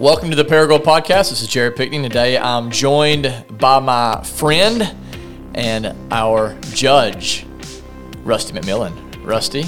Welcome 0.00 0.30
to 0.30 0.36
the 0.36 0.46
Paragould 0.46 0.82
Podcast. 0.82 1.28
This 1.28 1.42
is 1.42 1.48
Jared 1.48 1.76
Pickney. 1.76 2.00
Today 2.00 2.38
I'm 2.38 2.70
joined 2.70 3.44
by 3.58 3.80
my 3.80 4.22
friend 4.22 4.96
and 5.54 5.94
our 6.10 6.58
judge, 6.72 7.44
Rusty 8.22 8.54
McMillon. 8.54 8.96
Rusty, 9.22 9.66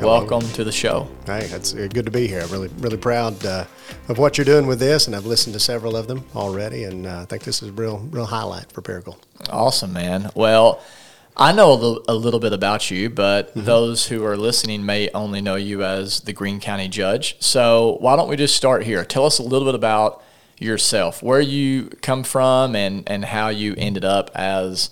welcome 0.00 0.40
to 0.54 0.64
the 0.64 0.72
show. 0.72 1.08
Hey, 1.26 1.44
it's 1.52 1.76
uh, 1.76 1.86
good 1.92 2.06
to 2.06 2.10
be 2.10 2.26
here. 2.26 2.40
I'm 2.40 2.50
really, 2.50 2.66
really 2.78 2.96
proud 2.96 3.46
uh, 3.46 3.66
of 4.08 4.18
what 4.18 4.36
you're 4.36 4.44
doing 4.44 4.66
with 4.66 4.80
this, 4.80 5.06
and 5.06 5.14
I've 5.14 5.26
listened 5.26 5.54
to 5.54 5.60
several 5.60 5.94
of 5.94 6.08
them 6.08 6.24
already, 6.34 6.82
and 6.82 7.06
uh, 7.06 7.20
I 7.20 7.24
think 7.26 7.44
this 7.44 7.62
is 7.62 7.68
a 7.68 7.72
real, 7.72 7.98
real 8.10 8.26
highlight 8.26 8.72
for 8.72 8.82
Paragould. 8.82 9.18
Awesome, 9.48 9.92
man. 9.92 10.32
Well, 10.34 10.82
I 11.40 11.52
know 11.52 11.72
a 11.72 11.74
little, 11.74 12.04
a 12.08 12.14
little 12.14 12.40
bit 12.40 12.52
about 12.52 12.90
you, 12.90 13.08
but 13.10 13.48
Mm-hmm. 13.48 13.64
those 13.64 14.06
who 14.08 14.24
are 14.24 14.36
listening 14.36 14.84
may 14.84 15.08
only 15.14 15.40
know 15.40 15.54
you 15.54 15.84
as 15.84 16.20
the 16.20 16.32
Greene 16.32 16.60
County 16.60 16.88
judge. 16.88 17.36
So 17.40 17.96
why 18.00 18.16
don't 18.16 18.28
we 18.28 18.36
just 18.36 18.56
start 18.56 18.82
here? 18.84 19.04
Tell 19.04 19.24
us 19.24 19.38
a 19.38 19.42
little 19.42 19.66
bit 19.66 19.74
about 19.74 20.22
yourself, 20.58 21.22
where 21.22 21.40
you 21.40 21.90
come 22.02 22.24
from, 22.24 22.74
and, 22.74 23.08
and 23.08 23.24
how 23.26 23.48
you 23.48 23.74
ended 23.78 24.04
up 24.04 24.30
as 24.34 24.90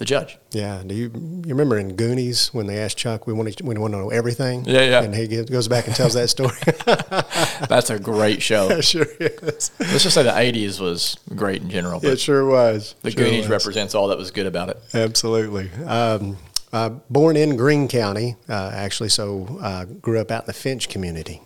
the 0.00 0.04
judge. 0.06 0.36
Yeah, 0.50 0.82
do 0.84 0.94
you 0.94 1.10
you 1.14 1.50
remember 1.54 1.78
in 1.78 1.94
Goonies 1.94 2.48
when 2.52 2.66
they 2.66 2.78
asked 2.78 2.96
Chuck, 2.98 3.26
we 3.28 3.32
want 3.32 3.52
to, 3.56 3.64
we 3.64 3.76
want 3.76 3.92
to 3.94 3.98
know 4.00 4.10
everything? 4.10 4.64
Yeah, 4.64 4.82
yeah. 4.82 5.02
And 5.02 5.14
he 5.14 5.28
gives, 5.28 5.48
goes 5.48 5.68
back 5.68 5.86
and 5.86 5.94
tells 5.94 6.14
that 6.14 6.28
story. 6.28 6.56
That's 7.68 7.90
a 7.90 7.98
great 7.98 8.42
show. 8.42 8.80
sure 8.80 9.06
is. 9.20 9.70
Let's 9.78 10.02
just 10.02 10.14
say 10.14 10.22
the 10.22 10.30
'80s 10.30 10.80
was 10.80 11.16
great 11.36 11.62
in 11.62 11.70
general, 11.70 12.04
It 12.04 12.18
sure 12.18 12.46
was. 12.46 12.94
the 13.02 13.10
Sure 13.10 13.24
Goonies 13.24 13.42
was. 13.42 13.50
represents 13.50 13.94
all 13.94 14.08
that 14.08 14.18
was 14.18 14.30
good 14.30 14.46
about 14.46 14.70
it. 14.70 14.78
Absolutely. 14.94 15.70
Um, 15.84 16.36
uh, 16.72 16.88
born 17.10 17.36
in 17.36 17.56
Greene 17.56 17.86
County, 17.88 18.36
uh, 18.48 18.70
actually, 18.72 19.08
so 19.10 19.58
uh, 19.60 19.84
grew 19.84 20.18
up 20.20 20.30
out 20.30 20.44
in 20.44 20.46
the 20.46 20.52
Finch 20.52 20.88
community. 20.88 21.42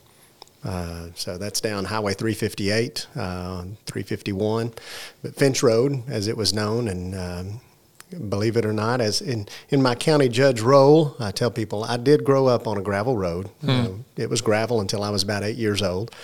Uh, 0.62 1.08
so 1.14 1.36
that's 1.36 1.60
down 1.60 1.84
Highway 1.86 2.14
358, 2.14 3.06
uh, 3.16 3.62
351, 3.86 4.72
but 5.22 5.34
Finch 5.34 5.62
Road, 5.62 6.02
as 6.08 6.27
it 6.28 6.36
was 6.36 6.55
known, 6.55 6.89
and 6.89 7.14
um, 7.14 7.61
believe 8.28 8.56
it 8.56 8.64
or 8.64 8.72
not, 8.72 9.00
as 9.00 9.20
in 9.20 9.47
in 9.70 9.83
my 9.83 9.94
county 9.94 10.28
judge 10.28 10.60
role, 10.60 11.16
I 11.19 11.30
tell 11.30 11.50
people 11.50 11.84
I 11.84 11.97
did 11.97 12.24
grow 12.24 12.46
up 12.46 12.66
on 12.66 12.78
a 12.78 12.83
gravel 12.83 13.16
road. 13.16 13.50
Uh, 13.66 13.88
it 14.16 14.30
was 14.30 14.41
gravel 14.41 14.80
until 14.80 15.02
I 15.02 15.11
was 15.11 15.22
about 15.22 15.42
eight 15.42 15.56
years 15.56 15.83
old, 15.83 16.14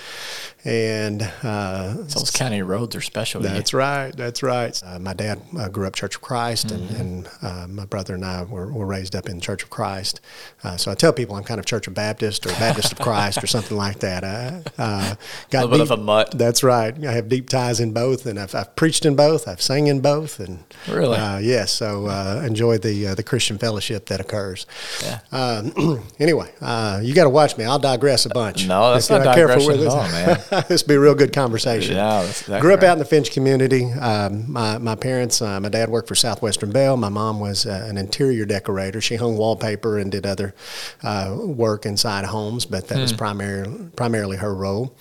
and 0.64 1.22
uh, 1.42 1.94
Those 1.96 2.30
county 2.30 2.60
roads 2.62 2.94
are 2.94 3.00
special. 3.00 3.40
that's 3.40 3.72
right. 3.72 4.14
That's 4.14 4.42
right. 4.42 4.80
Uh, 4.84 4.98
my 4.98 5.14
dad 5.14 5.40
uh, 5.58 5.68
grew 5.68 5.86
up 5.86 5.94
Church 5.94 6.16
of 6.16 6.20
Christ, 6.20 6.70
and, 6.70 6.90
and 6.90 7.28
uh, 7.42 7.66
my 7.68 7.86
brother 7.86 8.14
and 8.14 8.24
I 8.24 8.42
were, 8.42 8.70
were 8.72 8.86
raised 8.86 9.16
up 9.16 9.28
in 9.28 9.40
Church 9.40 9.62
of 9.62 9.70
Christ. 9.70 10.20
Uh, 10.62 10.76
so 10.76 10.90
I 10.90 10.94
tell 10.94 11.12
people 11.12 11.36
I'm 11.36 11.44
kind 11.44 11.58
of 11.58 11.66
Church 11.66 11.86
of 11.86 11.94
Baptist 11.94 12.44
or 12.46 12.50
Baptist 12.50 12.92
of 12.92 12.98
Christ 12.98 13.42
or 13.42 13.46
something 13.46 13.76
like 13.76 14.00
that. 14.00 14.22
I 14.24 14.62
uh, 14.76 15.14
got 15.50 15.64
A 15.64 15.66
little 15.66 15.86
bit 15.86 15.92
of 15.92 15.98
a 15.98 16.02
mutt. 16.02 16.32
That's 16.32 16.62
right. 16.62 16.94
I 17.06 17.12
have 17.12 17.28
deep 17.28 17.48
ties 17.48 17.80
in 17.80 17.92
both, 17.92 18.26
and 18.26 18.38
I've, 18.38 18.54
I've 18.54 18.76
preached 18.76 19.06
in 19.06 19.16
both. 19.16 19.48
I've 19.48 19.62
sang 19.62 19.86
in 19.86 20.00
both, 20.00 20.40
and 20.40 20.64
Really? 20.88 21.16
uh, 21.16 21.38
yes. 21.38 21.72
So 21.72 22.06
uh, 22.06 22.42
enjoy 22.46 22.78
the 22.78 23.08
uh, 23.08 23.14
the 23.14 23.22
Christian 23.22 23.56
fellowship 23.58 24.06
that 24.06 24.20
occurs. 24.20 24.66
Yeah. 25.02 25.20
Um, 25.32 26.02
anyway, 26.18 26.52
uh, 26.60 27.00
you 27.02 27.14
got 27.14 27.24
to 27.24 27.30
watch 27.30 27.56
me. 27.56 27.64
I'll 27.64 27.78
digress 27.78 28.26
a 28.26 28.28
bunch. 28.30 28.66
No, 28.68 28.92
that's 28.92 29.08
not 29.08 29.22
careful 29.34 29.56
digression 29.66 29.78
with 29.78 29.86
at 29.86 29.92
all, 29.92 30.08
man. 30.08 30.40
this 30.68 30.82
will 30.82 30.88
be 30.88 30.94
a 30.94 31.00
real 31.00 31.14
good 31.14 31.32
conversation. 31.32 31.96
Yeah, 31.96 32.22
exactly 32.22 32.60
Grew 32.60 32.74
up 32.74 32.80
right. 32.82 32.88
out 32.88 32.92
in 32.94 32.98
the 32.98 33.04
Finch 33.04 33.30
community. 33.30 33.84
Um, 33.92 34.50
my, 34.50 34.78
my 34.78 34.94
parents, 34.94 35.40
uh, 35.40 35.60
my 35.60 35.68
dad 35.68 35.88
worked 35.88 36.08
for 36.08 36.14
Southwestern 36.14 36.70
Bell. 36.72 36.96
My 36.96 37.08
mom 37.08 37.40
was 37.40 37.66
uh, 37.66 37.86
an 37.88 37.96
interior 37.98 38.44
decorator. 38.44 39.00
She 39.00 39.16
hung 39.16 39.36
wallpaper 39.36 39.98
and 39.98 40.10
did 40.10 40.26
other 40.26 40.54
uh, 41.02 41.36
work 41.38 41.86
inside 41.86 42.24
homes, 42.24 42.66
but 42.66 42.88
that 42.88 42.96
Hmm. 42.96 43.02
was 43.02 43.12
primary, 43.12 43.66
primarily 43.96 44.36
her 44.38 44.54
role. 44.54 44.96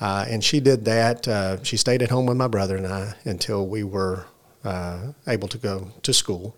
Uh, 0.00 0.24
and 0.28 0.42
she 0.42 0.58
did 0.60 0.84
that. 0.86 1.26
Uh, 1.28 1.62
she 1.62 1.76
stayed 1.76 2.02
at 2.02 2.10
home 2.10 2.26
with 2.26 2.36
my 2.36 2.48
brother 2.48 2.76
and 2.76 2.86
I 2.86 3.14
until 3.24 3.66
we 3.66 3.84
were 3.84 4.26
uh, 4.64 5.12
able 5.28 5.48
to 5.48 5.58
go 5.58 5.90
to 6.02 6.12
school. 6.12 6.56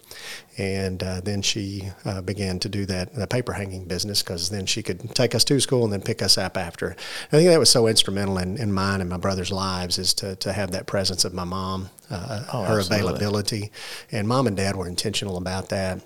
And 0.59 1.03
uh, 1.03 1.21
then 1.21 1.43
she 1.43 1.91
uh, 2.05 2.23
began 2.23 2.59
to 2.61 2.69
do 2.69 2.87
that 2.87 3.15
the 3.15 3.27
paper 3.27 3.53
hanging 3.53 3.85
business 3.85 4.23
because 4.23 4.49
then 4.49 4.65
she 4.67 4.83
could 4.83 5.15
take 5.15 5.35
us 5.35 5.45
to 5.45 5.61
school 5.61 5.85
and 5.85 5.93
then 5.93 6.01
pick 6.01 6.23
us 6.23 6.39
up 6.39 6.57
after. 6.57 6.93
I 7.27 7.31
think 7.37 7.49
that 7.49 7.59
was 7.59 7.71
so 7.71 7.87
instrumental 7.89 8.39
in, 8.39 8.57
in 8.57 8.73
mine 8.73 9.01
and 9.01 9.11
my 9.11 9.19
brother's 9.19 9.53
lives 9.53 9.99
is 9.99 10.15
to, 10.15 10.37
to 10.37 10.53
have 10.53 10.71
that 10.71 10.87
presence 10.87 11.25
of 11.25 11.35
my 11.35 11.45
mom, 11.45 11.91
uh, 12.11 12.45
Oh, 12.53 12.63
her 12.63 12.79
absolutely. 12.79 12.97
availability, 13.09 13.73
and 14.13 14.27
mom 14.29 14.47
and 14.47 14.57
dad 14.57 14.77
were 14.77 14.89
intentional 14.89 15.37
about 15.37 15.69
that. 15.71 16.01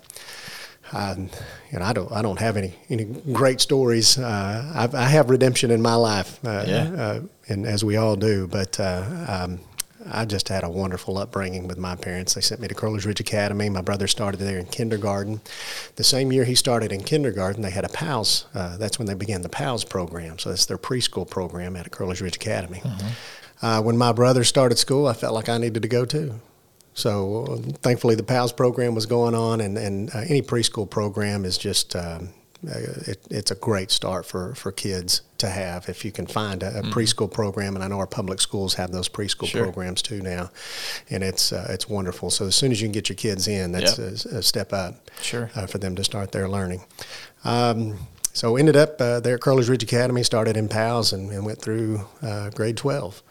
Um, 0.93 1.29
you 1.71 1.79
know, 1.79 1.85
I 1.85 1.93
don't, 1.93 2.11
I 2.11 2.21
don't 2.21 2.39
have 2.39 2.57
any, 2.57 2.73
any 2.89 3.05
great 3.05 3.61
stories. 3.61 4.17
Uh, 4.17 4.69
I've, 4.75 4.93
I 4.93 5.03
have 5.05 5.29
redemption 5.29 5.71
in 5.71 5.81
my 5.81 5.95
life, 5.95 6.37
uh, 6.45 6.65
Yeah. 6.67 6.83
uh, 6.97 7.19
and 7.47 7.65
as 7.65 7.85
we 7.85 7.95
all 7.95 8.17
do. 8.17 8.47
But 8.47 8.77
uh, 8.77 9.05
um, 9.29 9.59
I 10.09 10.25
just 10.25 10.47
had 10.49 10.63
a 10.63 10.69
wonderful 10.69 11.17
upbringing 11.17 11.67
with 11.67 11.77
my 11.77 11.95
parents. 11.95 12.33
They 12.33 12.41
sent 12.41 12.61
me 12.61 12.67
to 12.67 12.73
Crowley's 12.73 13.05
Ridge 13.05 13.19
Academy. 13.19 13.69
My 13.69 13.81
brother 13.81 14.07
started 14.07 14.39
there 14.39 14.57
in 14.57 14.65
kindergarten. 14.65 15.41
The 15.95 16.03
same 16.03 16.31
year 16.31 16.43
he 16.45 16.55
started 16.55 16.91
in 16.91 17.03
kindergarten, 17.03 17.61
they 17.61 17.69
had 17.71 17.85
a 17.85 17.89
PALS. 17.89 18.45
Uh, 18.53 18.77
that's 18.77 18.97
when 18.97 19.07
they 19.07 19.13
began 19.13 19.41
the 19.41 19.49
PALS 19.49 19.83
program. 19.83 20.39
So 20.39 20.49
that's 20.49 20.65
their 20.65 20.77
preschool 20.77 21.29
program 21.29 21.75
at 21.75 21.89
Crowley's 21.91 22.21
Ridge 22.21 22.35
Academy. 22.35 22.81
Uh, 23.61 23.81
when 23.81 23.97
my 23.97 24.11
brother 24.11 24.43
started 24.43 24.77
school, 24.77 25.07
I 25.07 25.13
felt 25.13 25.33
like 25.33 25.49
I 25.49 25.57
needed 25.57 25.81
to 25.83 25.87
go 25.87 26.05
too. 26.05 26.39
So 26.93 27.45
uh, 27.45 27.71
thankfully, 27.81 28.15
the 28.15 28.23
PALS 28.23 28.51
program 28.51 28.95
was 28.95 29.05
going 29.05 29.35
on, 29.35 29.61
and, 29.61 29.77
and 29.77 30.09
uh, 30.13 30.19
any 30.19 30.41
preschool 30.41 30.89
program 30.89 31.45
is 31.45 31.57
just 31.57 31.95
um, 31.95 32.03
uh, 32.03 32.27
it, 32.63 33.19
it's 33.29 33.51
a 33.51 33.55
great 33.55 33.91
start 33.91 34.25
for, 34.25 34.53
for 34.55 34.71
kids 34.71 35.21
to 35.39 35.49
have 35.49 35.89
if 35.89 36.05
you 36.05 36.11
can 36.11 36.27
find 36.27 36.61
a, 36.63 36.79
a 36.79 36.81
preschool 36.83 37.31
program. 37.31 37.75
And 37.75 37.83
I 37.83 37.87
know 37.87 37.97
our 37.99 38.07
public 38.07 38.39
schools 38.41 38.75
have 38.75 38.91
those 38.91 39.09
preschool 39.09 39.47
Sure. 39.47 39.63
programs 39.63 40.01
too 40.01 40.21
now, 40.21 40.51
and 41.09 41.23
it's 41.23 41.51
uh, 41.51 41.67
it's 41.69 41.89
wonderful. 41.89 42.29
So 42.29 42.45
as 42.45 42.55
soon 42.55 42.71
as 42.71 42.81
you 42.81 42.87
can 42.87 42.91
get 42.93 43.09
your 43.09 43.15
kids 43.15 43.47
in, 43.47 43.71
that's 43.71 43.97
Yep. 43.97 44.33
a, 44.33 44.37
a 44.37 44.43
step 44.43 44.73
up 44.73 45.09
Sure. 45.21 45.49
uh, 45.55 45.65
for 45.67 45.77
them 45.79 45.95
to 45.95 46.03
start 46.03 46.31
their 46.31 46.47
learning. 46.47 46.83
Um, 47.43 47.97
so 48.33 48.55
ended 48.55 48.75
up 48.77 49.01
uh, 49.01 49.19
there 49.19 49.35
at 49.35 49.41
Crowley's 49.41 49.67
Ridge 49.69 49.83
Academy, 49.83 50.23
started 50.23 50.55
in 50.55 50.69
PALS, 50.69 51.11
and, 51.11 51.31
and 51.31 51.45
went 51.45 51.59
through 51.61 52.07
uh, 52.21 52.49
grade 52.51 52.77
twelve. 52.77 53.21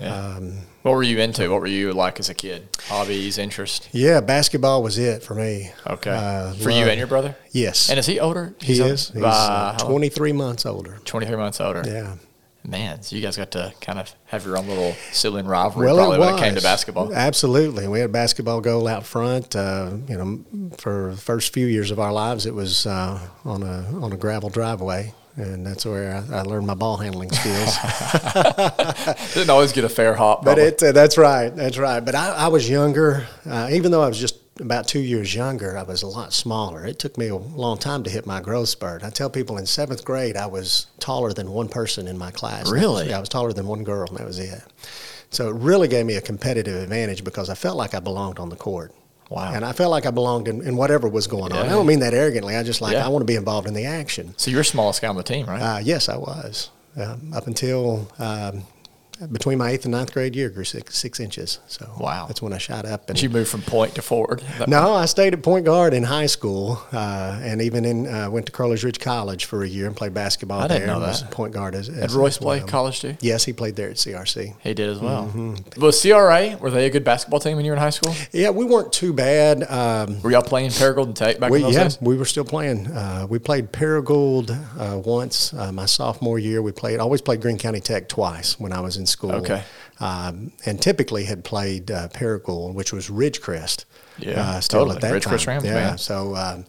Yeah. 0.00 0.14
Um, 0.14 0.54
what 0.82 0.92
were 0.92 1.02
you 1.02 1.18
into? 1.18 1.50
What 1.50 1.60
were 1.60 1.66
you 1.66 1.92
like 1.92 2.18
as 2.20 2.30
a 2.30 2.34
kid? 2.34 2.68
Hobbies, 2.88 3.36
interest? 3.36 3.88
Yeah, 3.92 4.20
basketball 4.20 4.82
was 4.82 4.96
it 4.98 5.22
for 5.22 5.34
me. 5.34 5.70
Okay. 5.86 6.10
Uh, 6.10 6.54
For 6.54 6.70
you 6.70 6.86
and 6.86 6.98
your 6.98 7.06
brother? 7.06 7.36
Yes. 7.50 7.90
And 7.90 7.98
is 7.98 8.06
he 8.06 8.18
older? 8.18 8.54
he 8.60 8.68
He's 8.68 8.80
is. 8.80 9.10
He's 9.10 9.22
uh, 9.22 9.76
23 9.78 10.32
months 10.32 10.64
older. 10.64 10.98
23 11.04 11.36
months 11.36 11.60
older. 11.60 11.82
Yeah. 11.86 12.16
Man, 12.62 13.02
so 13.02 13.16
you 13.16 13.22
guys 13.22 13.38
got 13.38 13.52
to 13.52 13.72
kind 13.80 13.98
of 13.98 14.14
have 14.26 14.44
your 14.44 14.58
own 14.58 14.68
little 14.68 14.94
sibling 15.12 15.46
rivalry 15.46 15.86
Well, 15.86 15.96
probably 15.96 16.16
it 16.16 16.20
when 16.20 16.34
it 16.34 16.40
came 16.40 16.54
to 16.54 16.60
basketball. 16.60 17.12
Absolutely. 17.12 17.88
We 17.88 18.00
had 18.00 18.10
a 18.10 18.12
basketball 18.12 18.60
goal 18.60 18.86
out 18.86 19.04
front. 19.04 19.56
Uh, 19.56 19.92
you 20.06 20.16
know, 20.16 20.70
for 20.76 21.12
the 21.12 21.16
first 21.20 21.54
few 21.54 21.66
years 21.66 21.90
of 21.90 21.98
our 21.98 22.12
lives, 22.12 22.44
it 22.44 22.54
was 22.54 22.86
uh, 22.86 23.18
on 23.46 23.62
a 23.62 23.86
on 24.02 24.12
a 24.12 24.16
gravel 24.16 24.50
driveway. 24.50 25.14
And 25.36 25.66
that's 25.66 25.86
where 25.86 26.24
I, 26.30 26.38
I 26.38 26.42
learned 26.42 26.66
my 26.66 26.74
ball 26.74 26.96
handling 26.96 27.30
skills. 27.30 27.76
Didn't 29.34 29.50
always 29.50 29.72
get 29.72 29.84
a 29.84 29.88
fair 29.88 30.14
hop. 30.14 30.44
But 30.44 30.58
it, 30.58 30.82
uh, 30.82 30.92
that's 30.92 31.16
right, 31.16 31.54
that's 31.54 31.78
right. 31.78 32.00
But 32.00 32.14
I, 32.14 32.30
I 32.30 32.48
was 32.48 32.68
younger, 32.68 33.26
uh, 33.46 33.68
even 33.72 33.92
though 33.92 34.02
I 34.02 34.08
was 34.08 34.18
just 34.18 34.36
about 34.60 34.86
two 34.86 35.00
years 35.00 35.34
younger, 35.34 35.76
I 35.76 35.82
was 35.82 36.02
a 36.02 36.06
lot 36.06 36.32
smaller. 36.32 36.84
It 36.84 36.98
took 36.98 37.16
me 37.16 37.28
a 37.28 37.36
long 37.36 37.78
time 37.78 38.02
to 38.04 38.10
hit 38.10 38.26
my 38.26 38.40
growth 38.40 38.68
spurt. 38.68 39.02
I 39.02 39.10
tell 39.10 39.30
people 39.30 39.56
in 39.56 39.66
seventh 39.66 40.04
grade, 40.04 40.36
I 40.36 40.46
was 40.46 40.86
taller 40.98 41.32
than 41.32 41.50
one 41.50 41.68
person 41.68 42.06
in 42.06 42.18
my 42.18 42.30
class. 42.30 42.70
Really? 42.70 43.08
Yeah, 43.08 43.16
I 43.16 43.20
was 43.20 43.28
taller 43.28 43.52
than 43.52 43.66
one 43.66 43.84
girl, 43.84 44.08
and 44.08 44.18
that 44.18 44.26
was 44.26 44.38
it. 44.38 44.62
So 45.30 45.48
it 45.48 45.54
really 45.54 45.88
gave 45.88 46.06
me 46.06 46.16
a 46.16 46.20
competitive 46.20 46.82
advantage 46.82 47.24
because 47.24 47.48
I 47.48 47.54
felt 47.54 47.76
like 47.76 47.94
I 47.94 48.00
belonged 48.00 48.38
on 48.38 48.48
the 48.48 48.56
court. 48.56 48.92
Wow. 49.30 49.52
And 49.54 49.64
I 49.64 49.72
felt 49.72 49.90
like 49.92 50.06
I 50.06 50.10
belonged 50.10 50.48
in, 50.48 50.60
in 50.66 50.76
whatever 50.76 51.08
was 51.08 51.26
going 51.28 51.52
on. 51.52 51.58
I 51.64 51.68
don't 51.70 51.86
mean 51.86 52.00
that 52.00 52.12
arrogantly. 52.14 52.56
I 52.56 52.62
just 52.64 52.80
like, 52.82 52.94
Yeah. 52.94 53.06
I 53.06 53.08
want 53.08 53.22
to 53.22 53.26
be 53.26 53.36
involved 53.36 53.66
in 53.68 53.74
the 53.74 53.86
action. 53.86 54.34
so 54.36 54.50
you're 54.50 54.60
the 54.60 54.64
smallest 54.64 55.00
guy 55.00 55.08
on 55.08 55.16
the 55.16 55.22
team, 55.22 55.46
right? 55.46 55.60
Uh, 55.62 55.78
yes, 55.78 56.08
I 56.08 56.16
was. 56.16 56.70
Um, 56.96 57.32
up 57.32 57.46
until 57.46 58.08
um, 58.18 58.64
between 59.32 59.58
my 59.58 59.70
eighth 59.70 59.84
and 59.84 59.92
ninth 59.92 60.12
grade 60.12 60.34
year, 60.36 60.48
grew 60.50 60.64
six, 60.64 60.96
six 60.96 61.20
inches. 61.20 61.58
So 61.66 61.90
Wow. 61.98 62.26
that's 62.26 62.40
when 62.42 62.52
I 62.52 62.58
shot 62.58 62.84
up. 62.84 63.08
And 63.08 63.16
Did 63.16 63.22
you 63.22 63.30
move 63.30 63.48
from 63.48 63.62
point 63.62 63.94
to 63.96 64.02
forward? 64.02 64.42
No, 64.66 64.92
I 64.94 65.06
stayed 65.06 65.34
at 65.34 65.42
point 65.42 65.64
guard 65.64 65.94
in 65.94 66.04
high 66.04 66.26
school, 66.26 66.82
uh, 66.92 67.38
and 67.42 67.60
even 67.62 67.84
in 67.84 68.06
uh, 68.06 68.30
went 68.30 68.46
to 68.46 68.52
Crowley's 68.52 68.84
Ridge 68.84 68.98
College 69.00 69.44
for 69.44 69.62
a 69.62 69.68
year 69.68 69.86
and 69.86 69.96
played 69.96 70.14
basketball 70.14 70.60
I 70.60 70.66
there. 70.68 70.78
didn't 70.78 70.88
know 70.88 70.94
and 70.96 71.02
was 71.06 71.22
that. 71.22 71.30
point 71.30 71.52
guard 71.52 71.74
as, 71.74 71.88
Did 71.88 72.12
Royce 72.12 72.38
play 72.38 72.58
well. 72.58 72.66
college 72.68 73.00
too? 73.00 73.16
Yes, 73.20 73.44
he 73.44 73.52
played 73.52 73.76
there 73.76 73.90
at 73.90 73.96
CRC. 73.96 74.54
He 74.62 74.74
did 74.74 74.88
as 74.88 74.98
well. 74.98 75.26
Mm-hmm. 75.34 75.80
Was 75.80 76.00
CRA, 76.00 76.56
were 76.60 76.70
they 76.70 76.86
a 76.86 76.90
good 76.90 77.04
basketball 77.04 77.40
team 77.40 77.56
when 77.56 77.64
you 77.64 77.72
were 77.72 77.76
in 77.76 77.82
high 77.82 77.90
school? 77.90 78.14
Yeah, 78.32 78.50
we 78.50 78.64
weren't 78.64 78.92
too 78.92 79.12
bad. 79.12 79.62
Um, 79.70 80.20
Were 80.22 80.30
y'all 80.30 80.42
playing 80.42 80.70
Paragould 80.70 81.04
and 81.06 81.16
Tech 81.16 81.38
back 81.40 81.50
we, 81.50 81.58
in 81.58 81.62
those 81.64 81.74
yeah, 81.74 81.82
days? 81.84 81.98
we 82.00 82.16
were 82.16 82.24
still 82.24 82.44
playing. 82.44 82.86
Uh, 82.88 83.26
we 83.28 83.38
played 83.38 83.72
Paragould 83.72 84.50
uh, 84.78 84.98
once 84.98 85.52
uh, 85.54 85.72
my 85.72 85.86
sophomore 85.86 86.38
year. 86.38 86.62
We 86.62 86.72
played 86.72 86.98
always 87.00 87.20
played 87.20 87.40
Greene 87.40 87.58
County 87.58 87.80
Tech 87.80 88.08
twice 88.08 88.58
when 88.58 88.72
I 88.72 88.80
was 88.80 88.96
in 88.96 89.06
school. 89.10 89.32
Okay. 89.32 89.62
Um, 90.00 90.52
and 90.64 90.80
typically 90.80 91.24
had 91.24 91.44
played 91.44 91.90
uh, 91.90 92.08
Paragould, 92.08 92.72
which 92.72 92.92
was 92.92 93.10
Ridgecrest. 93.10 93.84
Yeah, 94.18 94.40
uh, 94.40 94.60
still 94.60 94.80
totally. 94.86 94.96
at 94.96 95.02
that 95.02 95.12
Ridgecrest 95.12 95.44
time. 95.44 95.54
Rams, 95.56 95.64
yeah. 95.64 95.74
man. 95.74 95.98
So 95.98 96.34
um, 96.36 96.64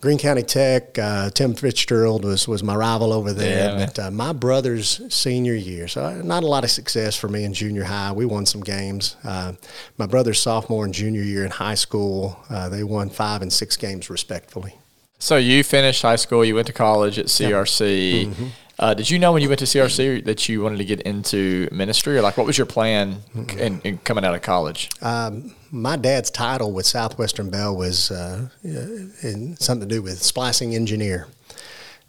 Greene 0.00 0.18
County 0.18 0.42
Tech, 0.42 0.96
uh, 0.96 1.30
Tim 1.30 1.54
Fitzgerald 1.54 2.24
was 2.24 2.46
was 2.46 2.62
my 2.62 2.76
rival 2.76 3.12
over 3.12 3.32
there. 3.32 3.76
Yeah, 3.76 3.86
but 3.86 3.98
uh, 3.98 4.10
my 4.12 4.32
brother's 4.32 5.00
senior 5.12 5.54
year, 5.54 5.88
so 5.88 6.04
uh, 6.04 6.22
not 6.22 6.44
a 6.44 6.46
lot 6.46 6.62
of 6.62 6.70
success 6.70 7.16
for 7.16 7.28
me 7.28 7.42
in 7.42 7.52
junior 7.52 7.82
high. 7.82 8.12
We 8.12 8.24
won 8.24 8.46
some 8.46 8.60
games. 8.60 9.16
Uh, 9.24 9.54
my 9.96 10.06
brother's 10.06 10.40
sophomore 10.40 10.84
and 10.84 10.94
junior 10.94 11.22
year 11.22 11.44
in 11.44 11.50
high 11.50 11.74
school, 11.74 12.38
uh, 12.48 12.68
they 12.68 12.84
won 12.84 13.10
five 13.10 13.42
and 13.42 13.52
six 13.52 13.76
games 13.76 14.08
respectively. 14.08 14.74
So 15.18 15.36
you 15.36 15.64
finished 15.64 16.02
high 16.02 16.16
school. 16.16 16.44
You 16.44 16.54
went 16.54 16.68
to 16.68 16.72
college 16.72 17.18
at 17.18 17.26
CRC. 17.26 18.26
Mm-hmm. 18.26 18.46
Uh, 18.80 18.94
did 18.94 19.10
you 19.10 19.18
know 19.18 19.32
when 19.32 19.42
you 19.42 19.48
went 19.48 19.58
to 19.58 19.64
CRC 19.64 20.24
that 20.24 20.48
you 20.48 20.62
wanted 20.62 20.76
to 20.76 20.84
get 20.84 21.00
into 21.00 21.68
ministry, 21.72 22.16
or 22.16 22.22
like 22.22 22.36
what 22.36 22.46
was 22.46 22.56
your 22.56 22.66
plan 22.66 23.22
in, 23.58 23.80
in 23.80 23.98
coming 23.98 24.24
out 24.24 24.36
of 24.36 24.42
college? 24.42 24.88
Um, 25.02 25.52
my 25.72 25.96
dad's 25.96 26.30
title 26.30 26.72
with 26.72 26.86
Southwestern 26.86 27.50
Bell 27.50 27.76
was 27.76 28.12
uh, 28.12 28.48
in 28.62 29.56
something 29.56 29.88
to 29.88 29.94
do 29.96 30.00
with 30.00 30.22
splicing 30.22 30.76
engineer. 30.76 31.26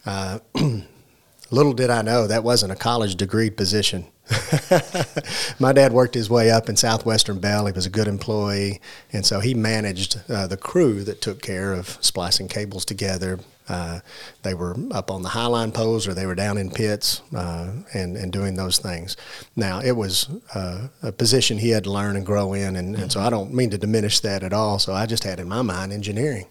Uh, 0.05 0.39
little 1.51 1.73
did 1.73 1.89
I 1.89 2.03
know 2.03 2.27
that 2.27 2.43
wasn't 2.43 2.71
a 2.71 2.75
college 2.75 3.15
degree 3.15 3.49
position. 3.49 4.05
my 5.59 5.73
dad 5.73 5.91
worked 5.91 6.13
his 6.13 6.29
way 6.29 6.51
up 6.51 6.69
in 6.69 6.75
Southwestern 6.75 7.39
Bell. 7.39 7.65
He 7.65 7.71
was 7.71 7.87
a 7.87 7.89
good 7.89 8.07
employee, 8.07 8.79
and 9.11 9.25
so 9.25 9.39
he 9.39 9.55
managed 9.55 10.21
uh, 10.29 10.45
the 10.45 10.57
crew 10.57 11.03
that 11.05 11.19
took 11.19 11.41
care 11.41 11.73
of 11.73 11.97
splicing 11.99 12.47
cables 12.47 12.85
together. 12.85 13.39
Uh, 13.69 13.99
they 14.41 14.53
were 14.53 14.75
up 14.91 15.11
on 15.11 15.21
the 15.21 15.29
highline 15.29 15.73
poles 15.73 16.07
or 16.07 16.13
they 16.13 16.25
were 16.25 16.35
down 16.35 16.57
in 16.57 16.71
pits 16.71 17.21
uh, 17.35 17.71
and, 17.93 18.17
and 18.17 18.33
doing 18.33 18.55
those 18.55 18.79
things. 18.79 19.15
Now, 19.55 19.79
it 19.79 19.91
was 19.91 20.27
uh, 20.55 20.87
a 21.03 21.11
position 21.11 21.59
he 21.59 21.69
had 21.69 21.83
to 21.83 21.91
learn 21.91 22.15
and 22.15 22.25
grow 22.25 22.53
in, 22.53 22.75
and, 22.75 22.95
and 22.95 23.11
so 23.11 23.21
I 23.21 23.29
don't 23.29 23.53
mean 23.53 23.69
to 23.69 23.77
diminish 23.77 24.19
that 24.21 24.43
at 24.43 24.53
all. 24.53 24.79
So 24.79 24.93
I 24.93 25.05
just 25.05 25.23
had 25.23 25.39
in 25.39 25.47
my 25.47 25.61
mind 25.61 25.93
engineering. 25.93 26.47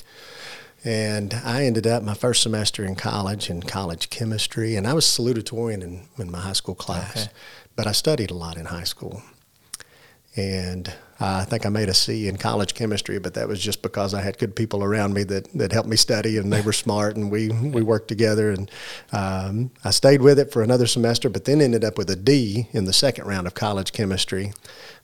And 0.85 1.35
I 1.45 1.65
ended 1.65 1.89
up 1.89 2.05
my 2.05 2.15
first 2.15 2.41
semester 2.41 2.85
in 2.85 2.95
college 2.95 3.51
in 3.51 3.63
college 3.63 4.11
chemistry, 4.11 4.77
and 4.77 4.87
I 4.87 4.95
was 4.95 5.05
salutatorian 5.05 5.83
in, 5.83 6.03
in 6.19 6.31
my 6.31 6.39
high 6.39 6.53
school 6.53 6.77
class. 6.77 7.25
Okay. 7.25 7.33
But 7.75 7.89
I 7.89 7.93
studied 7.93 8.31
a 8.31 8.35
lot 8.35 8.57
in 8.57 8.67
high 8.67 8.85
school. 8.85 9.23
And 10.37 10.93
I 11.21 11.45
think 11.45 11.67
I 11.67 11.69
made 11.69 11.89
a 11.89 11.95
C 11.95 12.29
in 12.29 12.37
college 12.37 12.75
chemistry, 12.75 13.19
but 13.19 13.35
that 13.35 13.49
was 13.49 13.61
just 13.61 13.83
because 13.83 14.15
I 14.15 14.21
had 14.21 14.39
good 14.39 14.55
people 14.55 14.85
around 14.85 15.15
me 15.15 15.25
that, 15.25 15.53
that 15.55 15.73
helped 15.73 15.89
me 15.89 15.97
study, 15.97 16.39
and 16.39 16.53
they 16.53 16.61
were 16.61 16.73
smart, 16.73 17.17
and 17.17 17.29
we, 17.29 17.49
we 17.49 17.83
worked 17.83 18.07
together. 18.07 18.53
And 18.53 18.71
um, 19.11 19.73
I 19.85 19.91
stayed 19.91 20.23
with 20.23 20.39
it 20.39 20.53
for 20.53 20.63
another 20.63 20.87
semester, 20.87 21.29
but 21.29 21.45
then 21.45 21.61
ended 21.61 21.85
up 21.85 21.99
with 21.99 22.09
a 22.11 22.17
D 22.17 22.69
in 22.73 22.85
the 22.85 22.93
second 22.93 23.27
round 23.27 23.49
of 23.49 23.55
college 23.55 23.93
chemistry. 23.93 24.53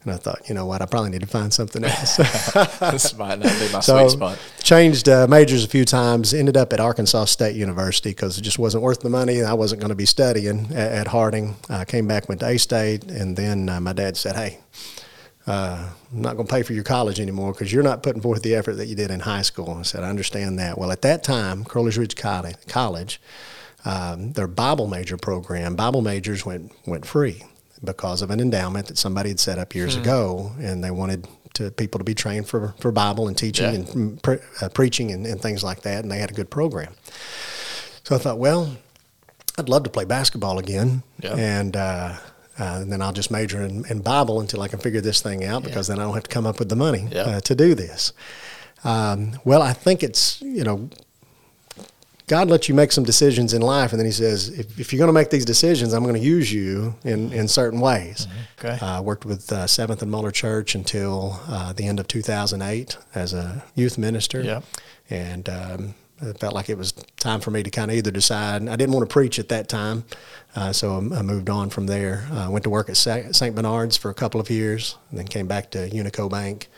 And 0.05 0.13
I 0.13 0.17
thought, 0.17 0.49
you 0.49 0.55
know 0.55 0.67
what, 0.67 0.83
I 0.83 0.87
probably 0.87 1.11
need 1.11 1.23
to 1.23 1.27
find 1.27 1.53
something 1.53 1.83
else. 1.83 2.17
this 2.79 3.17
might 3.17 3.39
not 3.39 3.59
be 3.59 3.73
my 3.73 3.81
so 3.81 4.07
sweet 4.07 4.17
spot. 4.17 4.39
changed 4.63 5.09
uh, 5.09 5.27
majors 5.27 5.65
a 5.65 5.69
few 5.69 5.85
times. 5.85 6.33
Ended 6.33 6.57
up 6.57 6.73
at 6.73 6.79
Arkansas 6.79 7.25
State 7.25 7.57
University 7.57 8.11
because 8.11 8.39
it 8.39 8.43
just 8.43 8.59
wasn't 8.59 8.85
worth 8.85 9.01
the 9.01 9.09
money. 9.09 9.43
I 9.43 9.55
wasn't 9.55 9.81
going 9.81 9.89
to 9.89 9.97
be 9.97 10.07
studying 10.07 10.67
at, 10.73 10.93
at 10.93 11.07
Harding. 11.09 11.57
I 11.71 11.87
came 11.87 12.07
back, 12.07 12.29
went 12.29 12.43
to 12.43 12.49
A 12.49 12.59
State, 12.59 13.05
and 13.05 13.35
then 13.37 13.69
uh, 13.69 13.81
my 13.81 13.95
dad 13.95 14.19
said, 14.19 14.37
"Hey, 14.37 14.59
uh, 15.47 15.89
I'm 16.13 16.23
not 16.23 16.37
going 16.37 16.47
to 16.47 16.53
pay 16.53 16.63
for 16.63 16.73
your 16.73 16.85
college 16.85 17.21
anymore 17.21 17.53
because 17.53 17.73
you're 17.73 17.83
not 17.83 18.03
putting 18.03 18.23
forth 18.23 18.43
the 18.43 18.55
effort 18.55 18.75
that 18.75 18.87
you 18.87 18.95
did 18.95 19.11
in 19.11 19.21
high 19.21 19.43
school." 19.43 19.71
I 19.79 19.83
said, 19.83 20.03
"I 20.05 20.09
understand 20.11 20.59
that." 20.59 20.79
Well, 20.79 20.91
at 20.91 21.03
that 21.03 21.23
time, 21.23 21.65
Crowley's 21.65 21.99
Ridge 21.99 22.17
College, 22.17 23.21
um, 23.85 24.33
their 24.33 24.47
Bible 24.49 24.87
major 24.87 25.17
program, 25.17 25.77
Bible 25.77 26.01
majors 26.03 26.47
went 26.47 26.73
went 26.87 27.05
free 27.07 27.43
because 27.85 28.23
of 28.23 28.31
an 28.31 28.41
endowment 28.41 28.87
that 28.87 28.97
somebody 28.97 29.29
had 29.29 29.39
set 29.41 29.59
up 29.59 29.75
years 29.75 29.95
ago, 29.97 30.53
and 30.59 30.83
they 30.83 30.91
wanted 30.91 31.27
to 31.53 31.71
people 31.71 31.99
to 31.99 32.05
be 32.05 32.15
trained 32.15 32.49
for, 32.49 32.75
for 32.81 32.91
Bible 32.91 33.29
and 33.29 33.37
teaching 33.37 33.85
Yeah. 33.85 33.93
and 33.93 34.23
pre- 34.23 34.39
uh, 34.63 34.69
preaching 34.71 35.11
and, 35.13 35.27
and 35.27 35.41
things 35.41 35.63
like 35.63 35.83
that, 35.83 36.03
and 36.03 36.11
they 36.11 36.19
had 36.19 36.31
a 36.31 36.35
good 36.35 36.51
program. 36.51 36.95
So 38.05 38.17
I 38.17 38.19
thought, 38.19 38.39
well, 38.39 38.75
I'd 39.59 39.69
love 39.69 39.83
to 39.85 39.91
play 39.91 40.05
basketball 40.05 40.59
again, 40.59 41.03
Yeah. 41.23 41.35
and, 41.37 41.77
uh, 41.77 42.17
uh, 42.59 42.79
and 42.83 42.93
then 42.93 43.01
I'll 43.03 43.13
just 43.13 43.31
major 43.31 43.63
in, 43.63 43.85
in 43.87 44.01
Bible 44.01 44.41
until 44.41 44.63
I 44.63 44.69
can 44.69 44.79
figure 44.79 45.01
this 45.01 45.21
thing 45.23 45.45
out 45.45 45.63
because 45.65 45.87
then 45.89 45.99
I 45.99 46.03
don't 46.05 46.15
have 46.15 46.23
to 46.25 46.31
come 46.31 46.47
up 46.47 46.59
with 46.59 46.69
the 46.69 46.77
money 46.77 47.09
Yeah. 47.11 47.23
uh, 47.23 47.41
to 47.41 47.55
do 47.55 47.75
this. 47.75 48.13
Um, 48.85 49.39
well, 49.45 49.63
I 49.63 49.73
think 49.73 50.03
it's 50.03 50.41
you 50.43 50.63
know 50.65 50.89
God 52.27 52.49
lets 52.49 52.71
you 52.71 52.75
make 52.75 52.91
some 52.91 53.05
decisions 53.05 53.53
in 53.53 53.61
life, 53.61 53.93
and 53.93 53.99
then 54.01 54.07
He 54.07 54.13
says, 54.13 54.49
if, 54.49 54.81
if 54.81 54.93
you're 54.93 54.99
going 54.99 55.09
to 55.09 55.13
make 55.13 55.29
these 55.29 55.45
decisions, 55.45 55.93
I'm 55.93 56.03
going 56.05 56.15
to 56.15 56.21
use 56.21 56.51
you 56.51 56.95
in, 57.05 57.31
in 57.35 57.49
certain 57.49 57.81
ways. 57.81 58.27
Okay. 58.59 58.79
I 58.81 59.01
worked 59.01 59.27
with 59.27 59.53
uh, 59.53 59.67
Seventh 59.67 60.01
and 60.01 60.11
Mueller 60.11 60.31
Church 60.31 60.75
until 60.75 61.39
uh, 61.49 61.75
the 61.75 61.85
end 61.87 62.01
of 62.01 62.09
2008 62.09 62.97
as 63.15 63.35
a 63.35 63.63
youth 63.75 63.99
minister. 63.99 64.41
Yeah. 64.43 64.61
And 65.11 65.49
um, 65.51 65.95
it 66.21 66.39
felt 66.39 66.55
like 66.55 66.69
it 66.69 66.79
was 66.79 66.93
time 67.17 67.41
for 67.41 67.51
me 67.51 67.63
to 67.63 67.71
kind 67.71 67.91
of 67.91 67.97
either 67.97 68.11
decide. 68.11 68.69
I 68.69 68.77
didn't 68.77 68.95
want 68.95 69.09
to 69.09 69.13
preach 69.13 69.39
at 69.39 69.49
that 69.49 69.69
time, 69.69 70.05
uh, 70.55 70.73
so 70.73 70.93
I 70.93 71.19
I 71.19 71.23
moved 71.23 71.51
on 71.51 71.71
from 71.71 71.87
there. 71.87 72.27
I 72.33 72.49
went 72.49 72.65
to 72.65 72.71
work 72.71 72.89
at 72.89 72.97
St. 72.97 73.55
Bernard's 73.55 73.97
for 73.97 74.11
a 74.11 74.15
couple 74.15 74.41
of 74.41 74.51
years, 74.51 74.97
and 75.11 75.19
then 75.19 75.27
came 75.27 75.47
back 75.47 75.71
to 75.73 75.89
Unico 75.91 76.31
Bank. 76.31 76.69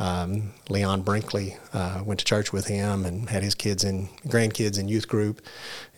Um, 0.00 0.52
Leon 0.68 1.02
Brinkley 1.02 1.56
uh, 1.72 2.02
went 2.04 2.20
to 2.20 2.24
church 2.24 2.52
with 2.52 2.66
him 2.68 3.04
and 3.04 3.28
had 3.28 3.42
his 3.42 3.56
kids 3.56 3.82
and 3.82 4.08
grandkids 4.28 4.78
in 4.78 4.86
youth 4.86 5.08
group, 5.08 5.42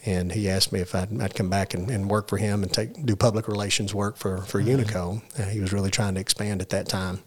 and 0.06 0.32
he 0.32 0.48
asked 0.48 0.72
me 0.72 0.80
if 0.80 0.94
I'd, 0.94 1.20
I'd 1.20 1.34
come 1.34 1.50
back 1.50 1.74
and, 1.74 1.90
and 1.90 2.08
work 2.08 2.28
for 2.28 2.38
him 2.38 2.62
and 2.62 2.72
take 2.72 3.04
do 3.04 3.14
public 3.14 3.46
relations 3.46 3.94
work 3.94 4.16
for 4.16 4.38
for 4.42 4.60
Unico. 4.62 5.22
Uh, 5.38 5.44
he 5.44 5.60
was 5.60 5.72
really 5.72 5.90
trying 5.90 6.14
to 6.14 6.20
expand 6.20 6.62
at 6.62 6.70
that 6.70 6.88
time. 6.88 7.20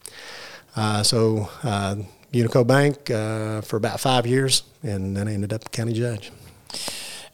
Uh, 0.76 1.04
so 1.04 1.50
uh, 1.62 1.96
Unico 2.34 2.66
Bank 2.66 3.10
uh, 3.12 3.62
for 3.62 3.78
about 3.78 4.00
five 4.00 4.26
years, 4.26 4.64
and 4.82 5.16
then 5.16 5.28
I 5.28 5.34
ended 5.34 5.54
up 5.54 5.72
county 5.72 5.94
judge. 5.94 6.32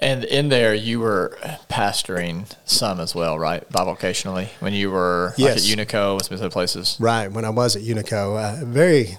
And 0.01 0.23
in 0.23 0.49
there, 0.49 0.73
you 0.73 0.99
were 0.99 1.37
pastoring 1.69 2.45
some 2.65 2.99
as 2.99 3.13
well, 3.13 3.37
right? 3.37 3.67
Bivocationally, 3.69 4.47
when 4.61 4.73
you 4.73 4.91
were 4.91 5.33
Yes. 5.37 5.67
like 5.69 5.77
at 5.79 5.87
Unico 5.87 6.13
and 6.13 6.23
some 6.25 6.37
other 6.37 6.49
places. 6.49 6.95
Right 6.99 7.29
when 7.29 7.43
I 7.45 7.49
was 7.49 7.75
at 7.75 7.81
Unico, 7.81 8.37
uh, 8.61 8.63
very 8.65 9.17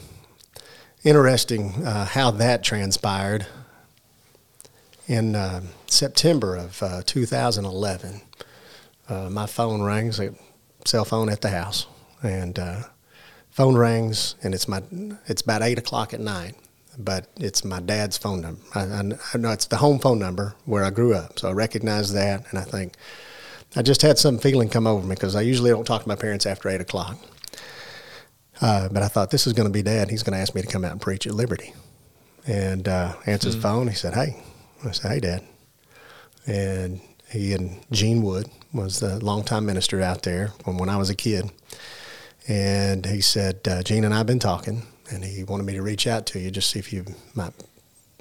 interesting 1.05 1.85
uh, 1.85 2.05
how 2.07 2.31
that 2.33 2.63
transpired. 2.63 3.47
In 5.07 5.35
uh, 5.35 5.63
September 5.89 6.55
of 6.57 6.81
uh, 6.83 7.03
2011, 7.05 8.21
uh, 9.09 9.29
my 9.29 9.47
phone 9.47 9.83
rings, 9.83 10.21
a 10.21 10.33
cell 10.85 11.05
phone 11.05 11.29
at 11.29 11.41
the 11.41 11.49
house, 11.51 11.87
and 12.23 12.57
uh, 12.59 12.83
phone 13.61 13.75
rings, 13.75 14.37
and 14.43 14.55
it's 14.55 14.67
my 14.67 14.83
it's 15.27 15.43
about 15.43 15.61
eight 15.61 15.79
o'clock 15.79 16.15
at 16.15 16.21
night, 16.21 16.55
but 16.99 17.27
it's 17.37 17.63
my 17.63 17.79
dad's 17.79 18.17
phone 18.17 18.41
number. 18.41 18.63
I, 18.75 18.81
I, 18.85 19.03
I 19.35 19.39
know 19.39 19.51
it's 19.51 19.67
the 19.67 19.77
home 19.77 19.99
phone 19.99 20.19
number 20.19 20.55
where 20.65 20.83
I 20.83 20.89
grew 20.89 21.15
up, 21.15 21.39
so 21.39 21.51
I 21.51 21.53
recognize 21.53 22.11
that, 22.15 22.47
and 22.49 22.59
I 22.59 22.63
think 22.63 22.95
I 23.77 23.83
just 23.83 24.01
had 24.01 24.19
some 24.19 24.39
feeling 24.39 24.71
come 24.71 24.87
over 24.87 25.07
me 25.07 25.15
because 25.15 25.37
I 25.37 25.43
usually 25.43 25.69
don't 25.71 25.85
talk 25.85 26.03
to 26.03 26.09
my 26.09 26.17
parents 26.17 26.47
after 26.47 26.71
eight 26.71 26.81
o'clock. 26.81 27.19
Uh, 28.63 28.89
but 28.89 29.03
I 29.03 29.09
thought 29.09 29.31
this 29.31 29.47
is 29.47 29.53
going 29.53 29.69
to 29.69 29.73
be 29.73 29.83
dad. 29.83 30.09
He's 30.09 30.23
going 30.23 30.33
to 30.33 30.41
ask 30.41 30.55
me 30.55 30.63
to 30.63 30.67
come 30.67 30.83
out 30.83 30.93
and 30.93 31.01
preach 31.01 31.27
at 31.27 31.35
Liberty. 31.35 31.75
And 32.47 32.89
uh, 32.89 33.15
answers 33.27 33.57
the 33.57 33.61
phone. 33.61 33.89
He 33.89 33.95
said, 33.95 34.15
"Hey," 34.15 34.43
I 34.87 34.93
said, 34.93 35.11
"Hey, 35.11 35.21
Dad." 35.21 35.45
And 36.47 37.03
he 37.31 37.53
and 37.53 37.79
Gene 37.93 38.23
Wood 38.23 38.49
was 38.73 39.01
the 39.01 39.23
longtime 39.23 39.67
minister 39.67 40.01
out 40.01 40.23
there 40.23 40.49
from 40.65 40.79
when 40.79 40.89
I 40.89 40.97
was 40.97 41.11
a 41.11 41.15
kid. 41.15 41.51
And 42.51 43.07
he 43.07 43.21
said, 43.21 43.61
uh, 43.69 43.83
"Gene 43.85 44.05
and 44.05 44.13
I've 44.13 44.27
been 44.27 44.41
talking, 44.41 44.83
and 45.11 45.25
he 45.25 45.45
wanted 45.45 45.63
me 45.67 45.75
to 45.75 45.83
reach 45.83 46.07
out 46.09 46.27
to 46.27 46.41
you 46.41 46.51
just 46.51 46.69
see 46.71 46.81
if 46.81 46.93
you 46.93 47.05
might 47.35 47.53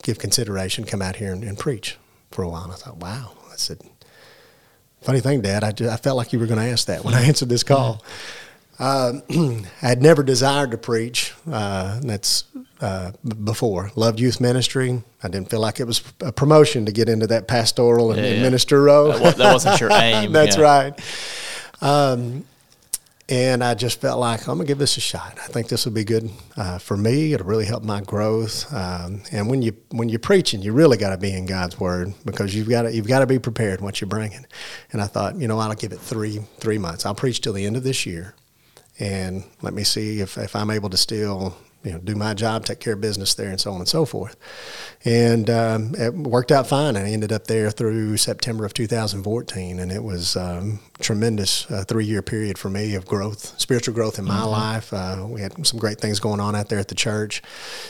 give 0.04 0.20
consideration, 0.20 0.84
come 0.86 1.02
out 1.02 1.16
here 1.16 1.32
and, 1.34 1.44
and 1.44 1.58
preach 1.58 1.98
for 2.30 2.44
a 2.44 2.48
while." 2.50 2.64
And 2.66 2.72
I 2.74 2.76
thought, 2.76 2.98
"Wow," 2.98 3.32
I 3.52 3.56
said. 3.56 3.80
Funny 5.02 5.22
thing, 5.22 5.40
Dad, 5.42 5.64
I, 5.64 5.72
ju- 5.72 5.90
I 5.90 5.96
felt 5.96 6.18
like 6.18 6.34
you 6.34 6.40
were 6.40 6.46
going 6.46 6.60
to 6.60 6.66
ask 6.66 6.88
that 6.88 7.06
when 7.06 7.14
I 7.14 7.22
answered 7.24 7.48
this 7.48 7.64
call. 7.64 8.04
Uh, 8.78 9.14
I 9.30 9.62
had 9.80 10.02
never 10.02 10.24
desired 10.24 10.72
to 10.72 10.78
preach. 10.78 11.34
Uh, 11.50 12.02
that's 12.04 12.44
uh, 12.82 13.12
before. 13.46 13.92
Loved 13.96 14.20
youth 14.20 14.42
ministry. 14.42 15.02
I 15.24 15.30
didn't 15.30 15.50
feel 15.50 15.62
like 15.62 15.80
it 15.80 15.86
was 15.86 16.04
a 16.20 16.34
promotion 16.34 16.86
to 16.86 16.92
get 16.92 17.08
into 17.08 17.28
that 17.28 17.48
pastoral 17.48 18.12
and, 18.12 18.20
Yeah, 18.22 18.34
yeah. 18.34 18.42
minister 18.42 18.82
role. 18.84 19.14
That 19.18 19.38
that 19.38 19.54
wasn't 19.54 19.80
your 19.80 19.90
aim, 19.94 20.34
that's 20.34 20.58
yeah. 20.58 20.64
right. 20.64 21.02
Um, 21.82 22.44
and 23.30 23.64
I 23.64 23.76
just 23.76 24.02
felt 24.02 24.20
like 24.20 24.42
I'm 24.42 24.58
gonna 24.58 24.66
give 24.66 24.80
this 24.80 24.98
a 24.98 25.02
shot. 25.02 25.38
I 25.38 25.48
think 25.48 25.68
this 25.68 25.86
will 25.86 25.92
be 25.92 26.04
good 26.04 26.32
uh, 26.58 26.80
for 26.80 26.98
me. 26.98 27.34
It'll 27.34 27.46
really 27.46 27.66
help 27.66 27.84
my 27.84 28.02
growth. 28.02 28.72
Um, 28.74 29.22
and 29.32 29.48
when 29.48 29.62
you 29.62 29.78
when 29.92 30.10
you're 30.10 30.20
preaching, 30.20 30.64
you 30.64 30.74
really 30.74 30.98
got 30.98 31.12
to 31.12 31.18
be 31.18 31.32
in 31.32 31.46
God's 31.46 31.80
Word 31.80 32.14
because 32.26 32.56
you've 32.56 32.70
got 32.70 32.84
to 32.84 32.92
you've 32.92 33.08
got 33.08 33.20
to 33.20 33.28
be 33.28 33.38
prepared 33.38 33.82
what 33.82 34.02
you're 34.02 34.08
bringing. 34.08 34.46
And 34.92 35.02
I 35.02 35.06
thought, 35.06 35.36
you 35.36 35.48
know, 35.48 35.60
I'll 35.60 35.76
give 35.76 35.92
it 35.92 36.00
three 36.00 36.40
three 36.58 36.80
months. 36.80 37.06
I'll 37.06 37.16
preach 37.16 37.40
till 37.40 37.54
the 37.54 37.66
end 37.66 37.78
of 37.78 37.84
this 37.84 38.06
year, 38.08 38.34
and 39.00 39.44
let 39.62 39.76
me 39.76 39.84
see 39.84 40.22
if 40.22 40.38
if 40.40 40.56
I'm 40.56 40.72
able 40.72 40.90
to 40.90 40.98
still 40.98 41.56
you 41.84 41.92
know 41.92 42.00
do 42.00 42.16
my 42.16 42.34
job, 42.34 42.66
take 42.66 42.80
care 42.80 42.94
of 42.94 43.02
business 43.02 43.36
there, 43.36 43.50
and 43.50 43.62
so 43.62 43.72
on 43.72 43.80
and 43.80 43.88
so 43.88 44.06
forth. 44.06 44.36
And 45.06 45.50
um, 45.50 45.96
it 45.98 46.14
worked 46.14 46.52
out 46.52 46.68
fine. 46.68 46.98
I 46.98 47.12
ended 47.12 47.32
up 47.32 47.48
there 47.48 47.72
through 47.72 48.18
September 48.18 48.66
of 48.66 48.74
2014, 48.74 49.80
and 49.80 49.92
it 49.94 50.04
was 50.04 50.36
um, 50.36 50.80
tremendous 51.00 51.72
uh, 51.72 51.86
three 51.88 52.04
year 52.04 52.22
period 52.22 52.58
for 52.58 52.70
me 52.70 52.96
of 52.96 53.06
growth, 53.06 53.58
spiritual 53.58 53.94
growth 53.94 54.20
in 54.20 54.26
my 54.26 54.36
mm-hmm. 54.36 54.50
life. 54.50 54.92
Uh, 54.94 55.26
we 55.26 55.40
had 55.40 55.66
some 55.66 55.80
great 55.80 56.02
things 56.02 56.20
going 56.20 56.42
on 56.42 56.54
out 56.54 56.68
there 56.68 56.80
at 56.80 56.90
the 56.90 56.96
church. 56.96 57.42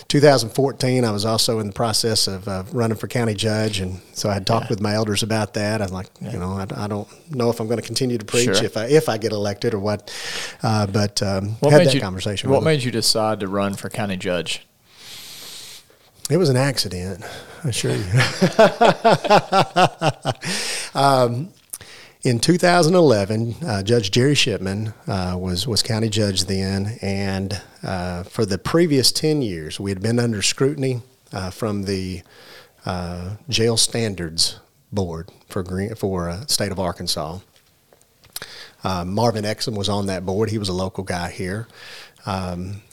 2014, 0.10 1.04
I 1.04 1.10
was 1.10 1.25
also 1.25 1.58
in 1.58 1.68
the 1.68 1.74
process 1.74 2.28
of 2.28 2.48
uh, 2.48 2.63
running 2.72 2.98
for 2.98 3.08
county 3.08 3.34
judge, 3.34 3.80
and 3.80 4.00
so 4.13 4.30
I 4.30 4.36
had 4.36 4.46
talked 4.46 4.66
yeah. 4.66 4.74
with 4.74 4.82
my 4.82 4.94
elders 4.94 5.24
about 5.24 5.56
that. 5.56 5.82
I 5.82 5.86
was 5.86 5.92
like, 5.92 6.10
yeah. 6.22 6.34
you 6.34 6.38
know, 6.38 6.51
I, 6.51 6.68
I, 6.75 6.88
don't 6.88 7.08
know 7.34 7.50
if 7.50 7.60
I'm 7.60 7.66
going 7.66 7.80
to 7.80 7.86
continue 7.86 8.20
to 8.20 8.25
preach 8.25 8.44
sure. 8.44 8.63
if 8.63 8.78
I 8.78 8.86
if 8.86 9.10
I 9.10 9.18
get 9.18 9.32
elected 9.32 9.74
or 9.74 9.80
what. 9.80 10.13
Uh, 10.62 10.86
but 10.86 11.24
um, 11.24 11.56
what 11.60 11.74
had 11.74 11.88
that 11.88 11.94
you, 11.96 12.01
conversation. 12.01 12.51
What 12.51 12.63
made 12.63 12.84
you 12.84 12.92
decide 12.92 13.39
to 13.39 13.48
run 13.48 13.74
for 13.74 13.89
county 13.89 14.18
judge? 14.18 14.63
It 16.30 16.38
was 16.38 16.50
an 16.50 16.58
accident, 16.58 17.26
I 17.64 17.70
assure 17.70 17.96
you. 17.96 18.06
um, 21.00 21.50
in 22.22 22.38
2011, 22.38 23.56
uh, 23.66 23.82
Judge 23.82 24.12
Jerry 24.12 24.36
Shipman 24.36 24.94
uh, 25.08 25.36
was 25.40 25.66
was 25.66 25.82
county 25.82 26.08
judge 26.08 26.46
then, 26.46 27.00
and 27.02 27.60
uh, 27.82 28.22
for 28.22 28.46
the 28.46 28.60
previous 28.60 29.12
10 29.12 29.42
years, 29.42 29.80
we 29.80 29.90
had 29.90 30.04
been 30.04 30.20
under 30.20 30.44
scrutiny 30.44 31.02
uh, 31.34 31.50
from 31.50 31.86
the 31.86 32.22
uh, 32.86 33.38
Jail 33.50 33.76
Standards 33.76 34.60
Board 34.92 35.32
for 35.48 35.64
Green, 35.64 35.96
for 35.96 36.30
uh, 36.30 36.46
state 36.46 36.72
of 36.72 36.80
Arkansas. 36.80 37.40
Marvin 38.84 39.46
Exum 39.46 39.76
was 39.76 39.90
on 39.90 40.06
that 40.06 40.28
board. 40.28 40.52
He 40.52 40.60
was 40.60 40.70
a 40.70 40.74
local 40.74 41.04
guy 41.04 41.32
here. 41.32 41.68
Um, 42.28 42.84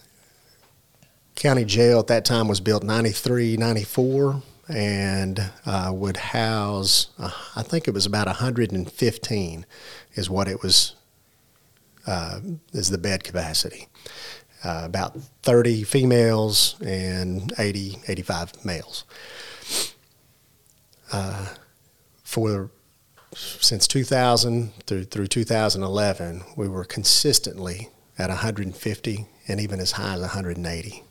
county 1.37 1.65
jail 1.65 2.01
at 2.01 2.09
that 2.09 2.25
time 2.25 2.49
was 2.49 2.61
built 2.61 2.83
93, 2.83 3.57
94 3.57 4.43
and 4.69 5.51
uh, 5.65 5.93
would 5.95 6.17
house, 6.17 7.09
uh, 7.19 7.31
I 7.55 7.63
think 7.63 7.87
it 7.87 7.95
was 7.95 8.07
about 8.07 8.27
115 8.27 9.67
is 10.15 10.29
what 10.29 10.49
it 10.49 10.63
was, 10.63 10.97
uh, 12.07 12.41
is 12.73 12.91
the 12.91 12.99
bed 12.99 13.23
capacity. 13.23 13.87
Uh, 14.65 14.83
about 14.85 15.17
30 15.43 15.85
females 15.85 16.75
and 16.85 17.53
80, 17.59 17.99
85 18.09 18.65
males. 18.65 19.05
Uh, 21.13 21.55
for 22.25 22.71
since 23.35 23.87
2000 23.87 24.73
through, 24.87 25.05
through 25.05 25.27
2011, 25.29 26.43
we 26.57 26.67
were 26.67 26.85
consistently 26.85 27.91
at 28.19 28.31
150 28.31 29.27
and 29.47 29.61
even 29.61 29.79
as 29.79 29.93
high 29.93 30.15
as 30.15 30.21
180 30.21 31.06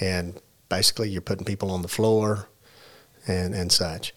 and 0.00 0.40
basically 0.68 1.10
you're 1.10 1.22
putting 1.22 1.44
people 1.44 1.70
on 1.70 1.82
the 1.82 1.88
floor 1.88 2.48
and, 3.26 3.54
and 3.54 3.70
such. 3.70 4.14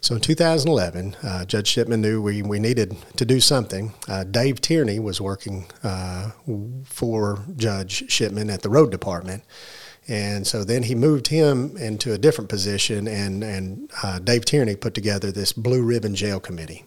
So 0.00 0.14
in 0.14 0.20
2011, 0.20 1.16
uh, 1.22 1.44
Judge 1.44 1.68
Shipman 1.68 2.00
knew 2.00 2.22
we, 2.22 2.42
we 2.42 2.58
needed 2.58 2.96
to 3.16 3.24
do 3.24 3.40
something. 3.40 3.92
Uh, 4.08 4.24
Dave 4.24 4.60
Tierney 4.60 4.98
was 4.98 5.20
working 5.20 5.66
uh, 5.82 6.30
for 6.84 7.44
Judge 7.56 8.10
Shipman 8.10 8.50
at 8.50 8.62
the 8.62 8.70
road 8.70 8.90
department. 8.90 9.42
And 10.08 10.46
so 10.46 10.62
then 10.62 10.84
he 10.84 10.94
moved 10.94 11.26
him 11.26 11.76
into 11.76 12.12
a 12.12 12.18
different 12.18 12.48
position, 12.48 13.08
and, 13.08 13.42
and 13.42 13.90
uh, 14.04 14.20
Dave 14.20 14.44
Tierney 14.44 14.76
put 14.76 14.94
together 14.94 15.32
this 15.32 15.52
Blue 15.52 15.82
Ribbon 15.82 16.14
Jail 16.14 16.38
Committee. 16.38 16.84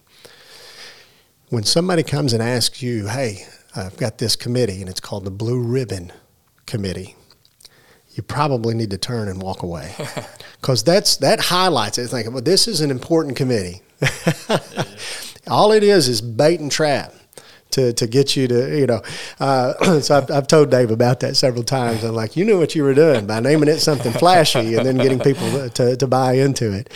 When 1.50 1.64
somebody 1.64 2.02
comes 2.02 2.32
and 2.32 2.42
asks 2.42 2.80
you, 2.80 3.08
hey, 3.08 3.46
I've 3.76 3.96
got 3.98 4.18
this 4.18 4.36
committee, 4.36 4.80
and 4.80 4.88
it's 4.88 5.00
called 5.00 5.24
the 5.24 5.30
Blue 5.30 5.60
Ribbon 5.60 6.12
Committee, 6.64 7.16
you 8.20 8.24
probably 8.24 8.74
need 8.74 8.90
to 8.90 8.98
turn 8.98 9.28
and 9.28 9.40
walk 9.40 9.62
away 9.62 9.94
because 10.60 10.84
that's 10.84 11.16
that 11.16 11.40
highlights 11.40 11.96
it. 11.96 12.08
Thinking, 12.08 12.34
well, 12.34 12.42
this 12.42 12.68
is 12.68 12.82
an 12.82 12.90
important 12.90 13.34
committee. 13.34 13.80
All 15.48 15.72
it 15.72 15.82
is 15.82 16.06
is 16.06 16.20
bait 16.20 16.60
and 16.60 16.70
trap 16.70 17.14
to, 17.70 17.94
to 17.94 18.06
get 18.06 18.36
you 18.36 18.46
to, 18.46 18.78
you 18.78 18.86
know. 18.86 19.00
Uh, 19.38 20.00
so 20.00 20.18
I've, 20.18 20.30
I've 20.30 20.46
told 20.46 20.70
Dave 20.70 20.90
about 20.90 21.20
that 21.20 21.34
several 21.34 21.64
times. 21.64 22.04
I'm 22.04 22.14
like, 22.14 22.36
you 22.36 22.44
knew 22.44 22.58
what 22.58 22.74
you 22.74 22.82
were 22.82 22.92
doing 22.92 23.26
by 23.26 23.40
naming 23.40 23.70
it 23.70 23.78
something 23.78 24.12
flashy 24.12 24.74
and 24.74 24.84
then 24.84 24.98
getting 24.98 25.18
people 25.18 25.70
to, 25.70 25.96
to 25.96 26.06
buy 26.06 26.34
into 26.34 26.74
it. 26.74 26.92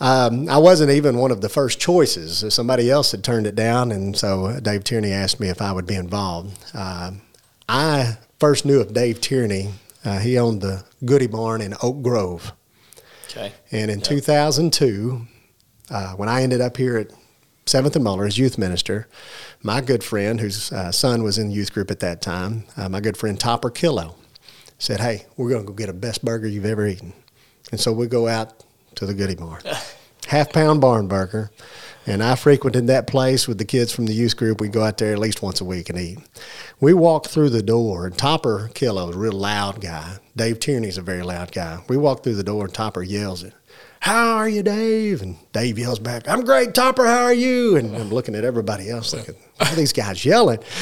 Um, 0.00 0.48
I 0.48 0.58
wasn't 0.58 0.90
even 0.90 1.18
one 1.18 1.30
of 1.30 1.40
the 1.40 1.48
first 1.48 1.78
choices. 1.78 2.44
Somebody 2.52 2.90
else 2.90 3.12
had 3.12 3.22
turned 3.22 3.46
it 3.46 3.54
down, 3.54 3.92
and 3.92 4.16
so 4.16 4.58
Dave 4.60 4.82
Tierney 4.82 5.12
asked 5.12 5.38
me 5.38 5.50
if 5.50 5.62
I 5.62 5.70
would 5.70 5.86
be 5.86 5.94
involved. 5.94 6.58
Uh, 6.74 7.12
I 7.68 8.16
first 8.40 8.64
knew 8.64 8.80
of 8.80 8.92
Dave 8.92 9.20
Tierney 9.20 9.70
uh, 10.08 10.18
he 10.18 10.38
owned 10.38 10.60
the 10.60 10.84
Goody 11.04 11.26
Barn 11.26 11.60
in 11.60 11.74
Oak 11.82 12.02
Grove. 12.02 12.52
Okay. 13.30 13.52
And 13.70 13.90
in 13.90 13.98
yep. 13.98 14.08
2002, 14.08 15.20
uh, 15.90 16.12
when 16.14 16.28
I 16.28 16.42
ended 16.42 16.60
up 16.60 16.76
here 16.76 16.96
at 16.96 17.10
Seventh 17.66 17.94
and 17.94 18.04
Mueller 18.04 18.24
as 18.24 18.38
youth 18.38 18.56
minister, 18.56 19.06
my 19.62 19.80
good 19.80 20.02
friend, 20.02 20.40
whose 20.40 20.72
uh, 20.72 20.90
son 20.90 21.22
was 21.22 21.36
in 21.38 21.48
the 21.48 21.54
youth 21.54 21.72
group 21.72 21.90
at 21.90 22.00
that 22.00 22.22
time, 22.22 22.64
uh, 22.76 22.88
my 22.88 23.00
good 23.00 23.16
friend 23.16 23.38
Topper 23.38 23.70
Killo, 23.70 24.14
said, 24.78 25.00
"Hey, 25.00 25.26
we're 25.36 25.50
going 25.50 25.62
to 25.62 25.68
go 25.68 25.74
get 25.74 25.90
a 25.90 25.92
best 25.92 26.24
burger 26.24 26.46
you've 26.46 26.64
ever 26.64 26.86
eaten." 26.86 27.12
And 27.70 27.78
so 27.78 27.92
we 27.92 28.06
go 28.06 28.26
out 28.26 28.64
to 28.94 29.04
the 29.04 29.12
Goody 29.12 29.34
Barn, 29.34 29.60
half 30.26 30.52
pound 30.52 30.80
barn 30.80 31.08
burger. 31.08 31.50
And 32.08 32.22
I 32.22 32.36
frequented 32.36 32.86
that 32.86 33.06
place 33.06 33.46
with 33.46 33.58
the 33.58 33.66
kids 33.66 33.92
from 33.92 34.06
the 34.06 34.14
youth 34.14 34.34
group. 34.34 34.62
We 34.62 34.68
go 34.68 34.82
out 34.82 34.96
there 34.96 35.12
at 35.12 35.18
least 35.18 35.42
once 35.42 35.60
a 35.60 35.64
week 35.64 35.90
and 35.90 35.98
eat. 35.98 36.18
We 36.80 36.94
walked 36.94 37.26
through 37.26 37.50
the 37.50 37.62
door, 37.62 38.06
and 38.06 38.16
Topper 38.16 38.70
Killo 38.72 39.12
a 39.12 39.16
real 39.16 39.32
loud 39.32 39.82
guy. 39.82 40.16
Dave 40.34 40.58
Tierney's 40.58 40.96
a 40.96 41.02
very 41.02 41.22
loud 41.22 41.52
guy. 41.52 41.80
We 41.86 41.98
walk 41.98 42.24
through 42.24 42.36
the 42.36 42.42
door, 42.42 42.64
and 42.64 42.72
Topper 42.72 43.02
yells 43.02 43.42
it. 43.42 43.52
How 44.00 44.36
are 44.36 44.48
you, 44.48 44.62
Dave? 44.62 45.20
And 45.20 45.36
Dave 45.52 45.78
yells 45.78 45.98
back, 45.98 46.26
I'm 46.26 46.46
great, 46.46 46.72
Topper. 46.72 47.04
How 47.04 47.24
are 47.24 47.34
you? 47.34 47.76
And 47.76 47.94
I'm 47.94 48.08
looking 48.08 48.34
at 48.34 48.44
everybody 48.44 48.88
else 48.88 49.12
thinking, 49.12 49.34
are 49.60 49.74
these 49.74 49.92
guys 49.92 50.24
yelling? 50.24 50.62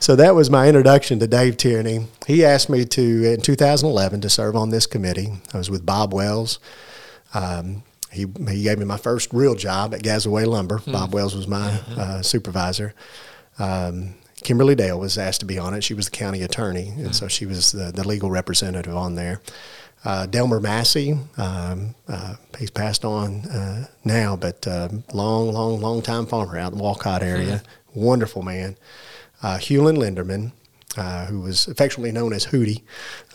so 0.00 0.16
that 0.16 0.34
was 0.34 0.48
my 0.48 0.66
introduction 0.66 1.18
to 1.18 1.26
Dave 1.26 1.58
Tierney. 1.58 2.06
He 2.26 2.42
asked 2.42 2.70
me 2.70 2.86
to, 2.86 3.32
in 3.34 3.42
2011, 3.42 4.22
to 4.22 4.30
serve 4.30 4.56
on 4.56 4.70
this 4.70 4.86
committee. 4.86 5.32
I 5.52 5.58
was 5.58 5.68
with 5.68 5.84
Bob 5.84 6.14
Wells. 6.14 6.58
Um, 7.34 7.82
he, 8.16 8.26
he 8.50 8.62
gave 8.62 8.78
me 8.78 8.84
my 8.84 8.96
first 8.96 9.32
real 9.32 9.54
job 9.54 9.94
at 9.94 10.02
Gazaway 10.02 10.46
Lumber. 10.46 10.78
Mm-hmm. 10.78 10.92
Bob 10.92 11.14
Wells 11.14 11.34
was 11.34 11.46
my 11.46 11.70
mm-hmm. 11.70 12.00
uh, 12.00 12.22
supervisor. 12.22 12.94
Um, 13.58 14.14
Kimberly 14.42 14.74
Dale 14.74 14.98
was 14.98 15.18
asked 15.18 15.40
to 15.40 15.46
be 15.46 15.58
on 15.58 15.74
it. 15.74 15.82
She 15.82 15.94
was 15.94 16.06
the 16.06 16.16
county 16.16 16.42
attorney, 16.42 16.88
and 16.88 16.98
mm-hmm. 16.98 17.12
so 17.12 17.28
she 17.28 17.46
was 17.46 17.72
the, 17.72 17.90
the, 17.90 18.06
legal 18.06 18.30
representative 18.30 18.94
on 18.94 19.14
there. 19.14 19.40
Uh, 20.04 20.26
Delmer 20.26 20.60
Massey, 20.60 21.18
um, 21.36 21.94
uh, 22.06 22.36
he's 22.58 22.70
passed 22.70 23.04
on 23.04 23.40
uh, 23.46 23.86
now, 24.04 24.36
but 24.36 24.66
uh, 24.66 24.88
long, 25.12 25.52
long, 25.52 25.80
long 25.80 26.02
time 26.02 26.26
farmer 26.26 26.58
out 26.58 26.72
in 26.72 26.78
the 26.78 26.84
Walcott 26.84 27.22
area. 27.22 27.56
Mm-hmm. 27.94 28.04
Wonderful 28.04 28.42
man. 28.42 28.76
Uh, 29.42 29.58
Hewlin 29.58 29.96
Linderman, 29.96 30.52
uh, 30.96 31.26
who 31.26 31.40
was 31.40 31.66
affectionately 31.66 32.12
known 32.12 32.32
as 32.32 32.46
Hootie, 32.46 32.82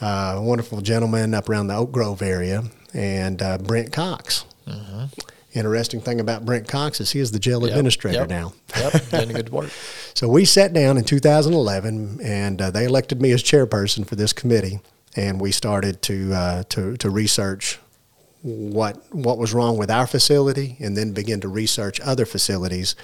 uh, 0.01 0.35
a 0.38 0.41
wonderful 0.41 0.81
gentleman 0.81 1.33
up 1.33 1.50
around 1.50 1.67
the 1.67 1.75
Oak 1.75 1.91
Grove 1.91 2.21
area, 2.21 2.63
and 2.93 3.41
uh, 3.41 3.57
Brent 3.57 3.91
Cox. 3.91 4.45
Mm-hmm. 4.68 5.06
Interesting 5.53 6.00
thing 6.00 6.22
about 6.22 6.46
Brent 6.46 6.68
Cox 6.68 7.01
is 7.01 7.12
he 7.12 7.20
is 7.20 7.32
the 7.32 7.39
jail 7.39 7.62
yep, 7.62 7.72
administrator 7.72 8.20
yep, 8.20 8.30
now. 8.30 8.53
Yep, 8.77 9.10
doing 9.10 9.30
good 9.30 9.50
work. 9.50 9.70
so 10.13 10.30
we 10.30 10.46
sat 10.46 10.72
down 10.72 10.98
in 10.98 11.03
2011, 11.03 12.20
and 12.24 12.62
uh, 12.62 12.72
they 12.72 12.86
elected 12.86 13.22
me 13.22 13.32
as 13.32 13.44
chairperson 13.44 14.08
for 14.08 14.15
this 14.15 14.32
committee, 14.32 14.80
and 15.15 15.41
we 15.41 15.51
started 15.51 16.01
to 16.03 16.34
uh, 16.34 16.63
to 16.70 16.96
to 16.98 17.10
research 17.10 17.80
what 18.44 19.13
what 19.13 19.38
was 19.38 19.53
wrong 19.53 19.77
with 19.77 19.91
our 19.91 20.08
facility, 20.08 20.77
and 20.80 20.96
then 20.96 21.12
begin 21.12 21.41
to 21.41 21.50
research 21.50 22.00
other 22.00 22.25
facilities. 22.25 22.96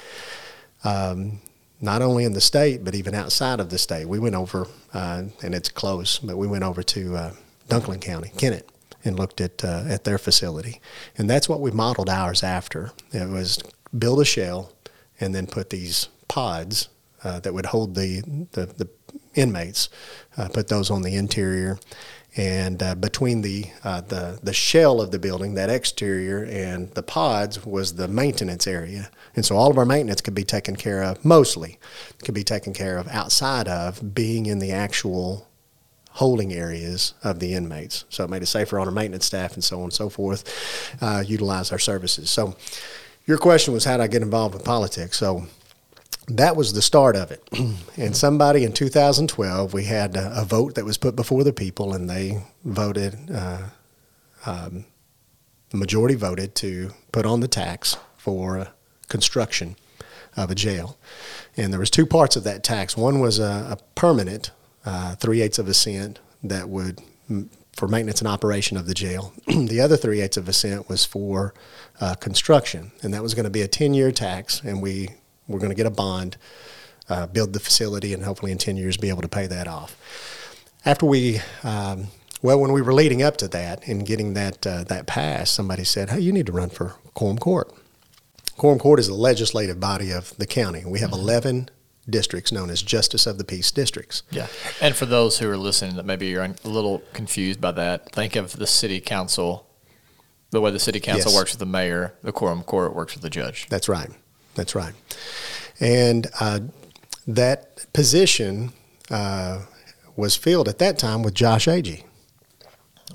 Um, 0.86 1.42
not 1.82 2.02
only 2.02 2.24
in 2.24 2.34
the 2.34 2.42
state, 2.42 2.84
but 2.84 2.96
even 2.96 3.14
outside 3.14 3.60
of 3.60 3.70
the 3.70 3.78
state. 3.78 4.08
We 4.08 4.20
went 4.20 4.36
over, 4.36 4.68
uh, 4.94 5.24
and 5.44 5.54
it's 5.54 5.70
close, 5.70 6.18
but 6.18 6.38
we 6.38 6.48
went 6.48 6.64
over 6.64 6.82
to 6.82 7.16
uh, 7.16 7.34
Dunklin 7.70 8.02
County, 8.02 8.32
Kennett, 8.38 8.68
and 9.08 9.18
looked 9.18 9.42
at 9.42 9.64
uh, 9.64 9.84
at 9.88 10.04
their 10.04 10.18
facility, 10.18 10.80
and 11.18 11.30
that's 11.30 11.50
what 11.50 11.62
we 11.62 11.72
modeled 11.72 12.10
ours 12.10 12.44
after. 12.44 12.92
It 13.12 13.30
was 13.30 13.64
build 13.98 14.22
a 14.22 14.26
shell, 14.26 14.74
and 15.20 15.34
then 15.34 15.48
put 15.48 15.70
these 15.70 16.10
pods 16.28 16.90
uh, 17.24 17.40
that 17.40 17.54
would 17.54 17.68
hold 17.68 17.96
the 17.96 18.22
the, 18.52 18.66
the 18.68 18.90
inmates, 19.34 19.90
uh, 20.38 20.50
put 20.50 20.68
those 20.68 20.92
on 20.92 21.02
the 21.02 21.16
interior, 21.16 21.80
and 22.36 22.82
uh, 22.84 22.96
between 22.96 23.42
the 23.42 23.66
uh, 23.84 24.02
the 24.02 24.40
the 24.44 24.54
shell 24.54 25.02
of 25.02 25.12
the 25.12 25.20
building, 25.20 25.56
that 25.56 25.70
exterior, 25.70 26.44
and 26.46 26.92
the 26.92 27.04
pods 27.04 27.66
was 27.66 27.96
the 27.96 28.08
maintenance 28.08 28.68
area, 28.68 29.10
and 29.36 29.46
so 29.46 29.56
all 29.56 29.72
of 29.72 29.78
our 29.78 29.86
maintenance 29.86 30.22
could 30.22 30.36
be 30.36 30.44
taken 30.44 30.76
care 30.76 31.04
of. 31.04 31.24
Mostly, 31.26 31.80
could 32.24 32.36
be 32.36 32.44
taken 32.44 32.74
care 32.74 32.98
of 32.98 33.08
outside 33.08 33.68
of 33.68 34.14
being 34.14 34.46
in 34.46 34.60
the 34.60 34.72
actual 34.72 35.47
holding 36.18 36.52
areas 36.52 37.14
of 37.24 37.40
the 37.40 37.54
inmates. 37.54 38.04
So 38.10 38.24
it 38.24 38.30
made 38.32 38.42
it 38.42 38.48
safer 38.48 38.80
on 38.80 38.88
our 38.88 38.94
maintenance 38.94 39.28
staff 39.28 39.54
and 39.54 39.64
so 39.64 39.78
on 39.78 39.84
and 39.84 39.94
so 39.94 40.10
forth, 40.10 40.98
uh, 41.00 41.24
utilize 41.24 41.72
our 41.72 41.78
services. 41.78 42.32
So 42.32 42.56
your 43.28 43.38
question 43.38 43.72
was 43.72 43.86
how 43.86 43.98
did 43.98 44.04
I 44.04 44.08
get 44.08 44.24
involved 44.24 44.56
with 44.56 44.66
politics? 44.66 45.20
So 45.20 45.46
that 46.28 46.56
was 46.56 46.74
the 46.74 46.82
start 46.82 47.16
of 47.16 47.30
it. 47.30 47.48
and 47.98 48.18
somebody 48.18 48.64
in 48.64 48.74
2012, 48.74 49.76
we 49.76 49.84
had 49.84 50.16
a, 50.16 50.42
a, 50.42 50.44
vote 50.44 50.74
that 50.74 50.86
was 50.86 50.98
put 50.98 51.16
before 51.16 51.44
the 51.44 51.54
people, 51.54 51.94
and 51.94 52.10
they 52.10 52.42
voted, 52.66 53.30
uh, 53.32 53.68
um, 54.48 54.86
the 55.70 55.78
majority 55.78 56.16
voted 56.16 56.56
to 56.56 56.94
put 57.12 57.28
on 57.28 57.42
the 57.42 57.48
tax 57.48 57.96
for 58.18 58.70
construction 59.08 59.76
of 60.36 60.50
a 60.50 60.56
jail. 60.56 60.98
And 61.56 61.72
there 61.72 61.80
was 61.80 61.92
two 61.92 62.08
parts 62.08 62.36
of 62.36 62.44
that 62.46 62.64
tax. 62.64 62.98
One 62.98 63.20
was 63.20 63.38
a, 63.38 63.78
a 63.78 63.78
permanent 63.94 64.50
uh, 64.88 65.15
three 65.15 65.41
eighths 65.41 65.60
of 65.60 65.67
a 65.67 65.74
cent 65.74 66.20
that 66.44 66.70
would 66.70 67.01
for 67.74 67.89
maintenance 67.89 68.22
and 68.22 68.27
operation 68.27 68.77
of 68.77 68.88
the 68.88 68.94
jail. 68.94 69.34
the 69.48 69.82
other 69.82 69.98
three 69.98 70.22
eighths 70.22 70.38
of 70.38 70.48
a 70.48 70.53
cent 70.53 70.88
was 70.88 71.03
for 71.03 71.53
uh, 72.00 72.15
construction, 72.15 72.91
and 73.03 73.13
that 73.13 73.22
was 73.22 73.34
going 73.34 73.44
to 73.44 73.50
be 73.50 73.62
a 73.62 73.67
10 73.67 73.94
year 73.94 74.13
tax, 74.13 74.62
and 74.63 74.82
we 74.82 75.10
were 75.48 75.60
going 75.60 75.72
to 75.72 75.75
get 75.75 75.86
a 75.86 75.91
bond, 75.91 76.38
uh, 77.10 77.27
build 77.27 77.51
the 77.51 77.60
facility, 77.60 78.13
and 78.13 78.24
hopefully 78.24 78.51
in 78.51 78.58
10 78.58 78.77
years 78.77 78.96
be 78.96 79.10
able 79.10 79.22
to 79.22 79.27
pay 79.27 79.46
that 79.46 79.67
off. 79.67 79.98
After 80.86 81.06
we, 81.06 81.41
um, 81.63 82.08
well, 82.41 82.60
when 82.60 82.72
we 82.72 82.82
were 82.82 82.94
leading 82.94 83.22
up 83.22 83.36
to 83.38 83.50
that 83.50 83.86
and 83.88 84.06
getting 84.06 84.36
that, 84.36 84.65
uh, 84.65 84.86
that 84.86 85.06
passed, 85.06 85.53
somebody 85.53 85.84
said, 85.84 86.12
hey, 86.12 86.22
you 86.22 86.32
need 86.32 86.46
to 86.46 86.53
run 86.53 86.70
for 86.70 86.96
Quorum 87.13 87.39
Court. 87.39 87.74
Quorum 88.56 88.79
Court 88.79 89.01
is 89.01 89.08
the 89.08 89.13
legislative 89.13 89.82
body 89.82 90.12
of 90.12 90.36
the 90.38 90.48
county. 90.48 90.84
We 90.86 91.00
have 91.00 91.12
mm-hmm. 91.12 91.25
11 92.08 92.12
districts 92.12 92.52
known 92.52 92.70
as 92.70 92.82
Justice 92.82 93.28
of 93.28 93.38
the 93.38 93.44
Peace 93.44 93.72
districts. 93.72 94.24
Yeah. 94.32 94.48
And 94.82 94.96
for 94.96 95.06
those 95.06 95.40
who 95.40 95.50
are 95.50 95.58
listening 95.58 95.96
that 95.98 96.06
maybe 96.06 96.28
you're 96.28 96.44
a 96.44 96.56
little 96.64 97.04
confused 97.14 97.62
by 97.62 97.72
that, 97.74 98.12
think 98.12 98.36
of 98.36 98.54
the 98.54 98.68
city 98.68 99.00
council, 99.00 99.68
the 100.52 100.62
way 100.62 100.72
the 100.72 100.80
city 100.80 101.00
council 101.00 101.32
yes. 101.32 101.40
works 101.40 101.52
with 101.52 101.60
the 101.60 101.66
mayor, 101.66 102.14
the 102.24 102.32
quorum 102.32 102.64
court 102.64 102.96
works 102.96 103.14
with 103.14 103.24
the 103.24 103.30
judge. 103.30 103.68
That's 103.70 103.90
right. 103.90 104.10
That's 104.56 104.76
right. 104.76 104.94
And 105.80 106.28
uh, 106.40 106.62
that 107.28 107.86
position 107.94 108.74
uh, 109.12 109.62
was 110.16 110.36
filled 110.36 110.68
at 110.68 110.80
that 110.80 110.98
time 110.98 111.24
with 111.24 111.34
Josh 111.34 111.68
Agee. 111.68 112.04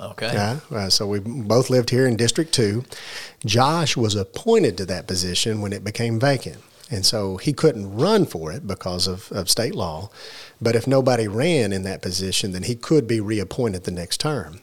Okay. 0.01 0.31
Yeah. 0.33 0.61
Uh, 0.71 0.89
so 0.89 1.07
we 1.07 1.19
both 1.21 1.69
lived 1.69 1.91
here 1.91 2.07
in 2.07 2.17
District 2.17 2.53
2. 2.53 2.85
Josh 3.45 3.97
was 3.97 4.15
appointed 4.15 4.77
to 4.79 4.87
that 4.87 5.07
position 5.07 5.61
when 5.61 5.73
it 5.73 5.85
became 5.85 6.19
vacant. 6.19 6.59
And 6.93 7.07
so 7.07 7.39
he 7.39 7.55
couldn't 7.55 7.97
run 7.97 8.27
for 8.27 8.53
it 8.53 8.67
because 8.67 9.07
of, 9.07 9.33
of 9.33 9.49
state 9.49 9.75
law. 9.75 10.11
But 10.61 10.77
if 10.77 10.87
nobody 10.87 11.27
ran 11.27 11.73
in 11.73 11.85
that 11.85 12.03
position, 12.03 12.53
then 12.53 12.65
he 12.65 12.75
could 12.75 13.09
be 13.09 13.19
reappointed 13.19 13.85
the 13.85 13.91
next 13.91 14.21
term. 14.21 14.61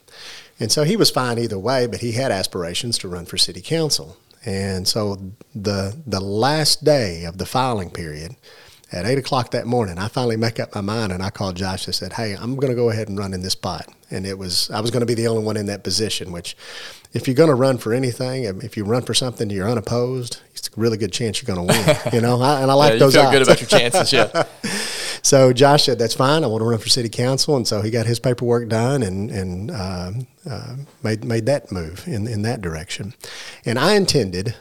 And 0.60 0.70
so 0.70 0.84
he 0.84 0.94
was 0.94 1.10
fine 1.10 1.38
either 1.38 1.58
way, 1.58 1.88
but 1.88 2.00
he 2.00 2.12
had 2.12 2.30
aspirations 2.30 2.98
to 2.98 3.08
run 3.08 3.26
for 3.26 3.36
city 3.36 3.60
council. 3.60 4.16
And 4.44 4.86
so 4.86 5.18
the 5.54 5.96
the 6.06 6.20
last 6.20 6.84
day 6.84 7.24
of 7.24 7.38
the 7.38 7.46
filing 7.46 7.90
period, 7.90 8.36
at 8.92 9.06
eight 9.06 9.18
o'clock 9.18 9.52
that 9.52 9.66
morning, 9.66 9.98
I 9.98 10.08
finally 10.08 10.36
make 10.36 10.58
up 10.58 10.74
my 10.74 10.80
mind 10.80 11.12
and 11.12 11.22
I 11.22 11.30
called 11.30 11.56
Josh. 11.56 11.88
I 11.88 11.92
said, 11.92 12.14
"Hey, 12.14 12.34
I'm 12.34 12.56
going 12.56 12.70
to 12.70 12.74
go 12.74 12.90
ahead 12.90 13.08
and 13.08 13.16
run 13.16 13.32
in 13.32 13.42
this 13.42 13.52
spot. 13.52 13.88
And 14.10 14.26
it 14.26 14.36
was 14.36 14.70
I 14.70 14.80
was 14.80 14.90
going 14.90 15.00
to 15.00 15.06
be 15.06 15.14
the 15.14 15.28
only 15.28 15.44
one 15.44 15.56
in 15.56 15.66
that 15.66 15.84
position. 15.84 16.32
Which, 16.32 16.56
if 17.12 17.28
you're 17.28 17.36
going 17.36 17.50
to 17.50 17.54
run 17.54 17.78
for 17.78 17.92
anything, 17.92 18.44
if 18.44 18.76
you 18.76 18.84
run 18.84 19.02
for 19.02 19.14
something 19.14 19.48
you're 19.48 19.68
unopposed, 19.68 20.40
it's 20.54 20.68
a 20.68 20.70
really 20.80 20.96
good 20.96 21.12
chance 21.12 21.40
you're 21.40 21.54
going 21.54 21.68
to 21.68 21.72
win. 21.72 22.14
you 22.14 22.20
know, 22.20 22.40
I, 22.40 22.62
and 22.62 22.70
I 22.70 22.74
like 22.74 22.92
yeah, 22.94 22.98
those. 22.98 23.14
Feel 23.14 23.22
odds. 23.22 23.32
good 23.32 23.42
about 23.42 23.60
your 23.60 23.68
chances, 23.68 24.12
yeah. 24.12 24.44
so 25.22 25.52
Josh 25.52 25.84
said, 25.84 25.98
"That's 25.98 26.14
fine. 26.14 26.42
I 26.42 26.48
want 26.48 26.62
to 26.62 26.66
run 26.66 26.78
for 26.80 26.88
city 26.88 27.08
council," 27.08 27.56
and 27.56 27.68
so 27.68 27.82
he 27.82 27.90
got 27.90 28.06
his 28.06 28.18
paperwork 28.18 28.68
done 28.68 29.04
and 29.04 29.30
and 29.30 29.70
uh, 29.70 30.12
uh, 30.48 30.76
made 31.04 31.24
made 31.24 31.46
that 31.46 31.70
move 31.70 32.08
in 32.08 32.26
in 32.26 32.42
that 32.42 32.60
direction. 32.60 33.14
And 33.64 33.78
I 33.78 33.94
intended 33.94 34.56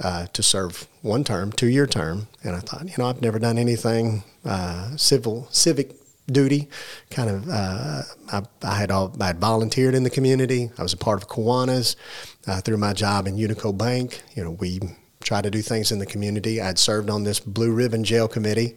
uh, 0.00 0.26
to 0.32 0.42
serve 0.42 0.86
one 1.02 1.24
term, 1.24 1.52
two 1.52 1.68
year 1.68 1.86
term, 1.86 2.28
and 2.42 2.56
I 2.56 2.60
thought, 2.60 2.84
you 2.84 2.94
know, 2.98 3.06
I've 3.06 3.22
never 3.22 3.38
done 3.38 3.58
anything 3.58 4.24
uh, 4.44 4.96
civil 4.96 5.48
civic 5.50 5.92
duty. 6.26 6.68
Kind 7.10 7.30
of, 7.30 7.48
uh, 7.48 8.02
I, 8.32 8.42
I, 8.62 8.74
had 8.74 8.90
all 8.90 9.14
I 9.20 9.28
had 9.28 9.38
volunteered 9.38 9.94
in 9.94 10.02
the 10.02 10.10
community. 10.10 10.70
I 10.78 10.82
was 10.82 10.92
a 10.92 10.96
part 10.96 11.22
of 11.22 11.28
Kiwanis 11.28 11.96
uh, 12.46 12.60
through 12.60 12.78
my 12.78 12.92
job 12.92 13.26
in 13.26 13.36
Unico 13.36 13.76
Bank. 13.76 14.22
You 14.34 14.44
know, 14.44 14.52
we 14.52 14.80
try 15.20 15.42
to 15.42 15.50
do 15.50 15.62
things 15.62 15.92
in 15.92 15.98
the 15.98 16.06
community. 16.06 16.60
I'd 16.60 16.78
served 16.78 17.10
on 17.10 17.24
this 17.24 17.40
Blue 17.40 17.72
Ribbon 17.72 18.04
Jail 18.04 18.28
Committee. 18.28 18.76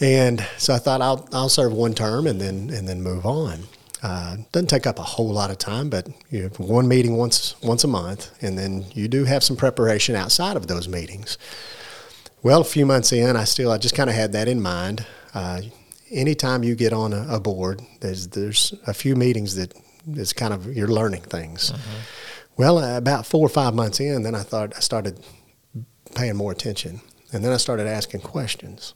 And 0.00 0.46
so 0.56 0.74
I 0.74 0.78
thought 0.78 1.02
I'll 1.02 1.28
I'll 1.32 1.50
serve 1.50 1.72
one 1.72 1.94
term 1.94 2.26
and 2.26 2.40
then 2.40 2.70
and 2.70 2.88
then 2.88 3.02
move 3.02 3.26
on. 3.26 3.64
Uh, 4.02 4.38
doesn't 4.52 4.68
take 4.68 4.86
up 4.86 4.98
a 4.98 5.02
whole 5.02 5.30
lot 5.30 5.50
of 5.50 5.58
time, 5.58 5.90
but 5.90 6.08
you 6.30 6.44
have 6.44 6.58
one 6.58 6.88
meeting 6.88 7.16
once 7.16 7.54
once 7.62 7.84
a 7.84 7.88
month, 7.88 8.30
and 8.42 8.56
then 8.56 8.84
you 8.92 9.08
do 9.08 9.24
have 9.24 9.44
some 9.44 9.56
preparation 9.56 10.16
outside 10.16 10.56
of 10.56 10.66
those 10.68 10.88
meetings. 10.88 11.36
Well, 12.42 12.62
a 12.62 12.64
few 12.64 12.86
months 12.86 13.12
in, 13.12 13.36
I 13.36 13.44
still 13.44 13.70
I 13.70 13.76
just 13.76 13.94
kind 13.94 14.08
of 14.08 14.16
had 14.16 14.32
that 14.32 14.48
in 14.48 14.62
mind. 14.62 15.04
Uh, 15.34 15.60
anytime 16.10 16.64
you 16.64 16.74
get 16.74 16.92
on 16.92 17.12
a, 17.12 17.26
a, 17.36 17.40
board, 17.40 17.82
there's 18.00 18.28
there's 18.28 18.72
a 18.86 18.94
few 18.94 19.14
meetings 19.14 19.56
that 19.56 19.74
is 20.14 20.32
kind 20.32 20.54
of 20.54 20.74
you're 20.74 20.88
learning 20.88 21.22
things. 21.22 21.72
Mm-hmm. 21.72 21.98
Well, 22.56 22.96
about 22.96 23.26
four 23.26 23.44
or 23.44 23.50
five 23.50 23.74
months 23.74 24.00
in, 24.00 24.22
then 24.22 24.34
I 24.34 24.42
thought 24.42 24.72
I 24.76 24.80
started 24.80 25.22
paying 26.14 26.36
more 26.36 26.52
attention, 26.52 27.02
and 27.32 27.44
then 27.44 27.52
I 27.52 27.58
started 27.58 27.86
asking 27.86 28.22
questions. 28.22 28.94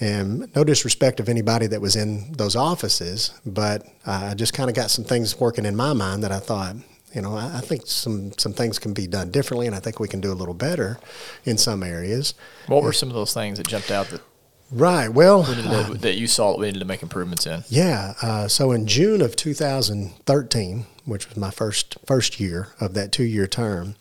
And 0.00 0.54
no 0.56 0.64
disrespect 0.64 1.20
of 1.20 1.28
anybody 1.28 1.66
that 1.66 1.80
was 1.80 1.94
in 1.94 2.32
those 2.32 2.56
offices, 2.56 3.38
but 3.44 3.86
I 4.06 4.34
just 4.34 4.54
kind 4.54 4.70
of 4.70 4.74
got 4.74 4.90
some 4.90 5.04
things 5.04 5.38
working 5.38 5.66
in 5.66 5.76
my 5.76 5.92
mind 5.92 6.24
that 6.24 6.32
I 6.32 6.38
thought, 6.38 6.76
you 7.14 7.20
know, 7.20 7.36
I, 7.36 7.58
I, 7.58 7.60
think 7.60 7.86
some 7.86 8.32
some 8.38 8.54
things 8.54 8.78
can 8.78 8.94
be 8.94 9.06
done 9.06 9.30
differently, 9.30 9.66
and 9.66 9.76
I 9.76 9.80
think 9.80 10.00
we 10.00 10.08
can 10.08 10.20
do 10.20 10.32
a 10.32 10.34
little 10.34 10.54
better 10.54 10.98
in 11.44 11.58
some 11.58 11.82
areas. 11.82 12.34
What 12.66 12.82
were 12.82 12.92
some 12.92 13.10
of 13.10 13.14
those 13.14 13.34
things 13.34 13.58
that 13.58 13.68
jumped 13.68 13.90
out 13.90 14.08
that? 14.08 14.22
Right. 14.70 15.08
Well, 15.08 15.44
to, 15.44 15.52
uh, 15.52 15.94
that 15.94 16.16
you 16.16 16.28
saw 16.28 16.52
that 16.52 16.60
we 16.60 16.66
needed 16.66 16.78
to 16.78 16.84
make 16.84 17.02
improvements 17.02 17.44
in. 17.44 17.64
Yeah. 17.68 18.14
Uh, 18.22 18.46
so 18.46 18.70
in 18.70 18.86
June 18.86 19.20
of 19.20 19.34
2013, 19.34 20.86
which 21.04 21.28
was 21.28 21.36
my 21.36 21.50
first 21.50 21.98
first 22.06 22.38
year 22.38 22.68
of 22.80 22.94
that 22.94 23.10
two 23.10 23.24
year 23.24 23.48
term, 23.48 23.96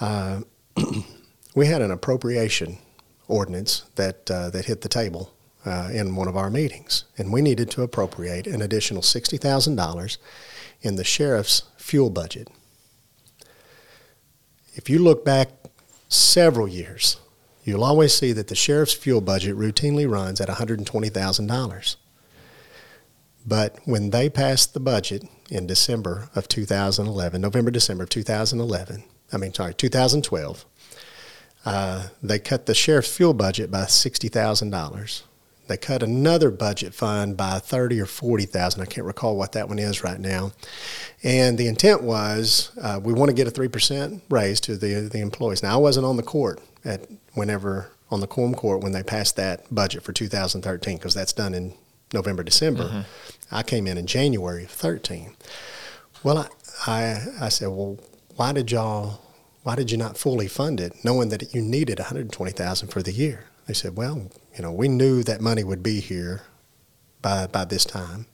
uh, 0.00 0.42
we 1.56 1.66
had 1.66 1.82
an 1.82 1.90
appropriation 1.90 2.78
ordinance 3.28 3.82
that 3.96 4.30
uh, 4.30 4.50
that 4.50 4.66
hit 4.66 4.82
the 4.82 4.88
table 4.88 5.32
uh, 5.64 5.90
in 5.92 6.14
one 6.16 6.28
of 6.28 6.36
our 6.36 6.50
meetings, 6.50 7.04
and 7.18 7.32
we 7.32 7.42
needed 7.42 7.70
to 7.72 7.82
appropriate 7.82 8.46
an 8.46 8.62
additional 8.62 9.02
sixty 9.02 9.36
thousand 9.36 9.76
dollars 9.76 10.18
in 10.82 10.96
the 10.96 11.04
sheriff's 11.04 11.62
fuel 11.76 12.10
budget. 12.10 12.48
If 14.74 14.90
you 14.90 14.98
look 14.98 15.24
back 15.24 15.48
several 16.08 16.68
years, 16.68 17.16
you'll 17.64 17.84
always 17.84 18.14
see 18.14 18.32
that 18.32 18.48
the 18.48 18.54
sheriff's 18.54 18.92
fuel 18.92 19.20
budget 19.20 19.56
routinely 19.56 20.08
runs 20.08 20.40
at 20.40 20.48
one 20.48 20.56
hundred 20.56 20.78
and 20.78 20.86
twenty 20.86 21.08
thousand 21.08 21.46
dollars. 21.46 21.96
But 23.46 23.78
when 23.84 24.10
they 24.10 24.28
passed 24.28 24.74
the 24.74 24.80
budget 24.80 25.24
in 25.50 25.68
December 25.68 26.28
of 26.34 26.48
2011, 26.48 27.40
November, 27.40 27.70
December 27.70 28.02
of 28.02 28.10
2011, 28.10 29.04
I 29.32 29.36
mean, 29.36 29.54
sorry, 29.54 29.72
2012, 29.72 30.64
uh, 31.66 32.08
they 32.22 32.38
cut 32.38 32.66
the 32.66 32.74
sheriff's 32.74 33.14
fuel 33.14 33.34
budget 33.34 33.70
by 33.70 33.86
sixty 33.86 34.28
thousand 34.28 34.70
dollars. 34.70 35.24
They 35.66 35.76
cut 35.76 36.04
another 36.04 36.52
budget 36.52 36.94
fund 36.94 37.36
by 37.36 37.58
thirty 37.58 38.00
or 38.00 38.06
forty 38.06 38.46
thousand. 38.46 38.82
I 38.82 38.86
can't 38.86 39.06
recall 39.06 39.36
what 39.36 39.52
that 39.52 39.68
one 39.68 39.80
is 39.80 40.04
right 40.04 40.20
now. 40.20 40.52
And 41.24 41.58
the 41.58 41.66
intent 41.66 42.02
was 42.02 42.70
uh, 42.80 43.00
we 43.02 43.12
want 43.12 43.30
to 43.30 43.34
get 43.34 43.48
a 43.48 43.50
three 43.50 43.68
percent 43.68 44.22
raise 44.30 44.60
to 44.60 44.76
the 44.76 45.08
the 45.12 45.18
employees. 45.18 45.62
Now 45.62 45.74
I 45.74 45.78
wasn't 45.78 46.06
on 46.06 46.16
the 46.16 46.22
court 46.22 46.60
at 46.84 47.08
whenever 47.34 47.90
on 48.12 48.20
the 48.20 48.28
quorum 48.28 48.54
court 48.54 48.84
when 48.84 48.92
they 48.92 49.02
passed 49.02 49.34
that 49.34 49.74
budget 49.74 50.04
for 50.04 50.12
2013 50.12 50.96
because 50.96 51.14
that's 51.14 51.32
done 51.32 51.52
in 51.52 51.74
November 52.12 52.44
December. 52.44 52.84
Mm-hmm. 52.84 53.00
I 53.50 53.64
came 53.64 53.88
in 53.88 53.98
in 53.98 54.06
January 54.06 54.64
of 54.64 54.70
13. 54.70 55.34
Well, 56.22 56.38
I, 56.38 56.48
I 56.86 57.24
I 57.40 57.48
said, 57.48 57.68
well, 57.70 57.98
why 58.36 58.52
did 58.52 58.70
y'all 58.70 59.20
why 59.66 59.74
did 59.74 59.90
you 59.90 59.96
not 59.96 60.16
fully 60.16 60.46
fund 60.46 60.78
it, 60.78 61.04
knowing 61.04 61.28
that 61.30 61.52
you 61.52 61.60
needed 61.60 61.98
120,000 61.98 62.86
for 62.86 63.02
the 63.02 63.10
year? 63.10 63.46
They 63.66 63.74
said, 63.74 63.96
well, 63.96 64.30
you 64.54 64.62
know, 64.62 64.70
we 64.70 64.86
knew 64.86 65.24
that 65.24 65.40
money 65.40 65.64
would 65.64 65.82
be 65.82 65.98
here 65.98 66.42
by 67.20 67.48
by 67.48 67.64
this 67.64 67.84
time, 67.84 68.26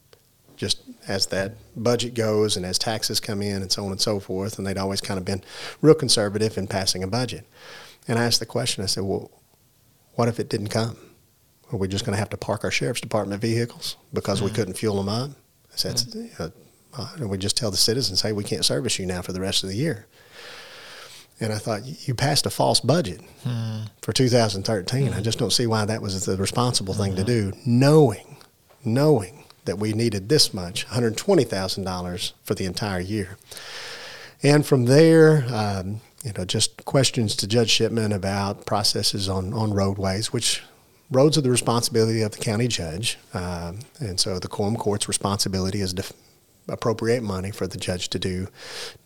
just 0.57 0.83
as 1.09 1.29
that 1.29 1.55
budget 1.75 2.13
goes 2.13 2.59
and 2.59 2.67
as 2.67 2.79
taxes 2.79 3.19
come 3.19 3.41
in 3.41 3.63
and 3.63 3.73
so 3.73 3.87
on 3.87 3.93
and 3.93 4.01
so 4.01 4.21
forth. 4.21 4.59
And 4.59 4.67
they'd 4.67 4.77
always 4.77 5.01
kind 5.01 5.17
of 5.17 5.25
been 5.25 5.43
real 5.81 5.95
conservative 5.95 6.59
in 6.59 6.67
passing 6.67 7.03
a 7.03 7.07
budget. 7.07 7.47
And 8.07 8.19
I 8.19 8.25
asked 8.25 8.41
the 8.41 8.45
question. 8.45 8.85
I 8.85 8.87
said, 8.87 9.05
well, 9.05 9.31
what 10.17 10.29
if 10.29 10.39
it 10.39 10.51
didn't 10.51 10.69
come? 10.69 10.99
Are 11.73 11.79
we 11.79 11.89
just 11.89 12.05
going 12.05 12.13
to 12.13 12.19
have 12.19 12.29
to 12.29 12.37
park 12.37 12.63
our 12.63 12.71
sheriff's 12.71 13.01
department 13.01 13.41
vehicles 13.41 13.97
because 14.13 14.41
mm-hmm. 14.41 14.49
we 14.51 14.55
couldn't 14.55 14.75
fuel 14.75 15.03
them 15.03 15.09
up? 15.09 15.31
I 15.31 15.77
said, 15.77 15.97
mm-hmm. 15.97 16.43
uh, 17.01 17.09
and 17.17 17.31
we 17.31 17.39
just 17.39 17.57
tell 17.57 17.71
the 17.71 17.79
citizens, 17.79 18.21
hey, 18.21 18.33
we 18.33 18.45
can't 18.45 18.67
service 18.67 18.99
you 18.99 19.07
now 19.07 19.23
for 19.23 19.33
the 19.33 19.41
rest 19.41 19.63
of 19.63 19.71
the 19.71 19.77
year. 19.77 20.07
And 21.43 21.53
I 21.53 21.59
thought, 21.59 21.83
you 22.07 22.15
passed 22.15 22.47
a 22.47 22.51
false 22.51 22.81
budget 22.81 23.21
hmm. 23.43 23.83
for 24.01 24.13
2013. 24.13 25.09
Hmm. 25.09 25.15
I 25.15 25.21
just 25.21 25.39
don't 25.39 25.53
see 25.53 25.67
why 25.67 25.85
that 25.85 26.03
was 26.03 26.25
the 26.25 26.37
responsible 26.37 26.95
thing 26.95 27.17
to 27.17 27.25
do, 27.25 27.53
knowing, 27.67 28.37
knowing 28.85 29.45
that 29.65 29.79
we 29.79 29.93
needed 29.93 30.29
this 30.29 30.53
much, 30.53 30.87
$120,000 30.89 32.33
for 32.43 32.55
the 32.55 32.65
entire 32.65 33.01
year. 33.01 33.37
And 34.43 34.67
from 34.67 34.87
there, 34.87 35.45
um, 35.53 36.01
you 36.25 36.33
know, 36.37 36.45
just 36.45 36.85
questions 36.85 37.37
to 37.37 37.47
Judge 37.47 37.71
Shipman 37.71 38.13
about 38.13 38.67
processes 38.67 39.29
on, 39.29 39.53
on 39.53 39.73
roadways, 39.73 40.33
which 40.33 40.63
roads 41.11 41.37
are 41.39 41.43
the 41.43 41.51
responsibility 41.51 42.23
of 42.23 42.33
the 42.33 42.39
county 42.39 42.69
judge. 42.69 43.19
Um, 43.35 43.81
and 44.01 44.19
so 44.19 44.39
the 44.39 44.49
quorum 44.49 44.77
court's 44.77 45.09
responsibility 45.09 45.81
is 45.81 45.93
to 45.95 46.05
appropriate 46.69 47.23
money 47.23 47.51
for 47.51 47.67
the 47.67 47.79
judge 47.79 48.09
to 48.11 48.19
do, 48.19 48.49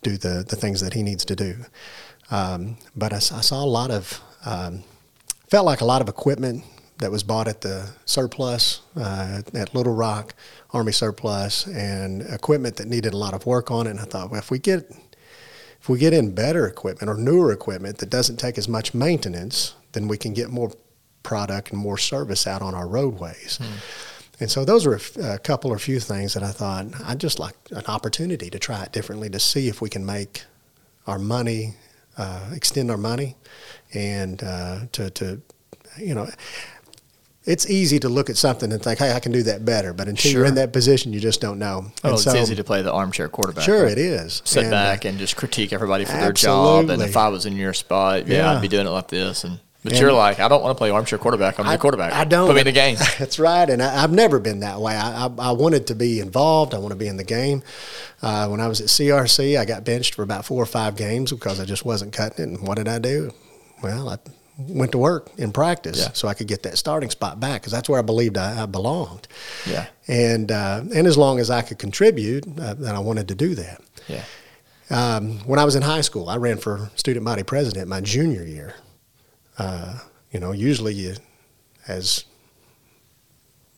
do 0.03 0.17
the, 0.17 0.45
the 0.47 0.55
things 0.55 0.81
that 0.81 0.93
he 0.93 1.03
needs 1.03 1.25
to 1.25 1.35
do. 1.35 1.65
Um, 2.29 2.77
but 2.95 3.13
I, 3.13 3.17
I, 3.17 3.19
saw 3.19 3.63
a 3.63 3.65
lot 3.65 3.89
of, 3.89 4.21
um, 4.45 4.83
felt 5.47 5.65
like 5.65 5.81
a 5.81 5.85
lot 5.85 6.01
of 6.01 6.09
equipment 6.09 6.63
that 6.97 7.11
was 7.11 7.23
bought 7.23 7.47
at 7.47 7.61
the 7.61 7.89
surplus 8.05 8.81
uh, 8.95 9.41
at 9.53 9.73
Little 9.73 9.93
Rock 9.93 10.33
Army 10.71 10.91
surplus 10.91 11.67
and 11.67 12.21
equipment 12.23 12.77
that 12.77 12.87
needed 12.87 13.13
a 13.13 13.17
lot 13.17 13.33
of 13.33 13.45
work 13.45 13.71
on 13.71 13.87
it. 13.87 13.91
And 13.91 13.99
I 13.99 14.03
thought, 14.03 14.31
well, 14.31 14.39
if 14.39 14.51
we 14.51 14.59
get 14.59 14.91
if 15.79 15.89
we 15.89 15.99
get 15.99 16.11
in 16.11 16.33
better 16.33 16.67
equipment 16.67 17.09
or 17.09 17.15
newer 17.15 17.51
equipment 17.51 17.99
that 17.99 18.09
doesn't 18.09 18.37
take 18.37 18.57
as 18.57 18.67
much 18.67 18.93
maintenance, 18.93 19.75
then 19.93 20.07
we 20.07 20.17
can 20.17 20.33
get 20.33 20.49
more 20.49 20.71
product 21.23 21.71
and 21.71 21.79
more 21.79 21.97
service 21.97 22.47
out 22.47 22.61
on 22.61 22.73
our 22.73 22.87
roadways. 22.87 23.57
Hmm. 23.57 23.73
And 24.39 24.51
so 24.51 24.65
those 24.65 24.85
are 24.85 24.95
a, 24.95 25.33
a 25.33 25.39
couple 25.39 25.71
or 25.71 25.79
few 25.79 25.99
things 25.99 26.33
that 26.33 26.43
I 26.43 26.51
thought 26.51 26.87
I'd 27.05 27.19
just 27.19 27.39
like 27.39 27.55
an 27.71 27.85
opportunity 27.87 28.49
to 28.49 28.59
try 28.59 28.83
it 28.83 28.91
differently 28.91 29.29
to 29.29 29.39
see 29.39 29.67
if 29.67 29.81
we 29.81 29.89
can 29.89 30.05
make 30.05 30.43
our 31.05 31.17
money, 31.17 31.75
uh, 32.17 32.49
extend 32.53 32.91
our 32.91 32.97
money, 32.97 33.35
and 33.93 34.43
uh, 34.43 34.79
to, 34.91 35.09
to, 35.11 35.41
you 35.97 36.15
know, 36.15 36.27
it's 37.47 37.69
easy 37.69 37.97
to 37.99 38.09
look 38.09 38.29
at 38.29 38.35
something 38.35 38.73
and 38.73 38.83
think, 38.83 38.99
hey, 38.99 39.13
I 39.13 39.21
can 39.21 39.31
do 39.31 39.41
that 39.43 39.63
better. 39.63 39.93
But 39.93 40.09
until 40.09 40.31
sure. 40.31 40.41
you're 40.41 40.47
in 40.47 40.55
that 40.55 40.73
position, 40.73 41.13
you 41.13 41.21
just 41.21 41.39
don't 41.39 41.57
know. 41.57 41.85
Oh, 42.03 42.09
and 42.09 42.13
it's 42.13 42.23
so, 42.23 42.35
easy 42.35 42.55
to 42.55 42.63
play 42.63 42.81
the 42.81 42.91
armchair 42.91 43.29
quarterback. 43.29 43.63
Sure, 43.63 43.83
right? 43.83 43.93
it 43.93 43.97
is. 43.97 44.41
Sit 44.43 44.63
and, 44.63 44.71
back 44.71 45.05
uh, 45.05 45.09
and 45.09 45.17
just 45.17 45.37
critique 45.37 45.71
everybody 45.71 46.03
for 46.03 46.11
absolutely. 46.11 46.43
their 46.43 46.87
job. 46.87 46.89
And 46.89 47.01
if 47.01 47.15
I 47.15 47.29
was 47.29 47.45
in 47.45 47.55
your 47.55 47.73
spot, 47.73 48.27
yeah, 48.27 48.37
yeah. 48.37 48.51
I'd 48.51 48.61
be 48.61 48.67
doing 48.67 48.85
it 48.85 48.89
like 48.89 49.07
this. 49.07 49.45
And 49.45 49.61
but 49.83 49.93
and 49.93 50.01
you're 50.01 50.11
like, 50.11 50.39
I 50.39 50.47
don't 50.47 50.63
want 50.63 50.75
to 50.75 50.77
play 50.77 50.89
armchair 50.89 51.19
quarterback. 51.19 51.59
I'm 51.59 51.67
I, 51.67 51.75
the 51.75 51.81
quarterback. 51.81 52.11
I 52.11 52.23
don't. 52.23 52.47
Put 52.47 52.55
me 52.55 52.61
in 52.61 52.65
the 52.65 52.71
game. 52.71 52.97
That's 53.19 53.37
right. 53.37 53.69
And 53.69 53.81
I, 53.81 54.01
have 54.01 54.11
never 54.11 54.39
been 54.39 54.61
that 54.61 54.81
way. 54.81 54.95
I, 54.95 55.25
I, 55.25 55.29
I, 55.37 55.51
wanted 55.51 55.87
to 55.87 55.95
be 55.95 56.19
involved. 56.19 56.73
I 56.73 56.79
want 56.79 56.91
to 56.91 56.97
be 56.97 57.07
in 57.07 57.17
the 57.17 57.23
game. 57.23 57.61
Uh, 58.21 58.47
when 58.47 58.59
I 58.59 58.67
was 58.67 58.81
at 58.81 58.87
CRC, 58.87 59.57
I 59.57 59.65
got 59.65 59.85
benched 59.85 60.15
for 60.15 60.23
about 60.23 60.45
four 60.45 60.61
or 60.61 60.65
five 60.65 60.95
games 60.95 61.31
because 61.31 61.59
I 61.59 61.65
just 61.65 61.85
wasn't 61.85 62.11
cutting 62.11 62.43
it. 62.43 62.49
And 62.49 62.67
what 62.67 62.77
did 62.77 62.87
I 62.87 62.97
do? 62.97 63.31
Well, 63.83 64.09
I 64.09 64.17
went 64.57 64.91
to 64.93 64.97
work 64.97 65.29
in 65.37 65.51
practice 65.51 65.99
yeah. 65.99 66.13
so 66.13 66.27
I 66.27 66.33
could 66.33 66.47
get 66.47 66.63
that 66.63 66.77
starting 66.77 67.11
spot 67.11 67.39
back 67.39 67.61
because 67.61 67.71
that's 67.71 67.87
where 67.87 67.99
I 67.99 68.01
believed 68.01 68.37
I, 68.37 68.63
I 68.63 68.65
belonged. 68.65 69.27
Yeah. 69.67 69.85
And 70.07 70.51
uh, 70.51 70.83
and 70.93 71.05
as 71.05 71.17
long 71.17 71.39
as 71.39 71.51
I 71.51 71.61
could 71.61 71.77
contribute, 71.77 72.45
uh, 72.59 72.73
then 72.73 72.95
I 72.95 72.99
wanted 72.99 73.27
to 73.27 73.35
do 73.35 73.53
that. 73.55 73.81
Yeah. 74.07 74.23
Um, 74.89 75.39
when 75.39 75.59
I 75.59 75.65
was 75.65 75.75
in 75.75 75.83
high 75.83 76.01
school, 76.01 76.29
I 76.29 76.37
ran 76.37 76.57
for 76.57 76.89
student 76.95 77.25
body 77.25 77.43
president 77.43 77.87
my 77.87 78.01
junior 78.01 78.43
year. 78.43 78.75
Uh, 79.57 79.99
you 80.31 80.39
know, 80.39 80.51
usually 80.51 80.93
you, 80.93 81.15
as 81.87 82.25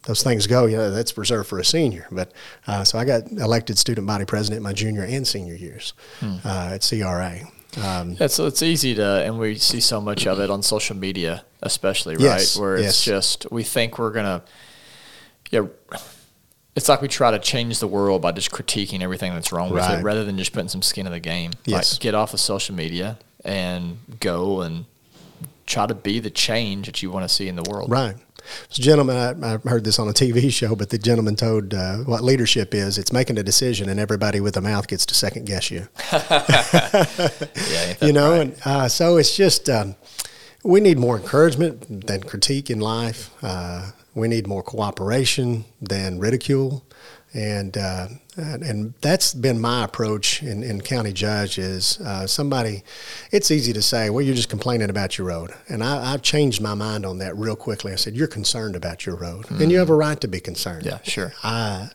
those 0.04 0.24
things 0.24 0.48
go, 0.48 0.66
you 0.66 0.78
know, 0.78 0.92
that's 0.92 1.18
reserved 1.18 1.50
for 1.50 1.60
a 1.60 1.66
senior. 1.66 2.08
But 2.12 2.32
uh, 2.68 2.84
so 2.84 2.98
I 2.98 3.06
got 3.06 3.32
elected 3.32 3.78
student 3.78 4.08
body 4.08 4.26
president 4.26 4.64
my 4.64 4.74
junior 4.74 5.04
and 5.04 5.28
senior 5.28 5.56
years 5.56 5.94
hmm. 6.20 6.38
uh, 6.44 6.72
at 6.74 6.88
CRA. 6.88 7.42
Um, 7.84 8.16
so 8.28 8.48
it's 8.48 8.64
easy 8.64 8.96
to, 8.96 9.24
and 9.24 9.38
we 9.38 9.56
see 9.56 9.80
so 9.80 10.02
much 10.02 10.26
of 10.26 10.40
it 10.40 10.50
on 10.50 10.64
social 10.64 10.96
media, 10.96 11.44
especially, 11.62 12.16
right? 12.16 12.24
Yes, 12.24 12.58
Where 12.58 12.76
it's 12.76 12.86
yes. 12.86 13.04
just, 13.04 13.52
we 13.52 13.64
think 13.64 14.00
we're 14.00 14.12
going 14.12 14.26
to, 14.26 14.42
yeah, 15.52 15.68
it's 16.76 16.90
like 16.90 17.02
we 17.02 17.08
try 17.08 17.32
to 17.32 17.40
change 17.40 17.80
the 17.80 17.88
world 17.88 18.22
by 18.22 18.32
just 18.32 18.52
critiquing 18.52 19.02
everything 19.02 19.34
that's 19.34 19.52
wrong 19.52 19.70
with 19.70 19.88
it 19.88 20.02
rather 20.02 20.24
than 20.24 20.38
just 20.38 20.54
putting 20.54 20.70
some 20.70 20.82
skin 20.82 21.06
in 21.06 21.12
the 21.12 21.20
game. 21.20 21.52
Yes. 21.66 21.94
Like, 21.94 22.02
get 22.02 22.16
off 22.16 22.34
of 22.34 22.40
social 22.40 22.74
media 22.74 23.20
and 23.44 24.00
go 24.20 24.62
and 24.62 24.86
try 25.70 25.86
to 25.86 25.96
be 25.96 26.20
the 26.20 26.30
change 26.30 26.88
that 26.88 27.02
you 27.02 27.12
want 27.12 27.28
to 27.28 27.34
see 27.34 27.48
in 27.48 27.56
the 27.56 27.64
world. 27.70 27.90
Right. 27.90 28.16
So, 28.70 28.82
gentleman, 28.82 29.44
I, 29.44 29.54
I, 29.54 29.58
heard 29.58 29.84
this 29.84 30.00
on 30.00 30.08
a 30.08 30.14
TV 30.14 30.52
show, 30.54 30.76
but 30.76 30.90
the 30.90 30.98
gentleman 30.98 31.36
told 31.36 31.74
uh, 31.74 31.98
what 31.98 32.24
leadership 32.24 32.74
is. 32.74 32.98
It's 32.98 33.14
making 33.14 33.38
a 33.38 33.44
decision, 33.44 33.90
and 33.90 34.00
everybody 34.00 34.40
with 34.40 34.58
a 34.58 34.62
mouth 34.62 34.88
gets 34.88 35.06
to 35.08 35.16
second 35.16 35.46
guess 35.46 35.70
you. 35.70 35.88
yeah, 36.12 37.96
you 38.02 38.14
know, 38.14 38.32
right. 38.32 38.42
and 38.42 38.58
uh, 38.66 38.88
so 38.88 39.18
it's 39.18 39.36
just 39.36 39.70
um, 39.70 39.96
we 40.64 40.80
need 40.80 40.98
more 40.98 41.18
encouragement 41.18 42.08
than 42.08 42.24
critique 42.24 42.70
in 42.70 42.80
life. 42.80 43.32
Uh, 43.44 43.92
we 44.16 44.28
need 44.28 44.48
more 44.48 44.64
cooperation 44.64 45.66
than 45.82 46.20
ridicule, 46.20 46.84
and 47.34 47.78
uh, 47.78 48.08
and, 48.40 48.94
that's 49.02 49.34
been 49.34 49.60
my 49.60 49.84
approach 49.84 50.42
in, 50.42 50.64
in 50.64 50.82
county 50.82 51.14
judge 51.14 51.58
is 51.58 52.00
uh, 52.02 52.26
somebody, 52.28 52.84
it's 53.32 53.52
easy 53.52 53.74
to 53.74 53.82
say, 53.82 54.10
well, 54.10 54.24
you're 54.24 54.36
just 54.36 54.50
complaining 54.50 54.90
about 54.90 55.18
your 55.18 55.28
road. 55.28 55.52
And 55.68 55.84
I, 55.84 56.12
have 56.12 56.22
changed 56.22 56.62
my 56.62 56.74
mind 56.74 57.06
on 57.06 57.18
that 57.20 57.36
real 57.38 57.56
quickly. 57.56 57.92
I 57.92 57.96
said, 57.96 58.16
you're 58.16 58.28
concerned 58.28 58.76
about 58.76 59.06
your 59.06 59.16
road 59.16 59.46
mm-hmm. 59.46 59.62
and 59.62 59.72
you 59.72 59.80
have 59.80 59.90
a 59.90 59.96
right 59.96 60.20
to 60.22 60.28
be 60.28 60.40
concerned. 60.40 60.86
Yeah, 60.86 61.00
sure. 61.04 61.34
I, 61.44 61.90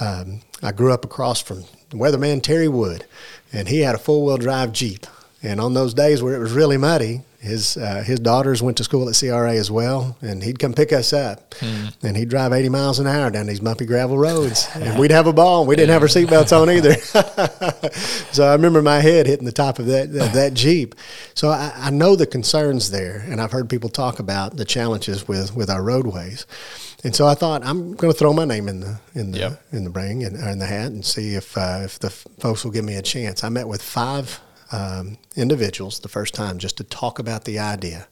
um, 0.00 0.42
I 0.62 0.72
grew 0.72 0.92
up 0.92 1.04
across 1.04 1.42
from 1.42 1.64
weatherman 1.90 2.42
Terry 2.42 2.68
Wood 2.68 3.06
and 3.52 3.68
he 3.68 3.80
had 3.80 3.94
a 3.94 3.98
four 3.98 4.24
wheel 4.24 4.36
drive 4.36 4.72
Jeep. 4.72 5.06
And 5.46 5.60
on 5.60 5.74
those 5.74 5.94
days 5.94 6.24
where 6.24 6.34
it 6.34 6.40
was 6.40 6.52
really 6.52 6.76
muddy, 6.76 7.22
his 7.38 7.76
uh, 7.76 8.02
his 8.04 8.18
daughters 8.18 8.60
went 8.60 8.78
to 8.78 8.84
school 8.84 9.08
at 9.08 9.16
CRA 9.16 9.54
as 9.54 9.70
well, 9.70 10.16
and 10.20 10.42
he'd 10.42 10.58
come 10.58 10.74
pick 10.74 10.92
us 10.92 11.12
up, 11.12 11.52
mm. 11.54 11.94
and 12.02 12.16
he'd 12.16 12.28
drive 12.28 12.52
80 12.52 12.68
miles 12.70 12.98
an 12.98 13.06
hour 13.06 13.30
down 13.30 13.46
these 13.46 13.60
bumpy 13.60 13.86
gravel 13.86 14.18
roads, 14.18 14.68
and 14.74 14.98
we'd 14.98 15.12
have 15.12 15.28
a 15.28 15.32
ball. 15.32 15.60
And 15.60 15.68
we 15.68 15.76
didn't 15.76 15.92
have 15.92 16.02
our 16.02 16.08
seatbelts 16.08 16.50
on 16.50 16.68
either, 16.68 16.94
so 18.32 18.44
I 18.44 18.52
remember 18.54 18.82
my 18.82 18.98
head 18.98 19.28
hitting 19.28 19.44
the 19.44 19.52
top 19.52 19.78
of 19.78 19.86
that 19.86 20.08
of 20.08 20.32
that 20.32 20.54
Jeep. 20.54 20.96
So 21.34 21.50
I, 21.50 21.72
I, 21.76 21.90
know 21.90 22.16
the 22.16 22.26
concerns 22.26 22.90
there, 22.90 23.24
and 23.28 23.40
I've 23.40 23.52
heard 23.52 23.70
people 23.70 23.90
talk 23.90 24.18
about 24.18 24.56
the 24.56 24.64
challenges 24.64 25.28
with 25.28 25.54
with 25.54 25.70
our 25.70 25.82
roadways, 25.82 26.44
and 27.04 27.14
so 27.14 27.28
I 27.28 27.34
thought 27.34 27.64
I'm 27.64 27.94
going 27.94 28.12
to 28.12 28.18
throw 28.18 28.32
my 28.32 28.44
name 28.44 28.66
in 28.66 28.80
the 28.80 28.98
in 29.14 29.30
the 29.30 29.38
yep. 29.38 29.62
in 29.70 29.84
the 29.84 29.90
ring 29.90 30.24
and 30.24 30.36
in 30.36 30.58
the 30.58 30.66
hat 30.66 30.86
and 30.86 31.04
see 31.04 31.34
if 31.34 31.56
uh, 31.56 31.82
if 31.84 32.00
the 32.00 32.10
folks 32.10 32.64
will 32.64 32.72
give 32.72 32.84
me 32.84 32.96
a 32.96 33.02
chance. 33.02 33.44
I 33.44 33.50
met 33.50 33.68
with 33.68 33.82
five 33.82 34.40
um, 34.72 35.18
individuals 35.36 36.00
the 36.00 36.08
first 36.08 36.34
time 36.34 36.58
just 36.58 36.76
to 36.78 36.84
talk 36.84 37.18
about 37.18 37.44
the 37.44 37.58
idea 37.58 38.08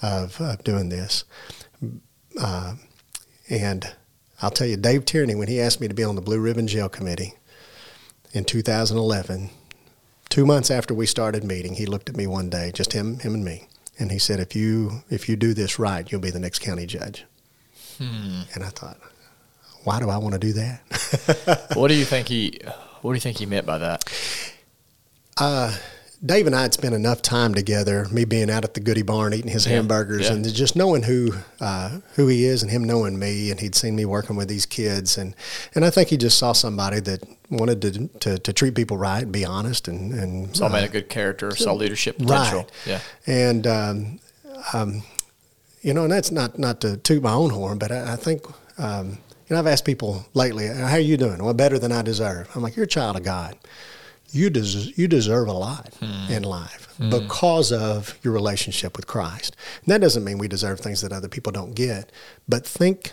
of, 0.00 0.40
of 0.40 0.62
doing 0.64 0.88
this. 0.88 1.24
Uh, 2.40 2.74
and 3.48 3.94
I'll 4.40 4.50
tell 4.50 4.66
you, 4.66 4.76
Dave 4.76 5.04
Tierney, 5.04 5.34
when 5.34 5.48
he 5.48 5.60
asked 5.60 5.80
me 5.80 5.88
to 5.88 5.94
be 5.94 6.04
on 6.04 6.16
the 6.16 6.22
Blue 6.22 6.40
Ribbon 6.40 6.66
Jail 6.66 6.88
Committee 6.88 7.34
in 8.32 8.44
2011, 8.44 9.50
two 10.28 10.46
months 10.46 10.70
after 10.70 10.94
we 10.94 11.06
started 11.06 11.44
meeting, 11.44 11.74
he 11.74 11.86
looked 11.86 12.08
at 12.08 12.16
me 12.16 12.26
one 12.26 12.48
day, 12.48 12.72
just 12.72 12.92
him, 12.92 13.18
him 13.18 13.34
and 13.34 13.44
me, 13.44 13.68
and 13.98 14.10
he 14.10 14.18
said, 14.18 14.40
"If 14.40 14.56
you 14.56 15.02
if 15.10 15.28
you 15.28 15.36
do 15.36 15.52
this 15.52 15.78
right, 15.78 16.10
you'll 16.10 16.20
be 16.20 16.30
the 16.30 16.40
next 16.40 16.60
county 16.60 16.86
judge." 16.86 17.24
Hmm. 17.98 18.42
And 18.54 18.64
I 18.64 18.68
thought, 18.68 18.98
why 19.84 20.00
do 20.00 20.08
I 20.08 20.16
want 20.16 20.34
to 20.34 20.38
do 20.38 20.52
that? 20.54 21.70
what 21.74 21.88
do 21.88 21.94
you 21.94 22.04
think 22.04 22.28
he 22.28 22.60
What 23.02 23.12
do 23.12 23.14
you 23.14 23.20
think 23.20 23.38
he 23.38 23.46
meant 23.46 23.66
by 23.66 23.78
that? 23.78 24.04
Uh, 25.36 25.76
Dave 26.24 26.46
and 26.46 26.54
I 26.54 26.62
had 26.62 26.72
spent 26.72 26.94
enough 26.94 27.20
time 27.20 27.52
together, 27.52 28.06
me 28.12 28.24
being 28.24 28.48
out 28.48 28.62
at 28.64 28.74
the 28.74 28.80
Goody 28.80 29.02
Barn 29.02 29.34
eating 29.34 29.50
his 29.50 29.66
yeah, 29.66 29.74
hamburgers, 29.74 30.28
yeah. 30.28 30.34
and 30.34 30.54
just 30.54 30.76
knowing 30.76 31.02
who 31.02 31.32
uh, 31.60 31.98
who 32.14 32.28
he 32.28 32.44
is, 32.44 32.62
and 32.62 32.70
him 32.70 32.84
knowing 32.84 33.18
me, 33.18 33.50
and 33.50 33.58
he'd 33.58 33.74
seen 33.74 33.96
me 33.96 34.04
working 34.04 34.36
with 34.36 34.46
these 34.46 34.64
kids, 34.64 35.18
and 35.18 35.34
and 35.74 35.84
I 35.84 35.90
think 35.90 36.10
he 36.10 36.16
just 36.16 36.38
saw 36.38 36.52
somebody 36.52 37.00
that 37.00 37.24
wanted 37.50 37.82
to 37.82 38.08
to, 38.20 38.38
to 38.38 38.52
treat 38.52 38.76
people 38.76 38.96
right, 38.96 39.24
and 39.24 39.32
be 39.32 39.44
honest, 39.44 39.88
and 39.88 40.12
and 40.14 40.56
saw 40.56 40.66
uh, 40.66 40.68
man 40.68 40.84
a 40.84 40.88
good 40.88 41.08
character, 41.08 41.50
saw 41.56 41.72
leadership 41.72 42.18
potential, 42.18 42.60
right. 42.60 42.70
yeah, 42.86 43.00
and 43.26 43.66
um, 43.66 44.20
um, 44.72 45.02
you 45.80 45.92
know, 45.92 46.04
and 46.04 46.12
that's 46.12 46.30
not 46.30 46.56
not 46.56 46.80
to 46.82 46.98
toot 46.98 47.20
my 47.20 47.32
own 47.32 47.50
horn, 47.50 47.78
but 47.78 47.90
I, 47.90 48.12
I 48.12 48.16
think. 48.16 48.42
Um, 48.78 49.18
you 49.48 49.56
know, 49.56 49.60
I've 49.60 49.66
asked 49.66 49.84
people 49.84 50.24
lately, 50.32 50.68
"How 50.68 50.92
are 50.92 50.98
you 50.98 51.18
doing?" 51.18 51.44
Well, 51.44 51.52
better 51.52 51.78
than 51.78 51.92
I 51.92 52.00
deserve. 52.00 52.48
I'm 52.54 52.62
like, 52.62 52.74
"You're 52.74 52.84
a 52.84 52.88
child 52.88 53.16
of 53.16 53.22
God." 53.22 53.58
You 54.32 54.50
des- 54.50 54.92
you 54.96 55.06
deserve 55.06 55.48
a 55.48 55.52
lot 55.52 55.92
mm. 56.00 56.30
in 56.30 56.42
life 56.42 56.94
mm. 56.98 57.10
because 57.10 57.70
of 57.70 58.18
your 58.22 58.32
relationship 58.32 58.96
with 58.96 59.06
Christ. 59.06 59.56
And 59.84 59.92
that 59.92 60.00
doesn't 60.00 60.24
mean 60.24 60.38
we 60.38 60.48
deserve 60.48 60.80
things 60.80 61.02
that 61.02 61.12
other 61.12 61.28
people 61.28 61.52
don't 61.52 61.74
get, 61.74 62.10
but 62.48 62.66
think 62.66 63.12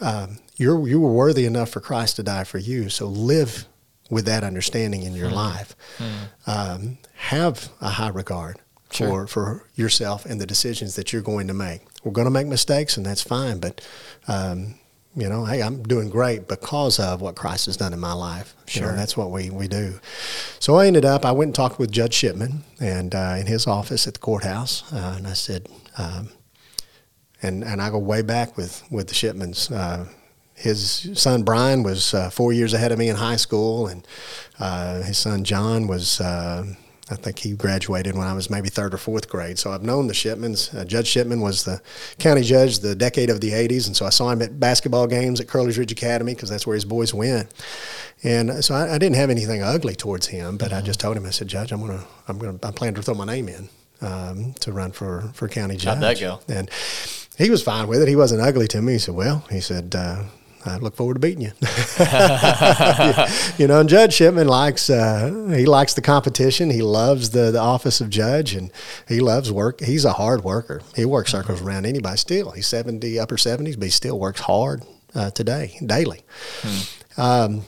um, 0.00 0.38
you're 0.56 0.86
you 0.88 1.00
were 1.00 1.12
worthy 1.12 1.44
enough 1.44 1.70
for 1.70 1.80
Christ 1.80 2.16
to 2.16 2.22
die 2.22 2.44
for 2.44 2.58
you. 2.58 2.88
So 2.88 3.06
live 3.06 3.66
with 4.10 4.24
that 4.26 4.44
understanding 4.44 5.02
in 5.02 5.14
your 5.14 5.30
mm. 5.30 5.34
life. 5.34 5.76
Hmm. 5.98 6.50
Um, 6.50 6.98
have 7.14 7.70
a 7.80 7.90
high 7.90 8.08
regard 8.08 8.58
sure. 8.90 9.26
for 9.26 9.26
for 9.26 9.68
yourself 9.74 10.24
and 10.24 10.40
the 10.40 10.46
decisions 10.46 10.96
that 10.96 11.12
you're 11.12 11.22
going 11.22 11.48
to 11.48 11.54
make. 11.54 11.82
We're 12.04 12.12
going 12.12 12.26
to 12.26 12.30
make 12.30 12.46
mistakes, 12.46 12.96
and 12.96 13.04
that's 13.04 13.22
fine, 13.22 13.58
but 13.58 13.86
um, 14.28 14.76
you 15.16 15.28
know, 15.30 15.46
hey, 15.46 15.62
I'm 15.62 15.82
doing 15.82 16.10
great 16.10 16.46
because 16.46 17.00
of 17.00 17.22
what 17.22 17.36
Christ 17.36 17.66
has 17.66 17.76
done 17.78 17.94
in 17.94 17.98
my 17.98 18.12
life. 18.12 18.54
Sure. 18.66 18.82
You 18.82 18.90
know, 18.90 18.96
that's 18.96 19.16
what 19.16 19.30
we, 19.30 19.48
we 19.48 19.66
do. 19.66 19.98
So 20.60 20.76
I 20.76 20.86
ended 20.86 21.06
up, 21.06 21.24
I 21.24 21.32
went 21.32 21.48
and 21.48 21.54
talked 21.54 21.78
with 21.78 21.90
Judge 21.90 22.12
Shipman 22.12 22.64
and 22.80 23.14
uh, 23.14 23.36
in 23.38 23.46
his 23.46 23.66
office 23.66 24.06
at 24.06 24.14
the 24.14 24.20
courthouse. 24.20 24.92
Uh, 24.92 25.14
and 25.16 25.26
I 25.26 25.32
said, 25.32 25.68
um, 25.96 26.28
and, 27.42 27.64
and 27.64 27.80
I 27.80 27.88
go 27.88 27.98
way 27.98 28.20
back 28.20 28.58
with, 28.58 28.82
with 28.90 29.08
the 29.08 29.14
Shipmans. 29.14 29.74
Uh, 29.74 30.04
his 30.54 31.10
son 31.14 31.42
Brian 31.42 31.82
was 31.82 32.12
uh, 32.12 32.30
four 32.30 32.52
years 32.52 32.74
ahead 32.74 32.92
of 32.92 32.98
me 32.98 33.08
in 33.08 33.16
high 33.16 33.36
school, 33.36 33.86
and 33.86 34.06
uh, 34.58 35.02
his 35.02 35.18
son 35.18 35.44
John 35.44 35.86
was 35.86 36.18
uh, 36.20 36.64
I 37.08 37.14
think 37.14 37.38
he 37.38 37.52
graduated 37.52 38.16
when 38.16 38.26
I 38.26 38.32
was 38.32 38.50
maybe 38.50 38.68
third 38.68 38.92
or 38.92 38.96
fourth 38.96 39.28
grade. 39.28 39.60
So 39.60 39.70
I've 39.70 39.84
known 39.84 40.08
the 40.08 40.12
Shipmans. 40.12 40.74
Uh, 40.74 40.84
judge 40.84 41.06
Shipman 41.06 41.40
was 41.40 41.64
the 41.64 41.80
county 42.18 42.42
judge 42.42 42.80
the 42.80 42.96
decade 42.96 43.30
of 43.30 43.40
the 43.40 43.50
80s. 43.50 43.86
And 43.86 43.96
so 43.96 44.06
I 44.06 44.10
saw 44.10 44.30
him 44.30 44.42
at 44.42 44.58
basketball 44.58 45.06
games 45.06 45.40
at 45.40 45.46
Crowley's 45.46 45.78
Ridge 45.78 45.92
Academy 45.92 46.34
because 46.34 46.50
that's 46.50 46.66
where 46.66 46.74
his 46.74 46.84
boys 46.84 47.14
went. 47.14 47.52
And 48.24 48.64
so 48.64 48.74
I, 48.74 48.94
I, 48.94 48.98
didn't 48.98 49.16
have 49.16 49.30
anything 49.30 49.62
ugly 49.62 49.94
towards 49.94 50.26
him, 50.26 50.56
but 50.56 50.70
mm-hmm. 50.70 50.78
I 50.78 50.80
just 50.80 50.98
told 50.98 51.16
him, 51.16 51.26
I 51.26 51.30
said, 51.30 51.46
Judge, 51.46 51.70
I'm 51.70 51.80
going 51.80 51.96
to, 51.96 52.04
I'm 52.26 52.38
going 52.38 52.58
to, 52.58 52.66
I'm 52.66 52.72
planning 52.72 52.96
to 52.96 53.02
throw 53.02 53.14
my 53.14 53.24
name 53.24 53.48
in 53.48 53.68
um, 54.00 54.54
to 54.60 54.72
run 54.72 54.90
for, 54.90 55.30
for 55.32 55.48
county 55.48 55.76
judge. 55.76 55.94
How'd 55.94 56.02
that 56.02 56.18
go? 56.18 56.40
And 56.48 56.68
he 57.38 57.50
was 57.50 57.62
fine 57.62 57.86
with 57.86 58.02
it. 58.02 58.08
He 58.08 58.16
wasn't 58.16 58.40
ugly 58.40 58.66
to 58.68 58.82
me. 58.82 58.94
He 58.94 58.98
said, 58.98 59.14
well, 59.14 59.44
he 59.50 59.60
said, 59.60 59.94
uh, 59.94 60.24
I 60.64 60.78
look 60.78 60.96
forward 60.96 61.14
to 61.14 61.20
beating 61.20 61.42
you. 61.42 61.52
you 63.58 63.66
know, 63.68 63.80
and 63.80 63.88
Judge 63.88 64.14
Shipman 64.14 64.48
likes 64.48 64.90
uh, 64.90 65.52
he 65.54 65.66
likes 65.66 65.94
the 65.94 66.02
competition. 66.02 66.70
He 66.70 66.82
loves 66.82 67.30
the, 67.30 67.50
the 67.50 67.60
office 67.60 68.00
of 68.00 68.10
judge, 68.10 68.54
and 68.54 68.72
he 69.06 69.20
loves 69.20 69.52
work. 69.52 69.80
He's 69.80 70.04
a 70.04 70.12
hard 70.12 70.42
worker. 70.44 70.82
He 70.94 71.04
works 71.04 71.30
circles 71.30 71.62
around 71.62 71.86
anybody. 71.86 72.16
Still, 72.16 72.50
he's 72.50 72.66
seventy, 72.66 73.18
upper 73.18 73.36
seventies, 73.36 73.76
but 73.76 73.84
he 73.84 73.90
still 73.90 74.18
works 74.18 74.40
hard 74.40 74.82
uh, 75.14 75.30
today, 75.30 75.78
daily. 75.84 76.22
Hmm. 76.62 77.20
Um, 77.20 77.62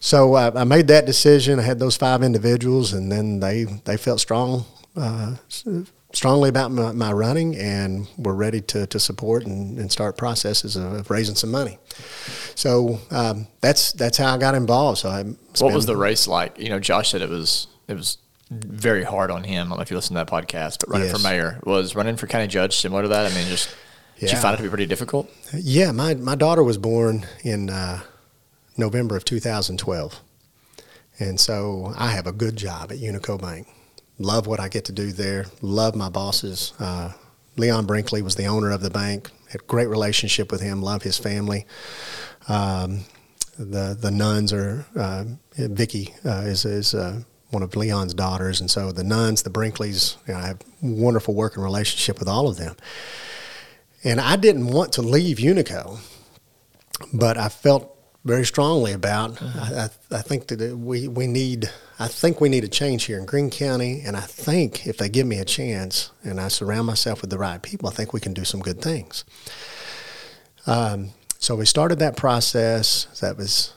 so 0.00 0.34
uh, 0.34 0.50
I 0.54 0.64
made 0.64 0.88
that 0.88 1.06
decision. 1.06 1.58
I 1.58 1.62
had 1.62 1.78
those 1.78 1.96
five 1.96 2.22
individuals, 2.22 2.92
and 2.92 3.10
then 3.10 3.40
they 3.40 3.64
they 3.64 3.96
felt 3.96 4.20
strong 4.20 4.66
uh, 4.96 5.36
strongly 6.12 6.48
about 6.48 6.70
my, 6.70 6.92
my, 6.92 7.12
running 7.12 7.56
and 7.56 8.06
were 8.16 8.34
ready 8.34 8.60
to, 8.60 8.86
to 8.86 9.00
support 9.00 9.46
and, 9.46 9.78
and 9.78 9.90
start 9.90 10.16
processes 10.16 10.76
of, 10.76 10.92
of, 10.92 11.10
raising 11.10 11.34
some 11.34 11.50
money. 11.50 11.78
So 12.54 13.00
um, 13.10 13.46
that's 13.60 13.92
that's 13.92 14.18
how 14.18 14.34
I 14.34 14.38
got 14.38 14.54
involved. 14.54 14.98
So 14.98 15.08
I. 15.08 15.22
What 15.58 15.74
was 15.74 15.86
the 15.86 15.96
race 15.96 16.28
like? 16.28 16.58
You 16.58 16.68
know, 16.68 16.78
Josh 16.78 17.10
said 17.10 17.22
it 17.22 17.30
was 17.30 17.66
it 17.88 17.94
was 17.94 18.18
very 18.50 19.04
hard 19.04 19.30
on 19.30 19.44
him. 19.44 19.66
I 19.66 19.70
don't 19.70 19.78
know 19.78 19.82
if 19.82 19.90
you 19.90 19.96
listened 19.96 20.16
to 20.16 20.24
that 20.24 20.30
podcast, 20.30 20.80
but 20.80 20.90
running 20.90 21.08
yes. 21.08 21.16
for 21.16 21.22
mayor 21.22 21.60
was 21.64 21.94
running 21.94 22.16
for 22.16 22.26
county 22.26 22.46
judge 22.46 22.76
similar 22.76 23.02
to 23.02 23.08
that. 23.08 23.30
I 23.30 23.34
mean, 23.34 23.46
just 23.48 23.74
yeah. 24.16 24.28
did 24.28 24.32
you 24.32 24.38
find 24.38 24.54
it 24.54 24.58
to 24.58 24.62
be 24.62 24.68
pretty 24.68 24.86
difficult? 24.86 25.30
Yeah, 25.54 25.92
my 25.92 26.14
my 26.14 26.34
daughter 26.34 26.62
was 26.62 26.78
born 26.78 27.26
in 27.42 27.70
uh, 27.70 28.00
November 28.76 29.16
of 29.16 29.24
2012, 29.24 30.20
and 31.18 31.40
so 31.40 31.92
I 31.96 32.10
have 32.10 32.26
a 32.26 32.32
good 32.32 32.56
job 32.56 32.92
at 32.92 32.98
Unico 32.98 33.40
Bank 33.40 33.66
love 34.22 34.46
what 34.46 34.60
I 34.60 34.68
get 34.68 34.86
to 34.86 34.92
do 34.92 35.12
there. 35.12 35.46
Love 35.60 35.94
my 35.94 36.08
bosses. 36.08 36.72
Uh, 36.78 37.12
Leon 37.56 37.86
Brinkley 37.86 38.22
was 38.22 38.36
the 38.36 38.46
owner 38.46 38.70
of 38.70 38.80
the 38.80 38.90
bank. 38.90 39.30
Had 39.50 39.66
great 39.66 39.88
relationship 39.88 40.50
with 40.50 40.60
him. 40.60 40.80
Love 40.82 41.02
his 41.02 41.18
family. 41.18 41.66
Um, 42.48 43.00
the 43.58 43.96
the 43.98 44.10
nuns 44.10 44.52
are 44.52 44.86
uh, 44.96 45.24
Vicky 45.56 46.14
uh, 46.24 46.42
is 46.46 46.64
is 46.64 46.94
uh, 46.94 47.22
one 47.50 47.62
of 47.62 47.76
Leon's 47.76 48.14
daughters, 48.14 48.60
and 48.60 48.70
so 48.70 48.92
the 48.92 49.04
nuns, 49.04 49.42
the 49.42 49.50
Brinkleys, 49.50 50.16
you 50.26 50.32
know, 50.32 50.40
I 50.40 50.46
have 50.46 50.62
wonderful 50.80 51.34
working 51.34 51.62
relationship 51.62 52.18
with 52.18 52.28
all 52.28 52.48
of 52.48 52.56
them. 52.56 52.76
And 54.04 54.20
I 54.20 54.36
didn't 54.36 54.66
want 54.66 54.94
to 54.94 55.02
leave 55.02 55.36
Unico, 55.36 55.98
but 57.12 57.36
I 57.36 57.48
felt 57.48 57.91
very 58.24 58.44
strongly 58.44 58.92
about. 58.92 59.34
Mm-hmm. 59.34 60.14
I, 60.14 60.18
I, 60.18 60.22
think 60.22 60.46
that 60.48 60.76
we, 60.76 61.08
we 61.08 61.26
need 61.26 61.70
I 61.98 62.08
think 62.08 62.40
we 62.40 62.48
need 62.48 62.64
a 62.64 62.68
change 62.68 63.04
here 63.04 63.18
in 63.18 63.26
Greene 63.26 63.50
County, 63.50 64.02
and 64.04 64.16
I 64.16 64.20
think 64.20 64.86
if 64.86 64.96
they 64.98 65.08
give 65.08 65.26
me 65.26 65.38
a 65.38 65.44
chance 65.44 66.10
and 66.22 66.40
I 66.40 66.48
surround 66.48 66.86
myself 66.86 67.20
with 67.20 67.30
the 67.30 67.38
right 67.38 67.60
people, 67.60 67.88
I 67.88 67.92
think 67.92 68.12
we 68.12 68.20
can 68.20 68.32
do 68.32 68.44
some 68.44 68.60
good 68.60 68.80
things. 68.80 69.24
Um, 70.66 71.10
so 71.38 71.56
we 71.56 71.66
started 71.66 71.98
that 71.98 72.16
process. 72.16 73.06
That 73.20 73.36
was 73.36 73.72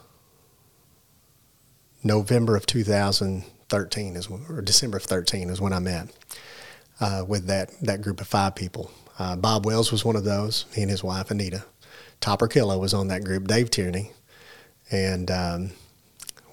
November 2.03 2.55
of 2.55 2.67
2013 2.67 4.15
is 4.15 4.27
or 4.27 4.61
December 4.61 4.97
of 4.97 5.03
13 5.03 5.49
is 5.49 5.59
when 5.59 5.73
I 5.73 5.79
met 5.79 6.09
uh, 6.99 7.25
with 7.27 7.47
that 7.47 7.71
that 7.81 8.01
group 8.01 8.21
of 8.21 8.27
five 8.27 8.55
people. 8.55 8.91
Uh, 9.17 9.35
Bob 9.35 9.65
Wells 9.65 9.91
was 9.91 10.05
one 10.05 10.15
of 10.15 10.23
those. 10.23 10.65
He 10.73 10.81
and 10.81 10.91
his 10.91 11.03
wife 11.03 11.31
Anita. 11.31 11.63
Topper 12.21 12.47
Killo 12.47 12.79
was 12.79 12.93
on 12.93 13.07
that 13.07 13.23
group. 13.23 13.47
Dave 13.47 13.69
Tierney, 13.69 14.11
and 14.91 15.29
um, 15.31 15.71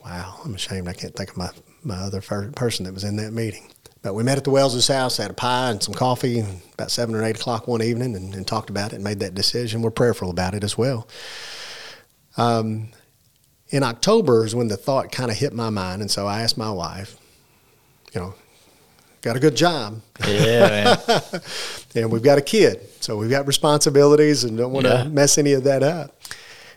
wow, 0.04 0.40
I'm 0.44 0.54
ashamed 0.54 0.88
I 0.88 0.92
can't 0.92 1.14
think 1.14 1.30
of 1.30 1.36
my, 1.36 1.50
my 1.82 1.96
other 1.96 2.20
person 2.20 2.84
that 2.84 2.94
was 2.94 3.04
in 3.04 3.16
that 3.16 3.32
meeting. 3.32 3.68
But 4.02 4.14
we 4.14 4.24
met 4.24 4.36
at 4.36 4.44
the 4.44 4.50
Wells' 4.50 4.88
house, 4.88 5.16
had 5.16 5.30
a 5.30 5.34
pie 5.34 5.70
and 5.70 5.80
some 5.80 5.94
coffee 5.94 6.44
about 6.74 6.90
7 6.90 7.14
or 7.14 7.22
8 7.22 7.36
o'clock 7.36 7.68
one 7.68 7.82
evening 7.82 8.16
and, 8.16 8.34
and 8.34 8.46
talked 8.46 8.68
about 8.68 8.92
it 8.92 8.96
and 8.96 9.04
made 9.04 9.20
that 9.20 9.34
decision. 9.34 9.80
We're 9.80 9.92
prayerful 9.92 10.30
about 10.30 10.54
it 10.54 10.64
as 10.64 10.76
well. 10.76 11.06
Um, 12.36 12.88
in 13.68 13.84
October 13.84 14.44
is 14.44 14.54
when 14.54 14.68
the 14.68 14.76
thought 14.76 15.12
kind 15.12 15.30
of 15.30 15.36
hit 15.36 15.52
my 15.52 15.70
mind. 15.70 16.02
And 16.02 16.10
so 16.10 16.26
I 16.26 16.42
asked 16.42 16.58
my 16.58 16.70
wife, 16.70 17.16
you 18.12 18.20
know, 18.20 18.34
got 19.22 19.36
a 19.36 19.40
good 19.40 19.56
job. 19.56 20.00
Yeah, 20.26 20.96
and 21.94 22.10
we've 22.10 22.22
got 22.22 22.38
a 22.38 22.42
kid. 22.42 22.80
So 23.00 23.16
we've 23.16 23.30
got 23.30 23.46
responsibilities 23.46 24.42
and 24.44 24.58
don't 24.58 24.72
want 24.72 24.86
to 24.86 25.04
yeah. 25.04 25.04
mess 25.04 25.38
any 25.38 25.52
of 25.52 25.64
that 25.64 25.82
up. 25.84 26.14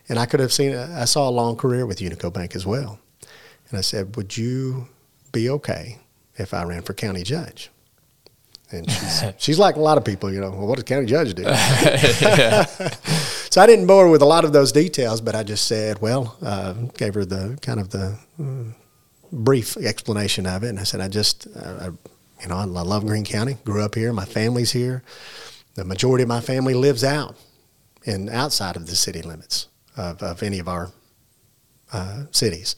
And 0.08 0.20
I 0.20 0.26
could 0.26 0.39
have 0.39 0.54
seen, 0.54 0.76
I 0.76 1.06
saw 1.06 1.30
a 1.30 1.32
long 1.32 1.56
career 1.56 1.86
with 1.86 2.00
Unico 2.00 2.32
Bank 2.32 2.56
as 2.56 2.65
well. 2.65 3.00
And 3.70 3.78
I 3.78 3.82
said, 3.82 4.15
Would 4.15 4.38
you 4.38 4.88
be 5.32 5.50
okay 5.50 6.00
if 6.38 6.54
I 6.54 6.63
ran 6.63 6.84
for 6.84 6.94
county 6.94 7.24
judge? 7.24 7.72
And 8.72 8.89
she's, 8.89 9.24
she's 9.38 9.60
like 9.60 9.76
a 9.76 9.80
lot 9.80 9.98
of 9.98 10.06
people, 10.06 10.32
you 10.32 10.39
know, 10.39 10.52
well, 10.52 10.68
what 10.68 10.76
does 10.76 10.84
county 10.84 11.08
judge 11.08 11.34
do? 11.34 11.44
so 13.50 13.62
I 13.62 13.65
didn't 13.65 13.88
bore 13.88 14.06
her 14.06 14.10
with 14.10 14.22
a 14.22 14.26
lot 14.26 14.46
of 14.46 14.54
those 14.54 14.72
details, 14.72 15.22
but 15.22 15.36
I 15.36 15.44
just 15.44 15.68
said, 15.68 16.02
well, 16.02 16.38
uh, 16.41 16.74
gave 16.98 17.15
her 17.15 17.26
the 17.26 17.58
kind 17.62 17.80
of 17.80 17.89
the 17.89 18.18
uh, 18.39 18.74
brief 19.32 19.78
explanation 19.78 20.46
of 20.46 20.63
it. 20.63 20.70
And 20.70 20.80
I 20.80 20.84
said, 20.84 21.02
I 21.02 21.08
just, 21.08 21.48
uh, 21.56 21.78
I, 21.82 21.86
you 22.41 22.50
know, 22.50 22.58
I 22.58 22.65
love 22.65 23.06
Greene 23.06 23.26
County, 23.26 23.58
grew 23.65 23.84
up 23.84 23.96
here, 23.96 24.13
my 24.13 24.26
family's 24.26 24.72
here. 24.72 25.04
The 25.76 25.84
majority 25.84 26.24
of 26.24 26.30
my 26.30 26.41
family 26.41 26.74
lives 26.74 27.04
out 27.04 27.36
and 28.06 28.30
outside 28.30 28.76
of 28.76 28.88
the 28.88 28.96
city 28.96 29.22
limits 29.22 29.68
of, 29.98 30.22
of 30.22 30.44
any 30.44 30.60
of 30.60 30.68
our 30.68 30.92
uh, 31.94 32.26
cities. 32.32 32.76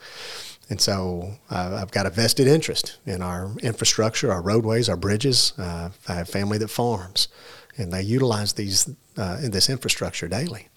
And 0.69 0.81
so 0.81 1.31
uh, 1.49 1.79
I've 1.81 1.91
got 1.91 2.05
a 2.05 2.09
vested 2.09 2.47
interest 2.47 2.97
in 3.05 3.21
our 3.21 3.55
infrastructure, 3.61 4.31
our 4.31 4.41
roadways, 4.41 4.89
our 4.89 4.97
bridges. 4.97 5.53
Uh, 5.57 5.89
I 6.07 6.13
have 6.13 6.29
family 6.29 6.57
that 6.57 6.67
farms, 6.67 7.29
and 7.77 7.91
they 7.91 8.01
utilize 8.01 8.53
these 8.53 8.89
uh, 9.17 9.39
in 9.41 9.51
this 9.51 9.69
infrastructure 9.69 10.27
daily. 10.27 10.67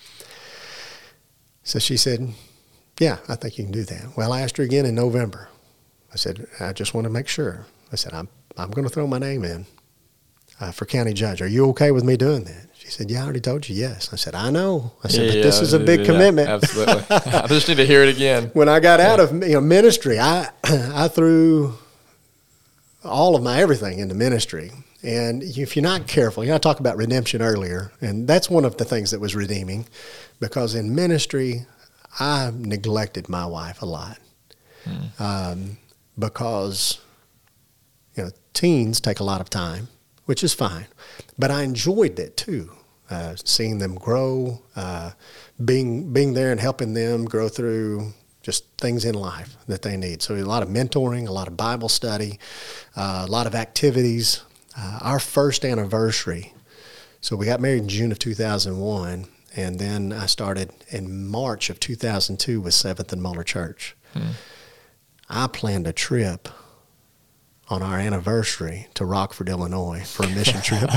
So 1.65 1.81
she 1.81 1.97
said, 1.97 2.35
"Yeah, 3.01 3.19
I 3.29 3.35
think 3.35 3.59
you 3.59 3.65
can 3.65 3.73
do 3.73 3.83
that." 3.83 4.17
Well, 4.17 4.33
I 4.33 4.43
asked 4.43 4.59
her 4.59 4.65
again 4.65 4.87
in 4.87 4.95
November. 4.95 5.49
I 6.13 6.17
said, 6.17 6.47
"I 6.61 6.73
just 6.73 6.95
want 6.95 7.05
to 7.05 7.11
make 7.11 7.27
sure." 7.27 7.67
I 7.93 7.97
said, 7.97 8.15
"I'm 8.15 8.29
I'm 8.57 8.71
going 8.71 8.87
to 8.87 8.95
throw 8.95 9.09
my 9.09 9.19
name 9.19 9.45
in 9.45 9.67
uh, 10.61 10.71
for 10.71 10.85
county 10.85 11.13
judge. 11.13 11.43
Are 11.43 11.49
you 11.49 11.69
okay 11.71 11.91
with 11.91 12.05
me 12.05 12.17
doing 12.17 12.45
that?" 12.45 12.69
She 12.75 12.89
said, 12.89 13.11
"Yeah, 13.11 13.21
I 13.21 13.25
already 13.25 13.41
told 13.41 13.69
you 13.69 13.75
yes." 13.75 14.13
I 14.13 14.17
said, 14.17 14.35
"I 14.35 14.51
know." 14.51 14.93
I 15.03 15.09
said, 15.09 15.27
yeah, 15.27 15.33
"But 15.35 15.43
this 15.43 15.61
is 15.61 15.73
a 15.73 15.79
big 15.79 16.01
yeah, 16.01 16.07
commitment." 16.07 16.49
Absolutely. 16.49 17.05
I 17.11 17.47
just 17.47 17.69
need 17.69 17.77
to 17.77 17.87
hear 17.87 18.03
it 18.03 18.15
again. 18.15 18.51
when 18.53 18.69
I 18.69 18.81
got 18.81 19.01
out 19.01 19.21
of 19.21 19.33
you 19.33 19.55
know, 19.55 19.61
ministry, 19.61 20.19
I 20.19 20.51
I 20.65 21.09
threw 21.09 21.75
all 23.05 23.37
of 23.37 23.43
my 23.43 23.61
everything 23.61 23.99
into 23.99 24.15
ministry. 24.15 24.73
And 25.03 25.43
if 25.43 25.77
you're 25.77 25.83
not 25.83 26.07
careful, 26.07 26.45
you 26.45 26.51
know, 26.51 26.57
I 26.57 26.59
talked 26.59 26.81
about 26.81 26.99
redemption 26.99 27.41
earlier, 27.41 27.91
and 28.03 28.29
that's 28.29 28.51
one 28.51 28.67
of 28.67 28.77
the 28.77 28.85
things 28.85 29.13
that 29.13 29.21
was 29.21 29.35
redeeming, 29.35 29.87
because 30.41 30.75
in 30.75 30.95
ministry, 30.95 31.65
I 32.19 32.53
neglected 32.55 33.29
my 33.29 33.47
wife 33.47 33.81
a 33.81 33.87
lot, 33.87 34.19
hmm. 34.85 35.23
um, 35.23 35.79
because 36.19 37.01
you 38.15 38.25
know 38.25 38.31
teens 38.53 39.01
take 39.01 39.21
a 39.21 39.25
lot 39.25 39.41
of 39.41 39.49
time, 39.49 39.89
which 40.27 40.45
is 40.45 40.55
fine, 40.55 40.87
but 41.39 41.51
I 41.51 41.63
enjoyed 41.63 42.17
that 42.17 42.37
too 42.37 42.71
uh, 43.11 43.35
seeing 43.45 43.79
them 43.79 43.97
grow, 43.97 44.63
uh, 44.77 45.11
being 45.63 46.13
being 46.13 46.35
there 46.35 46.53
and 46.53 46.61
helping 46.61 46.95
them 46.95 47.25
grow 47.25 47.49
through 47.49 48.13
just 48.43 48.65
things 48.79 49.05
in 49.05 49.15
life 49.15 49.57
that 49.67 49.83
they 49.83 49.97
need. 49.97 50.23
So 50.23 50.35
a 50.37 50.43
lot 50.43 50.63
of 50.63 50.69
mentoring, 50.69 51.29
a 51.29 51.33
lot 51.33 51.49
of 51.49 51.57
Bible 51.57 51.89
study, 51.89 52.39
uh, 52.97 53.25
a 53.29 53.31
lot 53.31 53.47
of 53.47 53.55
activities. 53.55 54.43
Uh, 54.79 55.01
our 55.03 55.19
first 55.19 55.65
anniversary, 55.65 56.55
so 57.21 57.35
we 57.35 57.45
got 57.45 57.61
married 57.61 57.83
in 57.83 57.89
June 57.89 58.13
of 58.13 58.21
2001, 58.21 59.27
and 59.57 59.79
then 59.81 60.13
I 60.13 60.27
started 60.27 60.71
in 60.91 61.27
March 61.27 61.71
of 61.71 61.81
2002 61.81 62.61
with 62.61 62.73
Seventh 62.73 63.13
and 63.13 63.21
Mueller 63.21 63.43
Church. 63.43 63.97
Hmm. 64.15 64.31
I 65.29 65.49
planned 65.49 65.89
a 65.89 65.93
trip 65.93 66.49
on 67.71 67.83
our 67.83 67.99
anniversary 67.99 68.89
to 68.95 69.05
Rockford, 69.05 69.49
Illinois 69.49 70.05
for 70.05 70.25
a 70.25 70.29
mission 70.29 70.61
trip. 70.63 70.81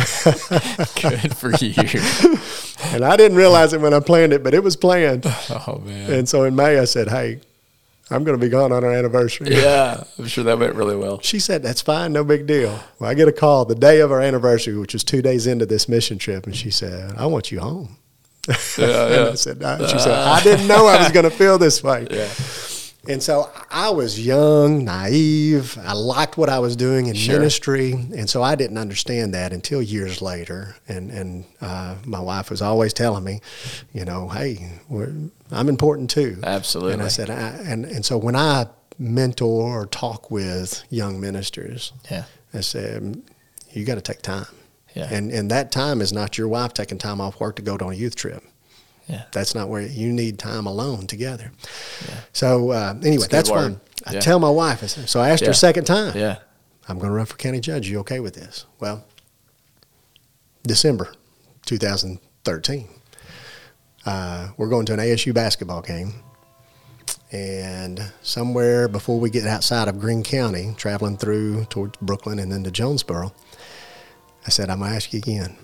Good 1.00 1.38
for 1.38 1.52
you. 1.64 1.74
and 2.94 3.06
I 3.06 3.16
didn't 3.16 3.38
realize 3.38 3.74
it 3.74 3.80
when 3.80 3.94
I 3.94 4.00
planned 4.00 4.34
it, 4.34 4.44
but 4.44 4.56
it 4.56 4.64
was 4.64 4.76
planned. 4.76 5.26
Oh, 5.50 5.82
man. 5.86 6.12
And 6.12 6.28
so 6.28 6.44
in 6.44 6.56
May, 6.56 6.80
I 6.80 6.86
said, 6.86 7.10
hey, 7.10 7.40
I'm 8.10 8.24
going 8.24 8.38
to 8.38 8.44
be 8.44 8.50
gone 8.50 8.72
on 8.72 8.84
our 8.84 8.92
anniversary. 8.92 9.52
Yeah, 9.52 10.04
I'm 10.18 10.28
sure 10.28 10.44
that 10.44 10.58
went 10.58 10.76
really 10.76 10.98
well. 10.98 11.22
She 11.22 11.40
said, 11.40 11.62
that's 11.62 11.82
fine, 11.82 12.12
no 12.12 12.24
big 12.24 12.48
deal. 12.48 12.80
Well, 13.00 13.10
I 13.10 13.14
get 13.14 13.28
a 13.28 13.32
call 13.32 13.66
the 13.66 13.76
day 13.76 14.00
of 14.00 14.12
our 14.12 14.20
anniversary, 14.20 14.76
which 14.78 14.94
was 14.94 15.04
two 15.04 15.22
days 15.22 15.46
into 15.48 15.68
this 15.68 15.88
mission 15.88 16.18
trip, 16.18 16.46
and 16.46 16.56
she 16.56 16.72
said, 16.72 17.14
I 17.16 17.28
want 17.28 17.52
you 17.52 17.60
home. 17.60 17.98
Yeah, 18.48 18.56
yeah. 18.78 19.30
I 19.32 19.36
said, 19.36 19.62
no. 19.62 19.88
she 19.88 20.00
said, 20.00 20.12
I 20.12 20.44
didn't 20.44 20.68
know 20.68 20.88
I 20.88 20.98
was 20.98 21.12
going 21.12 21.24
to 21.24 21.32
feel 21.32 21.58
this 21.58 21.82
way. 21.82 22.08
Yeah. 22.12 22.28
And 23.08 23.22
so 23.22 23.50
I 23.70 23.90
was 23.90 24.26
young, 24.26 24.86
naive. 24.86 25.78
I 25.84 25.92
liked 25.94 26.38
what 26.38 26.48
I 26.48 26.60
was 26.60 26.78
doing 26.78 27.08
in 27.08 27.16
Sure. 27.16 27.36
ministry, 27.38 27.92
and 27.92 28.30
so 28.30 28.42
I 28.42 28.56
didn't 28.56 28.78
understand 28.78 29.34
that 29.34 29.52
until 29.52 29.82
years 29.82 30.22
later. 30.22 30.78
And 30.88 31.12
and 31.12 31.44
uh, 31.60 31.96
my 32.06 32.22
wife 32.22 32.50
was 32.50 32.62
always 32.62 32.94
telling 32.94 33.24
me, 33.26 33.42
you 33.92 34.06
know, 34.06 34.30
hey, 34.30 34.80
we're, 34.88 35.12
I'm 35.52 35.68
important 35.68 36.10
too. 36.12 36.38
Absolutely. 36.44 36.94
And 36.94 37.02
I 37.04 37.10
said, 37.10 37.30
I, 37.30 37.50
and 37.66 37.84
and 37.86 38.06
so 38.06 38.18
when 38.18 38.36
I 38.38 38.68
mentor 38.98 39.82
or 39.82 39.86
talk 39.86 40.32
with 40.32 40.84
young 40.90 41.20
ministers, 41.20 41.92
Yeah. 42.10 42.24
I 42.54 42.62
said, 42.62 43.22
you 43.72 43.84
got 43.84 43.96
to 43.96 44.02
take 44.02 44.22
time. 44.22 44.46
Yeah. 44.96 45.10
And 45.12 45.30
and 45.32 45.52
that 45.52 45.72
time 45.74 46.00
is 46.02 46.14
not 46.14 46.38
your 46.38 46.48
wife 46.48 46.74
taking 46.74 47.00
time 47.00 47.20
off 47.20 47.40
work 47.40 47.56
to 47.58 47.62
go 47.62 47.74
on 47.74 47.92
a 47.92 47.96
youth 47.96 48.16
trip. 48.16 48.44
Yeah. 49.08 49.24
That's 49.32 49.54
not 49.54 49.68
where 49.70 49.82
you 49.82 50.14
need 50.14 50.40
time 50.40 50.66
alone 50.66 51.08
together. 51.08 51.52
So 52.32 52.72
uh, 52.72 52.96
anyway, 53.04 53.26
that's 53.30 53.50
word. 53.50 53.74
one. 53.74 53.82
I 54.06 54.14
Yeah. 54.14 54.20
tell 54.22 54.40
my 54.40 54.50
wife. 54.50 54.82
I 54.84 54.88
said, 54.88 55.10
so 55.10 55.20
I 55.20 55.30
asked 55.30 55.42
her 55.42 55.48
Yeah. 55.48 55.52
a 55.52 55.56
second 55.56 55.86
time. 55.86 56.18
Yeah. 56.18 56.38
I'm 56.88 56.98
going 57.00 57.10
to 57.10 57.16
run 57.16 57.26
for 57.26 57.36
county 57.38 57.60
judge. 57.60 57.90
You 57.90 58.00
okay 58.00 58.20
with 58.20 58.34
this? 58.36 58.66
Well, 58.80 59.06
December 60.64 61.12
2013. 61.66 62.88
Uh, 64.06 64.50
we're 64.58 64.68
going 64.70 64.86
to 64.88 64.94
an 64.94 65.00
ASU 65.00 65.34
basketball 65.34 65.82
game. 65.82 66.14
And 67.32 68.12
somewhere 68.22 68.88
before 68.88 69.20
we 69.20 69.30
get 69.30 69.48
outside 69.48 69.88
of 69.88 70.00
Greene 70.00 70.24
County, 70.24 70.74
traveling 70.78 71.18
through 71.18 71.66
towards 71.66 71.98
Brookland 71.98 72.42
and 72.42 72.52
then 72.52 72.64
to 72.64 72.72
Jonesboro, 72.72 73.34
I 74.46 74.50
said, 74.50 74.70
I'm 74.70 74.80
going 74.80 74.92
to 74.92 74.96
ask 74.96 75.14
you 75.14 75.20
again. 75.20 75.56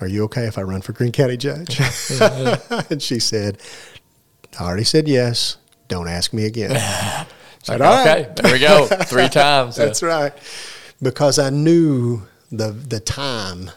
Are 0.00 0.06
you 0.08 0.24
okay 0.24 0.46
if 0.46 0.58
I 0.58 0.62
run 0.62 0.82
for 0.82 0.92
Greene 0.92 1.12
County 1.12 1.36
judge? 1.36 1.80
and 2.90 3.00
she 3.02 3.18
said, 3.18 3.58
I 4.58 4.64
already 4.64 4.84
said 4.84 5.08
yes. 5.08 5.56
Don't 5.88 6.08
ask 6.08 6.32
me 6.32 6.44
again. 6.46 6.72
I 6.76 7.26
said, 7.62 7.80
"All 7.80 8.04
right." 8.04 8.26
Okay. 8.26 8.32
There 8.42 8.52
we 8.52 8.58
go. 8.58 8.86
Three 8.86 9.28
times. 9.30 9.76
That's 9.76 10.02
right. 10.02 10.32
Because 11.00 11.38
I 11.38 11.50
knew 11.50 12.22
the 12.50 12.72
the 12.72 13.00
time 13.00 13.70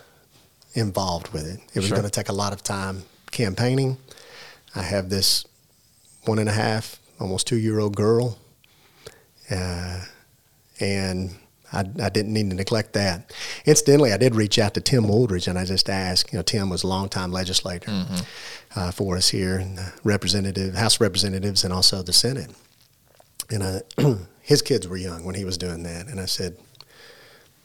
involved 0.74 1.30
with 1.34 1.46
it. 1.48 1.60
It 1.74 1.80
was 1.80 1.88
Sure. 1.88 1.98
going 1.98 2.06
to 2.10 2.12
take 2.12 2.30
a 2.30 2.34
lot 2.34 2.52
of 2.54 2.64
time 2.64 3.04
campaigning. 3.32 3.98
I 4.76 4.82
have 4.82 5.10
this 5.10 5.46
one 6.26 6.40
and 6.40 6.50
a 6.50 6.54
half, 6.54 7.00
almost 7.20 7.46
two 7.48 7.58
year 7.58 7.80
old 7.80 7.96
girl, 7.96 8.38
uh, 9.52 10.02
and 10.80 11.36
I, 11.72 11.80
I 12.02 12.10
didn't 12.10 12.34
need 12.34 12.50
to 12.50 12.56
neglect 12.56 12.94
that. 12.94 13.32
Incidentally, 13.66 14.12
I 14.12 14.18
did 14.18 14.36
reach 14.36 14.58
out 14.58 14.74
to 14.74 14.82
Tim 14.82 15.04
Wooldridge 15.06 15.48
and 15.48 15.58
I 15.58 15.66
just 15.66 15.90
asked. 15.90 16.34
You 16.34 16.40
know, 16.40 16.44
Tim 16.44 16.70
was 16.70 16.84
a 16.84 16.88
longtime 16.88 17.32
legislator 17.32 17.92
uh, 18.76 18.92
for 18.92 19.18
us 19.18 19.30
here, 19.30 19.58
the 19.58 19.94
representative, 20.04 20.76
House 20.76 20.96
of 20.96 21.02
Representatives, 21.02 21.64
and 21.64 21.74
also 21.74 22.02
the 22.02 22.14
Senate. 22.14 22.52
And 23.50 23.64
I, 23.64 23.82
his 24.42 24.62
kids 24.62 24.88
were 24.88 24.98
young 24.98 25.24
when 25.26 25.36
he 25.36 25.46
was 25.46 25.58
doing 25.58 25.84
that, 25.84 26.08
and 26.08 26.20
I 26.20 26.26
said, 26.26 26.58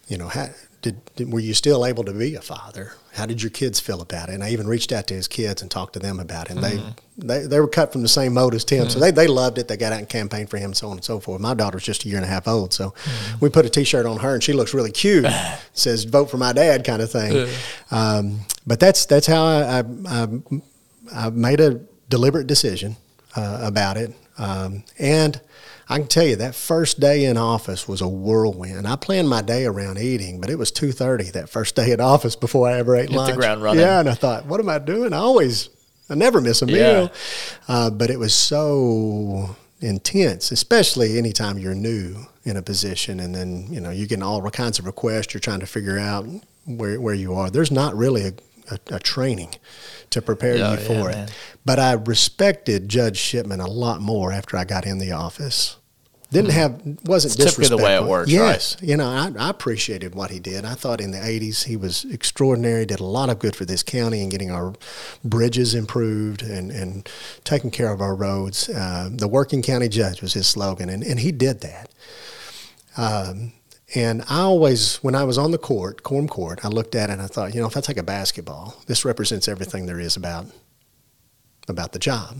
you 0.08 0.18
know, 0.18 0.28
how, 0.28 0.48
did, 0.84 1.00
did 1.16 1.32
were 1.32 1.40
you 1.40 1.54
still 1.54 1.86
able 1.86 2.04
to 2.04 2.12
be 2.12 2.34
a 2.34 2.42
father? 2.42 2.92
How 3.14 3.24
did 3.24 3.42
your 3.42 3.48
kids 3.50 3.80
feel 3.80 4.02
about 4.02 4.28
it? 4.28 4.34
And 4.34 4.44
I 4.44 4.50
even 4.50 4.66
reached 4.66 4.92
out 4.92 5.06
to 5.06 5.14
his 5.14 5.26
kids 5.26 5.62
and 5.62 5.70
talked 5.70 5.94
to 5.94 5.98
them 5.98 6.20
about 6.20 6.50
it. 6.50 6.56
And 6.56 6.62
they, 6.62 6.82
they 7.16 7.46
they 7.46 7.58
were 7.58 7.68
cut 7.68 7.90
from 7.90 8.02
the 8.02 8.08
same 8.08 8.34
mold 8.34 8.52
as 8.54 8.66
Tim, 8.66 8.90
so 8.90 9.00
they, 9.00 9.10
they 9.10 9.26
loved 9.26 9.56
it. 9.56 9.66
They 9.66 9.78
got 9.78 9.94
out 9.94 10.00
and 10.00 10.08
campaigned 10.08 10.50
for 10.50 10.58
him, 10.58 10.66
and 10.66 10.76
so 10.76 10.88
on 10.88 10.98
and 10.98 11.04
so 11.04 11.20
forth. 11.20 11.40
My 11.40 11.54
daughter's 11.54 11.84
just 11.84 12.04
a 12.04 12.08
year 12.08 12.18
and 12.18 12.24
a 12.26 12.28
half 12.28 12.46
old, 12.46 12.74
so 12.74 12.92
we 13.40 13.48
put 13.48 13.64
a 13.64 13.70
T-shirt 13.70 14.04
on 14.04 14.18
her, 14.18 14.34
and 14.34 14.42
she 14.44 14.52
looks 14.52 14.74
really 14.74 14.92
cute. 14.92 15.24
says 15.72 16.04
"Vote 16.04 16.26
for 16.30 16.36
my 16.36 16.52
dad" 16.52 16.84
kind 16.84 17.00
of 17.00 17.10
thing. 17.10 17.48
Um, 17.90 18.40
but 18.66 18.78
that's 18.78 19.06
that's 19.06 19.26
how 19.26 19.42
I, 19.42 19.78
I, 19.78 19.84
I 20.06 20.26
I 21.14 21.30
made 21.30 21.60
a 21.60 21.80
deliberate 22.10 22.46
decision 22.46 22.96
uh, 23.36 23.60
about 23.62 23.96
it, 23.96 24.14
um, 24.36 24.84
and 24.98 25.40
I 25.88 25.98
can 25.98 26.06
tell 26.06 26.24
you 26.24 26.36
that 26.36 26.54
first 26.54 26.98
day 26.98 27.24
in 27.26 27.36
office 27.36 27.86
was 27.86 28.00
a 28.00 28.08
whirlwind. 28.08 28.86
I 28.88 28.96
planned 28.96 29.28
my 29.28 29.42
day 29.42 29.66
around 29.66 29.98
eating, 29.98 30.40
but 30.40 30.48
it 30.50 30.58
was 30.58 30.70
two 30.70 30.92
thirty 30.92 31.24
that 31.32 31.48
first 31.50 31.76
day 31.76 31.90
in 31.92 32.00
office 32.00 32.36
before 32.36 32.68
I 32.68 32.78
ever 32.78 32.96
ate 32.96 33.10
the 33.10 33.16
lunch. 33.16 33.36
ground 33.36 33.62
running. 33.62 33.80
Yeah, 33.82 34.00
and 34.00 34.08
I 34.08 34.14
thought, 34.14 34.46
what 34.46 34.60
am 34.60 34.68
I 34.68 34.78
doing? 34.78 35.12
I 35.12 35.18
always, 35.18 35.68
I 36.08 36.14
never 36.14 36.40
miss 36.40 36.62
a 36.62 36.66
Yeah. 36.66 36.72
meal, 37.00 37.12
uh, 37.68 37.90
but 37.90 38.08
it 38.10 38.18
was 38.18 38.32
so 38.34 39.56
intense, 39.80 40.50
especially 40.52 41.18
anytime 41.18 41.58
you're 41.58 41.74
new 41.74 42.16
in 42.44 42.56
a 42.56 42.62
position, 42.62 43.20
and 43.20 43.34
then 43.34 43.66
you 43.70 43.80
know 43.80 43.90
you 43.90 44.06
get 44.06 44.22
all 44.22 44.40
kinds 44.50 44.78
of 44.78 44.86
requests. 44.86 45.34
You're 45.34 45.40
trying 45.40 45.60
to 45.60 45.66
figure 45.66 45.98
out 45.98 46.26
where 46.64 46.98
where 47.00 47.14
you 47.14 47.34
are. 47.34 47.50
There's 47.50 47.70
not 47.70 47.94
really 47.96 48.26
a, 48.28 48.32
a, 48.70 48.78
a 48.94 48.98
training 48.98 49.54
to 50.10 50.22
prepare 50.22 50.56
you 50.56 50.62
yeah, 50.62 50.76
for 50.76 51.10
man. 51.10 51.28
it. 51.28 51.34
But 51.64 51.78
I 51.78 51.92
respected 51.92 52.88
Judge 52.88 53.16
Shipman 53.16 53.60
a 53.60 53.66
lot 53.66 54.00
more 54.00 54.32
after 54.32 54.56
I 54.56 54.64
got 54.64 54.86
in 54.86 54.98
the 54.98 55.12
office. 55.12 55.76
Didn't 56.34 56.50
have 56.50 56.82
wasn't. 57.04 57.34
It's 57.38 57.54
typically 57.54 57.68
the 57.68 57.76
way 57.76 57.94
it 57.94 58.00
disrespectful. 58.00 58.10
works, 58.10 58.30
Yes, 58.30 58.76
you 58.82 58.96
know 58.96 59.08
I, 59.08 59.30
I 59.38 59.50
appreciated 59.50 60.16
what 60.16 60.32
he 60.32 60.40
did. 60.40 60.64
I 60.64 60.74
thought 60.74 61.00
in 61.00 61.12
the 61.12 61.18
'80s 61.18 61.64
he 61.64 61.76
was 61.76 62.04
extraordinary. 62.06 62.84
Did 62.86 62.98
a 62.98 63.04
lot 63.04 63.30
of 63.30 63.38
good 63.38 63.54
for 63.54 63.64
this 63.64 63.84
county 63.84 64.20
and 64.20 64.32
getting 64.32 64.50
our 64.50 64.74
bridges 65.22 65.76
improved 65.76 66.42
and 66.42 66.72
and 66.72 67.08
taking 67.44 67.70
care 67.70 67.92
of 67.92 68.00
our 68.00 68.16
roads. 68.16 68.68
Uh, 68.68 69.10
the 69.12 69.28
working 69.28 69.62
county 69.62 69.88
judge 69.88 70.22
was 70.22 70.32
his 70.32 70.48
slogan, 70.48 70.88
and 70.88 71.04
and 71.04 71.20
he 71.20 71.30
did 71.30 71.60
that. 71.60 71.90
Um, 72.96 73.52
and 73.94 74.22
I 74.22 74.40
always, 74.40 74.96
when 74.96 75.14
I 75.14 75.24
was 75.24 75.36
on 75.36 75.50
the 75.50 75.58
court, 75.58 76.02
Quorum 76.02 76.28
Court, 76.28 76.64
I 76.64 76.68
looked 76.68 76.94
at 76.94 77.10
it 77.10 77.14
and 77.14 77.22
I 77.22 77.26
thought, 77.26 77.54
you 77.54 77.60
know, 77.60 77.66
if 77.66 77.76
I 77.76 77.80
take 77.80 77.98
a 77.98 78.02
basketball, 78.02 78.82
this 78.86 79.04
represents 79.04 79.46
everything 79.48 79.86
there 79.86 80.00
is 80.00 80.16
about 80.16 80.46
about 81.68 81.92
the 81.92 81.98
job. 81.98 82.38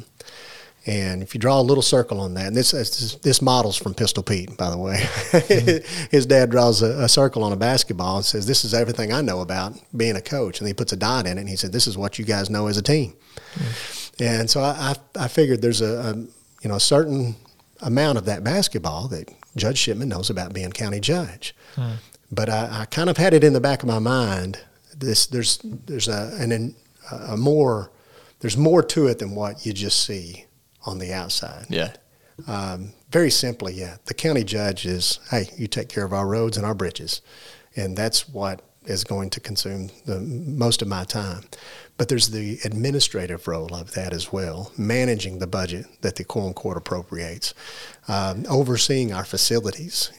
And 0.87 1.23
if 1.23 1.35
you 1.35 1.41
draw 1.41 1.59
a 1.59 1.63
little 1.63 1.83
circle 1.83 2.21
on 2.21 2.35
that, 2.35 2.49
and 2.49 2.57
this 2.57 2.73
this, 2.73 3.15
this 3.17 3.41
model's 3.41 3.77
from 3.77 3.95
Pistol 3.95 4.23
Pete, 4.23 4.55
by 4.57 4.69
the 4.69 4.77
way. 4.77 4.99
His 6.11 6.27
dad 6.27 6.51
draws 6.51 6.83
a, 6.83 7.05
a 7.05 7.09
circle 7.09 7.43
on 7.43 7.53
a 7.53 7.57
basketball 7.57 8.17
and 8.17 8.25
says, 8.25 8.47
"This 8.47 8.67
is 8.67 8.75
everything 8.75 9.11
I 9.11 9.23
know 9.23 9.41
about 9.41 9.79
being 9.97 10.17
a 10.17 10.21
coach." 10.21 10.59
And 10.59 10.69
he 10.69 10.75
puts 10.75 10.93
a 10.93 10.97
dot 10.97 11.27
in 11.27 11.39
it, 11.39 11.41
and 11.41 11.49
he 11.49 11.57
said, 11.57 11.73
"This 11.73 11.87
is 11.87 11.97
what 11.97 12.19
you 12.19 12.27
guys 12.27 12.51
know 12.51 12.67
as 12.67 12.77
a 12.77 12.83
team." 12.83 13.15
And 14.21 14.51
so 14.51 14.61
I, 14.61 14.95
I, 15.17 15.25
I 15.25 15.29
figured 15.29 15.63
there's 15.63 15.81
a, 15.81 16.11
a 16.11 16.15
you 16.17 16.69
know 16.69 16.75
a 16.75 16.81
certain 16.81 17.37
amount 17.81 18.19
of 18.19 18.27
that 18.27 18.45
basketball 18.45 19.09
that 19.09 19.31
Judge 19.57 19.79
Shipman 19.79 20.09
knows 20.09 20.31
about 20.31 20.53
being 20.53 20.73
county 20.73 21.01
judge. 21.01 21.55
But 22.31 22.49
I, 22.49 22.81
I 22.83 22.85
kind 22.87 23.09
of 23.09 23.17
had 23.17 23.35
it 23.35 23.45
in 23.45 23.53
the 23.53 23.61
back 23.61 23.83
of 23.83 23.89
my 23.89 23.99
mind. 23.99 24.59
This 24.97 25.27
there's 25.27 25.59
there's 25.63 26.09
a 26.09 26.37
an, 26.39 26.75
a 27.11 27.37
more 27.37 27.91
there's 28.41 28.57
more 28.57 28.83
to 28.83 29.07
it 29.07 29.19
than 29.19 29.35
what 29.35 29.65
you 29.65 29.73
just 29.73 30.05
see 30.05 30.47
on 30.87 30.99
the 30.99 31.13
outside. 31.13 31.67
Yeah. 31.69 31.93
Um, 32.47 32.93
very 33.11 33.31
simply, 33.31 33.75
yeah, 33.75 33.97
the 34.07 34.15
county 34.15 34.43
judge 34.43 34.87
is, 34.87 35.21
hey, 35.31 35.49
you 35.57 35.69
take 35.69 35.89
care 35.89 36.05
of 36.05 36.13
our 36.13 36.27
roads 36.27 36.57
and 36.57 36.67
our 36.67 36.75
bridges, 36.75 37.23
and 37.77 37.97
that's 37.97 38.29
what 38.29 38.61
is 38.87 39.05
going 39.05 39.31
to 39.31 39.41
consume 39.41 39.89
the 40.05 40.21
most 40.21 40.83
of 40.83 40.89
my 40.89 41.05
time. 41.05 41.45
But 41.97 42.09
there's 42.09 42.31
the 42.31 42.59
administrative 42.65 43.47
role 43.47 43.73
of 43.73 43.93
that 43.93 44.13
as 44.13 44.33
well, 44.33 44.73
managing 44.77 45.39
the 45.39 45.47
budget 45.47 45.87
that 46.01 46.17
the 46.17 46.25
Quorum 46.25 46.53
Court 46.53 46.77
appropriates, 46.77 47.55
um, 48.09 48.45
overseeing 48.49 49.13
our 49.13 49.25
facilities. 49.25 50.11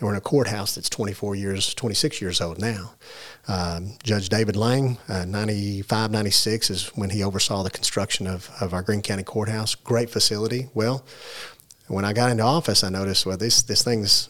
We're 0.00 0.10
in 0.10 0.16
a 0.16 0.20
courthouse 0.20 0.74
that's 0.74 0.90
24 0.90 1.34
years, 1.34 1.72
26 1.74 2.20
years 2.20 2.40
old 2.42 2.58
now. 2.60 2.92
Um, 3.48 3.94
Judge 4.02 4.28
David 4.28 4.56
Lang, 4.56 4.98
uh, 5.08 5.24
95, 5.24 6.10
96 6.10 6.68
is 6.70 6.88
when 6.88 7.08
he 7.08 7.24
oversaw 7.24 7.62
the 7.62 7.70
construction 7.70 8.26
of, 8.26 8.50
of 8.60 8.74
our 8.74 8.82
Greene 8.82 9.00
County 9.02 9.22
Courthouse. 9.24 9.74
Great 9.74 10.10
facility. 10.10 10.68
Well, 10.74 11.02
when 11.88 12.04
I 12.04 12.12
got 12.12 12.30
into 12.30 12.42
office, 12.42 12.84
I 12.84 12.90
noticed 12.90 13.24
well 13.26 13.36
this 13.36 13.62
this 13.62 13.82
thing's 13.82 14.28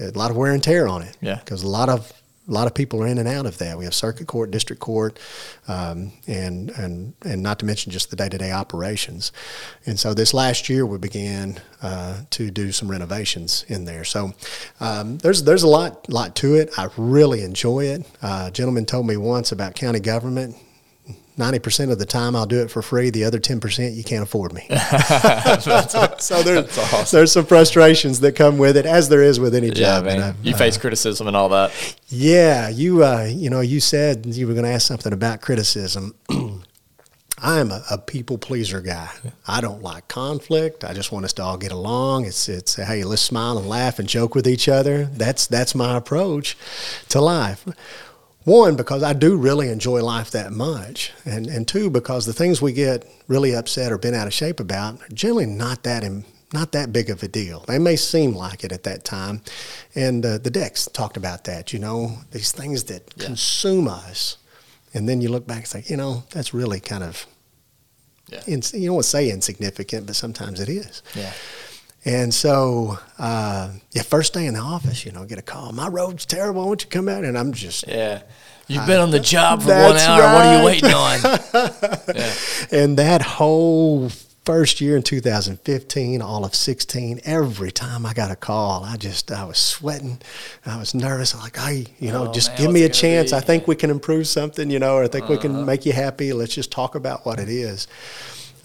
a 0.00 0.10
lot 0.10 0.30
of 0.30 0.36
wear 0.36 0.52
and 0.52 0.62
tear 0.62 0.88
on 0.88 1.02
it. 1.02 1.16
Yeah. 1.20 1.36
because 1.36 1.62
a 1.62 1.68
lot 1.68 1.88
of 1.88 2.12
a 2.50 2.52
lot 2.52 2.66
of 2.66 2.74
people 2.74 3.02
are 3.02 3.06
in 3.06 3.18
and 3.18 3.28
out 3.28 3.46
of 3.46 3.58
that. 3.58 3.78
We 3.78 3.84
have 3.84 3.94
circuit 3.94 4.26
court, 4.26 4.50
district 4.50 4.80
court, 4.80 5.18
um, 5.68 6.12
and 6.26 6.70
and 6.70 7.14
and 7.22 7.42
not 7.42 7.60
to 7.60 7.64
mention 7.64 7.92
just 7.92 8.10
the 8.10 8.16
day 8.16 8.28
to 8.28 8.38
day 8.38 8.50
operations. 8.50 9.30
And 9.86 9.98
so 9.98 10.12
this 10.12 10.34
last 10.34 10.68
year 10.68 10.84
we 10.84 10.98
began 10.98 11.60
uh, 11.80 12.22
to 12.30 12.50
do 12.50 12.72
some 12.72 12.90
renovations 12.90 13.64
in 13.68 13.84
there. 13.84 14.04
So 14.04 14.34
um, 14.80 15.18
there's 15.18 15.44
there's 15.44 15.62
a 15.62 15.68
lot 15.68 16.10
lot 16.10 16.34
to 16.36 16.56
it. 16.56 16.76
I 16.76 16.88
really 16.96 17.42
enjoy 17.42 17.84
it. 17.84 18.04
Uh, 18.20 18.46
a 18.48 18.50
gentleman 18.50 18.84
told 18.84 19.06
me 19.06 19.16
once 19.16 19.52
about 19.52 19.74
county 19.76 20.00
government. 20.00 20.56
Ninety 21.40 21.58
percent 21.58 21.90
of 21.90 21.98
the 21.98 22.04
time, 22.06 22.36
I'll 22.36 22.46
do 22.46 22.60
it 22.60 22.70
for 22.70 22.82
free. 22.82 23.08
The 23.10 23.24
other 23.24 23.38
ten 23.38 23.60
percent, 23.60 23.94
you 23.94 24.04
can't 24.04 24.22
afford 24.22 24.52
me. 24.52 24.66
so 26.18 26.42
there's 26.42 27.10
there's 27.10 27.32
some 27.32 27.46
frustrations 27.46 28.20
that 28.20 28.36
come 28.36 28.58
with 28.58 28.76
it, 28.76 28.84
as 28.86 29.08
there 29.08 29.22
is 29.22 29.40
with 29.40 29.54
any 29.54 29.68
Yeah, 29.68 29.74
job. 29.74 30.04
man. 30.04 30.36
You 30.42 30.54
uh, 30.54 30.58
face 30.58 30.76
criticism 30.76 31.26
and 31.26 31.36
all 31.36 31.48
that. 31.48 31.72
yeah, 32.08 32.68
you 32.68 33.02
uh, 33.04 33.24
you 33.30 33.48
know, 33.50 33.60
you 33.60 33.80
said 33.80 34.26
you 34.26 34.46
were 34.46 34.52
going 34.52 34.64
to 34.66 34.70
ask 34.70 34.86
something 34.86 35.12
about 35.12 35.40
criticism. 35.40 36.14
I 37.42 37.58
am 37.60 37.70
a, 37.70 37.82
a 37.90 37.96
people 37.96 38.36
pleaser 38.36 38.82
guy. 38.82 39.08
I 39.48 39.62
don't 39.62 39.82
like 39.82 40.08
conflict. 40.08 40.84
I 40.84 40.92
just 40.92 41.10
want 41.10 41.24
us 41.24 41.32
to 41.34 41.42
all 41.42 41.56
get 41.56 41.72
along. 41.72 42.26
It's 42.26 42.50
it's 42.50 42.74
hey, 42.76 43.02
let's 43.02 43.22
smile 43.22 43.56
and 43.56 43.66
laugh 43.66 43.98
and 43.98 44.06
joke 44.06 44.34
with 44.34 44.46
each 44.46 44.68
other. 44.68 45.04
That's 45.04 45.46
that's 45.46 45.74
my 45.74 45.96
approach 45.96 46.54
to 47.08 47.20
life. 47.22 47.64
One, 48.44 48.74
because 48.74 49.02
I 49.02 49.12
do 49.12 49.36
really 49.36 49.68
enjoy 49.68 50.02
life 50.02 50.30
that 50.30 50.50
much, 50.52 51.12
and 51.26 51.46
and 51.46 51.68
two, 51.68 51.90
because 51.90 52.24
the 52.26 52.32
things 52.32 52.62
we 52.62 52.72
get 52.72 53.06
really 53.28 53.54
upset 53.54 53.92
or 53.92 53.98
bent 53.98 54.16
out 54.16 54.26
of 54.26 54.32
shape 54.32 54.60
about 54.60 55.00
are 55.02 55.08
generally 55.12 55.46
not 55.46 55.82
that 55.82 56.02
Im- 56.04 56.24
not 56.52 56.72
that 56.72 56.92
big 56.92 57.10
of 57.10 57.22
a 57.22 57.28
deal. 57.28 57.60
They 57.68 57.78
may 57.78 57.94
seem 57.96 58.34
like 58.34 58.64
it 58.64 58.72
at 58.72 58.82
that 58.84 59.04
time. 59.04 59.42
And 59.94 60.24
uh, 60.26 60.38
the 60.38 60.50
decks 60.50 60.88
talked 60.92 61.16
about 61.16 61.44
that, 61.44 61.72
you 61.72 61.78
know, 61.78 62.18
these 62.32 62.50
things 62.50 62.84
that 62.84 63.02
Yeah. 63.16 63.26
consume 63.26 63.86
us. 63.86 64.36
And 64.92 65.08
then 65.08 65.20
you 65.20 65.28
look 65.28 65.46
back 65.46 65.58
and 65.58 65.66
say, 65.68 65.84
you 65.86 65.96
know, 65.96 66.24
that's 66.30 66.52
really 66.52 66.80
kind 66.80 67.04
of, 67.04 67.24
Yeah. 68.28 68.42
ins- 68.48 68.74
you 68.74 68.86
don't 68.86 68.94
want 68.96 69.04
to 69.04 69.10
say 69.10 69.30
insignificant, 69.30 70.06
but 70.06 70.16
sometimes 70.16 70.58
it 70.58 70.68
is. 70.68 71.02
Yeah. 71.14 71.32
And 72.04 72.32
so, 72.32 72.98
uh, 73.18 73.70
yeah, 73.92 74.02
first 74.02 74.32
day 74.32 74.46
in 74.46 74.54
the 74.54 74.60
office, 74.60 75.04
you 75.04 75.12
know, 75.12 75.24
get 75.26 75.38
a 75.38 75.42
call. 75.42 75.72
My 75.72 75.88
road's 75.88 76.24
terrible. 76.24 76.62
Why 76.62 76.68
don't 76.68 76.82
you 76.82 76.88
come 76.88 77.08
out? 77.08 77.24
And 77.24 77.36
I'm 77.36 77.52
just, 77.52 77.86
Yeah. 77.86 78.22
You've 78.68 78.86
been 78.86 79.00
on 79.00 79.10
the 79.10 79.18
job 79.18 79.62
for 79.62 79.68
one 79.68 79.96
hour. 79.96 80.22
What 80.22 80.44
are 80.46 80.58
you 80.60 80.64
waiting 80.64 80.94
on? 80.94 81.20
yeah. 82.14 82.32
and 82.70 82.96
that 82.98 83.20
whole 83.20 84.10
first 84.44 84.80
year 84.80 84.96
in 84.96 85.02
2015, 85.02 86.22
all 86.22 86.44
of 86.44 86.54
16, 86.54 87.20
every 87.24 87.72
time 87.72 88.06
I 88.06 88.12
got 88.14 88.30
a 88.30 88.36
call, 88.36 88.84
I 88.84 88.96
just, 88.96 89.32
I 89.32 89.44
was 89.44 89.58
sweating. 89.58 90.20
I 90.64 90.78
was 90.78 90.94
nervous. 90.94 91.34
I'm 91.34 91.40
like, 91.40 91.56
hey, 91.56 91.86
you 91.98 92.12
know, 92.12 92.28
Oh, 92.28 92.32
just 92.32 92.50
man, 92.50 92.58
give 92.58 92.72
me 92.72 92.84
a 92.84 92.88
chance. 92.88 93.32
be? 93.32 93.36
I 93.38 93.40
think 93.40 93.66
we 93.66 93.74
can 93.74 93.90
improve 93.90 94.28
something, 94.28 94.70
you 94.70 94.78
know, 94.78 94.94
or 94.94 95.02
I 95.04 95.08
think 95.08 95.28
we 95.28 95.34
Uh-huh. 95.34 95.42
can 95.42 95.66
make 95.66 95.84
you 95.84 95.92
happy. 95.92 96.32
Let's 96.32 96.54
just 96.54 96.70
talk 96.70 96.94
about 96.94 97.26
what 97.26 97.40
it 97.40 97.48
is. 97.48 97.88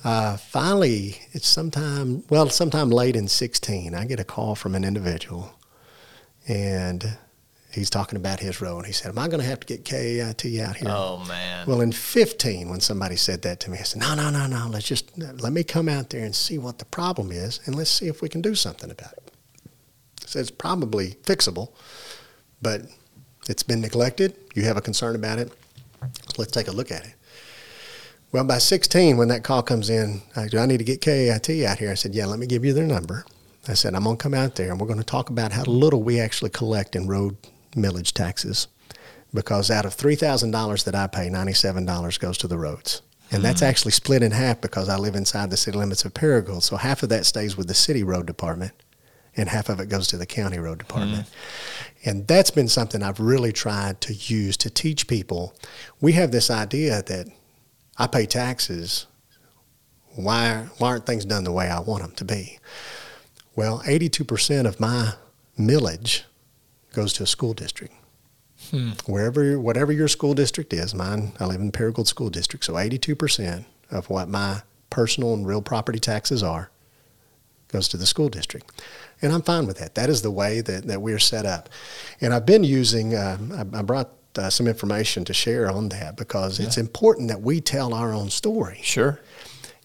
Uh, 0.06 0.38
finally, 0.38 1.18
it's 1.32 1.48
sometime, 1.48 2.24
well, 2.30 2.48
sometime 2.48 2.92
late 2.92 3.16
in 3.16 3.28
16, 3.28 3.96
I 3.96 4.06
get 4.06 4.20
a 4.20 4.24
call 4.24 4.54
from 4.54 4.76
an 4.76 4.84
individual 4.84 5.52
and 6.48 7.18
he's 7.72 7.90
talking 7.90 8.16
about 8.16 8.40
his 8.40 8.62
road. 8.62 8.78
And 8.78 8.86
he 8.86 8.94
said, 8.94 9.10
Am 9.10 9.18
I 9.18 9.28
going 9.28 9.42
to 9.42 9.48
have 9.48 9.62
to 9.62 9.66
get 9.66 9.84
KAIT 9.84 10.62
out 10.62 10.76
here? 10.76 10.90
Oh 10.92 11.26
man. 11.28 11.66
Well, 11.66 11.82
in 11.82 11.92
15, 11.92 12.70
when 12.70 12.82
somebody 12.82 13.16
said 13.16 13.42
that 13.42 13.60
to 13.62 13.72
me, 13.72 13.80
I 13.80 13.82
said, 13.82 14.00
no, 14.00 14.14
no, 14.14 14.30
no, 14.30 14.46
no, 14.46 14.68
let's 14.70 14.88
just, 14.88 15.18
let 15.18 15.52
me 15.52 15.64
come 15.64 15.90
out 15.90 16.12
there 16.12 16.24
and 16.24 16.36
see 16.36 16.60
what 16.60 16.78
the 16.78 16.86
problem 16.86 17.32
is 17.32 17.60
and 17.66 17.74
let's 17.74 17.90
see 17.90 18.06
if 18.08 18.22
we 18.22 18.30
can 18.30 18.44
do 18.44 18.54
something 18.54 18.92
about 18.92 19.14
it. 19.14 19.32
So 20.28 20.38
it's 20.38 20.52
probably 20.52 21.16
fixable, 21.24 21.72
but 22.62 22.84
it's 23.50 23.64
been 23.64 23.82
neglected. 23.82 24.36
You 24.54 24.66
have 24.66 24.78
a 24.78 24.82
concern 24.82 25.16
about 25.16 25.40
it. 25.40 25.52
Let's 26.38 26.52
take 26.52 26.68
a 26.68 26.72
look 26.72 26.92
at 26.92 27.06
it. 27.06 27.16
Well, 28.36 28.44
by 28.44 28.58
16, 28.58 29.16
when 29.16 29.30
that 29.30 29.46
call 29.46 29.64
comes 29.64 29.90
in, 29.90 30.22
I, 30.36 30.50
do 30.50 30.60
I 30.60 30.66
need 30.66 30.80
to 30.80 30.84
get 30.84 31.00
KAIT 31.00 31.64
out 31.66 31.80
here? 31.80 31.90
I 31.90 31.94
said, 31.94 32.14
yeah, 32.14 32.26
let 32.26 32.38
me 32.38 32.46
give 32.46 32.66
you 32.66 32.74
their 32.74 32.86
number. 32.86 33.24
I 33.66 33.76
said, 33.76 33.96
I'm 33.96 34.04
going 34.04 34.18
to 34.18 34.22
come 34.22 34.34
out 34.34 34.56
there 34.56 34.72
and 34.72 34.78
we're 34.78 34.88
going 34.88 35.00
to 35.00 35.06
talk 35.06 35.30
about 35.30 35.54
how 35.54 35.64
little 35.64 36.04
we 36.04 36.20
actually 36.20 36.50
collect 36.50 36.98
in 36.98 37.08
road 37.08 37.38
millage 37.78 38.12
taxes 38.12 38.68
because 39.34 39.72
out 39.72 39.86
of 39.86 39.96
$3,000 39.96 40.84
that 40.84 40.96
I 40.96 41.08
pay, 41.08 41.30
$97 41.30 42.20
goes 42.20 42.38
to 42.40 42.48
the 42.50 42.58
roads. 42.58 43.02
And 43.32 43.42
that's 43.42 43.62
hmm. 43.62 43.68
actually 43.68 43.94
split 43.94 44.22
in 44.22 44.34
half 44.34 44.60
because 44.60 44.90
I 44.90 44.98
live 44.98 45.16
inside 45.16 45.50
the 45.50 45.56
city 45.56 45.78
limits 45.78 46.04
of 46.04 46.14
Paragould. 46.14 46.64
So 46.64 46.76
half 46.76 47.04
of 47.04 47.10
that 47.10 47.26
stays 47.26 47.56
with 47.56 47.70
the 47.70 47.74
city 47.74 48.04
road 48.04 48.26
department 48.26 48.74
and 49.38 49.48
half 49.48 49.70
of 49.70 49.80
it 49.80 49.88
goes 49.88 50.10
to 50.10 50.18
the 50.18 50.26
county 50.26 50.60
road 50.60 50.80
department. 50.80 51.26
Hmm. 51.26 52.10
And 52.10 52.28
that's 52.28 52.52
been 52.52 52.68
something 52.68 53.02
I've 53.02 53.22
really 53.22 53.54
tried 53.54 54.02
to 54.02 54.14
use 54.14 54.58
to 54.58 54.70
teach 54.70 55.08
people. 55.08 55.56
We 56.02 56.12
have 56.12 56.34
this 56.34 56.52
idea 56.52 57.02
that 57.04 57.30
I 57.98 58.08
pay 58.08 58.26
taxes. 58.26 59.06
Why, 60.16 60.68
why 60.78 60.90
aren't 60.90 61.06
things 61.06 61.26
done 61.26 61.44
the 61.44 61.52
way 61.52 61.68
I 61.68 61.80
want 61.80 62.04
them 62.04 62.12
to 62.14 62.26
be? 62.26 62.60
Well, 63.56 63.82
82% 63.86 64.66
of 64.66 64.80
my 64.80 65.14
millage 65.60 66.24
goes 66.94 67.14
to 67.14 67.24
a 67.24 67.28
school 67.28 67.54
district. 67.54 67.94
Hmm. 68.72 68.92
Wherever, 69.06 69.60
whatever 69.60 69.92
your 69.92 70.08
school 70.08 70.34
district 70.34 70.74
is, 70.74 70.96
mine, 70.96 71.34
I 71.40 71.46
live 71.46 71.62
in 71.62 71.72
Paragould 71.72 72.08
School 72.08 72.30
District, 72.30 72.64
so 72.66 72.74
82% 72.74 73.66
of 73.92 74.10
what 74.10 74.28
my 74.28 74.62
personal 74.90 75.34
and 75.34 75.46
real 75.46 75.62
property 75.62 76.00
taxes 76.00 76.42
are 76.42 76.72
goes 77.68 77.88
to 77.90 77.98
the 77.98 78.06
school 78.06 78.30
district. 78.30 78.72
And 79.22 79.34
I'm 79.34 79.42
fine 79.42 79.68
with 79.68 79.78
that. 79.80 79.96
That 79.96 80.10
is 80.10 80.22
the 80.22 80.32
way 80.32 80.62
that, 80.62 80.88
that 80.88 81.02
we're 81.02 81.20
set 81.20 81.46
up. 81.46 81.70
And 82.22 82.34
I've 82.34 82.46
been 82.46 82.64
using, 82.64 83.14
uh, 83.14 83.38
I, 83.54 83.80
I 83.80 83.82
brought 83.82 84.12
uh, 84.38 84.50
some 84.50 84.68
information 84.68 85.26
to 85.26 85.34
share 85.34 85.70
on 85.70 85.90
that 85.90 86.16
because 86.18 86.60
it's 86.60 86.78
important 86.78 87.28
that 87.30 87.42
we 87.42 87.62
tell 87.62 87.94
our 87.94 88.14
own 88.14 88.30
story. 88.30 88.80
Sure. 88.84 89.20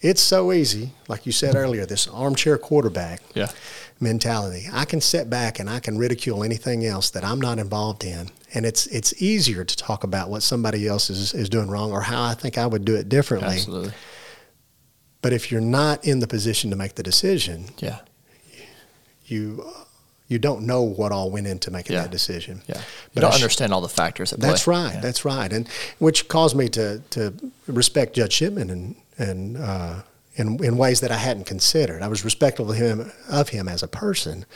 It's 0.02 0.22
so 0.22 0.50
easy, 0.52 0.92
like 1.08 1.26
you 1.26 1.32
said 1.32 1.54
earlier, 1.54 1.84
this 1.84 2.08
armchair 2.08 2.56
quarterback 2.56 3.20
Yeah. 3.34 3.50
mentality. 4.00 4.66
I 4.72 4.86
can 4.86 5.00
sit 5.02 5.28
back 5.28 5.58
and 5.60 5.68
I 5.68 5.78
can 5.78 5.98
ridicule 5.98 6.42
anything 6.42 6.86
else 6.86 7.10
that 7.10 7.22
I'm 7.22 7.38
not 7.40 7.58
involved 7.58 8.02
in. 8.04 8.30
And 8.54 8.64
it's 8.64 8.86
it's 8.86 9.12
easier 9.22 9.62
to 9.62 9.76
talk 9.76 10.02
about 10.02 10.30
what 10.30 10.42
somebody 10.42 10.88
else 10.88 11.10
is, 11.10 11.34
is 11.34 11.48
doing 11.50 11.68
wrong 11.68 11.92
or 11.92 12.00
how 12.00 12.22
I 12.22 12.34
think 12.34 12.56
I 12.56 12.66
would 12.66 12.84
do 12.86 12.96
it 12.96 13.08
differently. 13.10 13.56
Absolutely. 13.56 13.92
But 15.22 15.34
if 15.34 15.52
you're 15.52 15.60
not 15.60 16.02
in 16.04 16.20
the 16.20 16.26
position 16.26 16.70
to 16.70 16.76
make 16.76 16.94
the 16.94 17.02
decision, 17.02 17.66
Yeah. 17.78 17.98
you 19.26 19.64
you 20.30 20.38
don't 20.38 20.62
know 20.64 20.82
what 20.82 21.10
all 21.12 21.30
went 21.30 21.46
into 21.46 21.70
making 21.70 21.94
Yeah. 21.94 22.02
that 22.02 22.10
decision. 22.10 22.62
Yeah. 22.66 22.78
You 22.78 22.82
But 23.14 23.20
don't 23.22 23.32
I 23.32 23.36
sh- 23.36 23.42
understand 23.42 23.72
all 23.74 23.82
the 23.82 23.88
factors 24.02 24.32
at 24.32 24.38
play. 24.40 24.48
That's 24.48 24.66
right. 24.66 24.94
Yeah. 24.94 25.00
That's 25.00 25.24
right. 25.24 25.52
And 25.52 25.68
which 25.98 26.28
caused 26.28 26.56
me 26.56 26.68
to 26.70 27.02
to 27.10 27.34
respect 27.66 28.14
Judge 28.16 28.32
Shipman 28.32 28.70
and 28.70 28.94
and 29.18 29.56
uh, 29.58 29.94
in 30.36 30.64
in 30.64 30.76
ways 30.78 31.00
that 31.00 31.10
I 31.10 31.16
hadn't 31.16 31.44
considered. 31.46 32.00
I 32.02 32.08
was 32.08 32.24
respectful 32.24 32.70
of 32.70 32.76
him 32.76 33.12
of 33.28 33.48
him 33.50 33.68
as 33.68 33.82
a 33.82 33.88
person, 33.88 34.46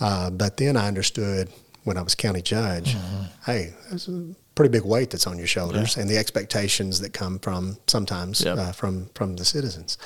uh, 0.00 0.30
but 0.30 0.56
then 0.58 0.76
I 0.76 0.86
understood 0.86 1.48
when 1.84 1.96
I 1.96 2.02
was 2.02 2.14
county 2.14 2.42
judge. 2.42 2.94
Mm-hmm. 2.94 3.24
Hey, 3.50 3.72
there's 3.88 4.08
a 4.08 4.22
pretty 4.54 4.70
big 4.70 4.84
weight 4.84 5.10
that's 5.10 5.26
on 5.26 5.38
your 5.38 5.46
shoulders, 5.46 5.96
and 5.96 6.10
the 6.10 6.18
expectations 6.18 7.00
that 7.00 7.12
come 7.12 7.38
from 7.38 7.76
sometimes 7.86 8.42
Yep. 8.42 8.58
uh, 8.58 8.72
from 8.72 9.08
from 9.14 9.36
the 9.36 9.44
citizens. 9.44 9.96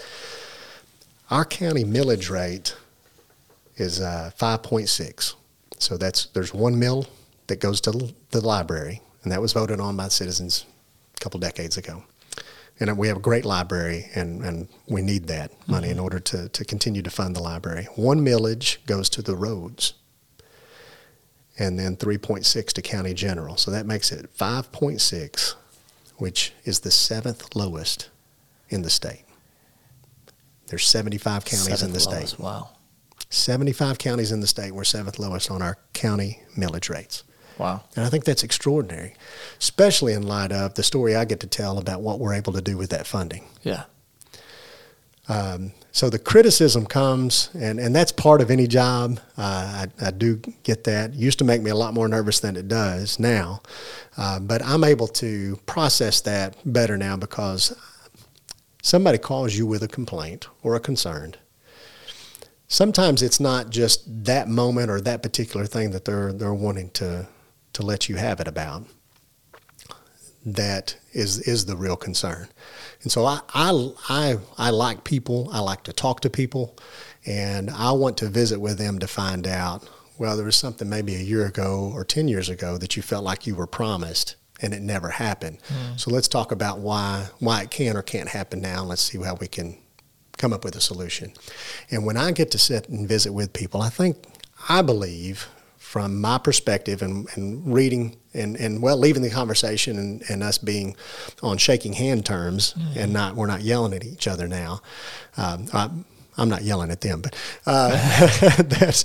Our 1.31 1.45
county 1.45 1.85
millage 1.85 2.29
rate 2.31 2.75
is 3.81 4.01
uh, 4.01 4.31
5.6. 4.39 5.35
So 5.79 5.97
that's 5.97 6.27
there's 6.27 6.53
one 6.53 6.79
mill 6.79 7.07
that 7.47 7.61
goes 7.61 7.81
to 7.83 8.13
the 8.31 8.41
library, 8.41 9.01
and 9.23 9.33
that 9.33 9.41
was 9.41 9.53
voted 9.53 9.81
on 9.81 9.97
by 9.97 10.09
citizens 10.09 10.67
a 11.17 11.21
couple 11.21 11.41
decades 11.41 11.77
ago. 11.77 12.05
And 12.79 12.97
we 12.97 13.09
have 13.09 13.19
a 13.19 13.21
great 13.21 13.45
library, 13.45 14.09
and, 14.15 14.43
and 14.43 14.69
we 14.89 15.03
need 15.03 15.27
that 15.27 15.51
money 15.69 15.91
in 15.91 15.99
order 15.99 16.19
to, 16.19 16.49
to 16.49 16.65
continue 16.65 17.03
to 17.03 17.11
fund 17.11 17.37
the 17.37 17.43
library. 17.43 17.89
One 17.97 18.25
millage 18.25 18.79
goes 18.87 19.11
to 19.11 19.23
the 19.23 19.37
roads, 19.37 19.95
and 21.59 21.79
then 21.79 21.97
3.6 21.97 22.67
to 22.73 22.83
county 22.83 23.13
general. 23.13 23.57
So 23.59 23.71
that 23.71 23.85
makes 23.85 24.13
it 24.13 24.35
5.6, 24.35 25.55
which 26.17 26.53
is 26.65 26.81
the 26.81 26.91
seventh 26.91 27.55
lowest 27.55 28.09
in 28.71 28.81
the 28.81 28.91
state. 28.91 29.25
There's 30.69 30.87
75 30.87 31.45
counties 31.45 31.67
in 31.67 31.77
Seventh 31.77 31.95
the 31.95 32.01
state. 32.01 32.39
Wow. 32.39 32.71
75 33.31 33.99
counties 33.99 34.33
in 34.33 34.41
the 34.41 34.47
state. 34.47 34.73
We're 34.73 34.85
seventh 34.85 35.19
lowest 35.19 35.51
on 35.51 35.63
our 35.63 35.79
county 35.95 36.43
millage 36.57 36.91
rates. 36.91 37.25
Wow. 37.59 37.83
And 37.97 38.05
I 38.05 38.09
think 38.09 38.25
that's 38.25 38.43
extraordinary, 38.43 39.15
especially 39.59 40.13
in 40.15 40.23
light 40.23 40.53
of 40.53 40.75
the 40.75 40.83
story 40.83 41.17
I 41.17 41.25
get 41.25 41.41
to 41.41 41.47
tell 41.47 41.79
about 41.79 42.01
what 42.01 42.19
we're 42.19 42.35
able 42.35 42.53
to 42.55 42.63
do 42.63 42.77
with 42.77 42.91
that 42.91 43.07
funding. 43.07 43.45
Yeah. 43.63 43.85
So 45.93 46.09
the 46.09 46.19
criticism 46.19 46.87
comes, 46.87 47.51
and, 47.55 47.81
and 47.81 47.95
that's 47.95 48.13
part 48.13 48.41
of 48.41 48.51
any 48.51 48.67
job. 48.67 49.21
Uh, 49.37 49.87
I, 50.01 50.07
I 50.07 50.11
do 50.13 50.37
get 50.63 50.85
that. 50.85 51.15
Used 51.15 51.39
to 51.41 51.45
make 51.45 51.63
me 51.63 51.71
a 51.71 51.75
lot 51.75 51.95
more 51.95 52.07
nervous 52.09 52.41
than 52.41 52.57
it 52.57 52.69
does 52.69 53.19
now. 53.19 53.61
Uh, 54.17 54.39
but 54.39 54.65
I'm 54.65 54.85
able 54.85 55.09
to 55.09 55.59
process 55.67 56.21
that 56.23 56.57
better 56.65 56.97
now 56.97 57.17
because 57.17 57.77
somebody 58.83 59.19
calls 59.19 59.55
you 59.55 59.67
with 59.67 59.83
a 59.83 59.89
complaint 59.89 60.47
or 60.63 60.77
a 60.77 60.81
concern. 60.81 61.35
Sometimes 62.73 63.21
it's 63.21 63.41
not 63.41 63.71
just 63.71 64.25
that 64.25 64.49
moment 64.49 64.93
or 64.93 65.01
that 65.01 65.25
particular 65.25 65.67
thing 65.67 65.91
that 65.91 66.05
they're, 66.05 66.33
they're 66.33 66.55
wanting 66.55 66.91
to, 66.91 67.27
to 67.73 67.83
let 67.83 68.09
you 68.09 68.15
have 68.15 68.39
it 68.39 68.47
about 68.47 68.87
that 70.47 70.97
is 71.13 71.41
is 71.41 71.67
the 71.67 71.77
real 71.77 71.97
concern. 71.97 72.49
And 73.03 73.13
so 73.13 73.27
I, 73.27 73.41
I, 73.53 73.89
I, 74.09 74.39
I 74.57 74.71
like 74.71 75.05
people. 75.05 75.51
I 75.53 75.59
like 75.61 75.83
to 75.83 75.93
talk 75.93 76.21
to 76.21 76.31
people. 76.31 76.79
And 77.27 77.71
I 77.71 77.93
want 77.93 78.17
to 78.19 78.29
visit 78.29 78.61
with 78.61 78.79
them 78.79 78.99
to 79.01 79.07
find 79.07 79.47
out, 79.47 79.89
well, 80.17 80.37
there 80.37 80.47
was 80.47 80.57
something 80.57 80.89
maybe 80.89 81.15
a 81.17 81.21
year 81.21 81.47
ago 81.47 81.91
or 81.93 82.05
10 82.05 82.29
years 82.29 82.49
ago 82.49 82.79
that 82.79 82.97
you 82.97 83.03
felt 83.03 83.25
like 83.25 83.47
you 83.47 83.55
were 83.55 83.67
promised 83.67 84.37
and 84.63 84.73
it 84.73 84.81
never 84.81 85.09
happened. 85.11 85.59
Hmm. 85.67 85.97
So 85.97 86.11
let's 86.11 86.29
talk 86.29 86.53
about 86.53 86.79
why, 86.79 87.27
why 87.41 87.63
it 87.63 87.71
can 87.71 87.97
or 87.97 88.03
can't 88.03 88.29
happen 88.29 88.61
now. 88.61 88.85
Let's 88.85 89.03
see 89.03 89.21
how 89.21 89.35
we 89.35 89.49
can 89.49 89.77
come 90.41 90.53
up 90.53 90.65
with 90.65 90.75
a 90.75 90.81
solution. 90.81 91.33
And 91.91 92.05
when 92.05 92.17
I 92.17 92.33
get 92.33 92.51
to 92.53 92.59
sit 92.59 92.89
and 92.89 93.07
visit 93.07 93.33
with 93.33 93.53
people, 93.53 93.83
I 93.83 93.91
think, 93.91 94.17
I 94.69 94.83
believe, 94.83 95.49
from 95.77 96.21
my 96.21 96.39
perspective 96.39 97.03
and, 97.03 97.29
and 97.35 97.75
reading 97.75 98.17
and, 98.33 98.57
and 98.57 98.81
well 98.81 98.97
leaving 98.97 99.23
the 99.23 99.31
conversation 99.31 99.99
and, 99.99 100.23
and 100.29 100.43
us 100.43 100.57
being 100.57 100.97
on 101.43 101.59
shaking 101.59 101.93
hand 101.93 102.25
terms 102.25 102.77
and 102.97 103.13
not 103.13 103.35
we're 103.35 103.47
not 103.47 103.63
yelling 103.63 103.93
at 103.93 104.05
each 104.05 104.29
other 104.29 104.47
now. 104.47 104.81
Um, 105.37 105.67
I, 105.73 105.91
I'm 106.37 106.49
not 106.49 106.63
yelling 106.63 106.91
at 106.91 107.01
them, 107.01 107.21
but 107.21 107.35
uh, 107.67 107.91
that's, 108.63 109.05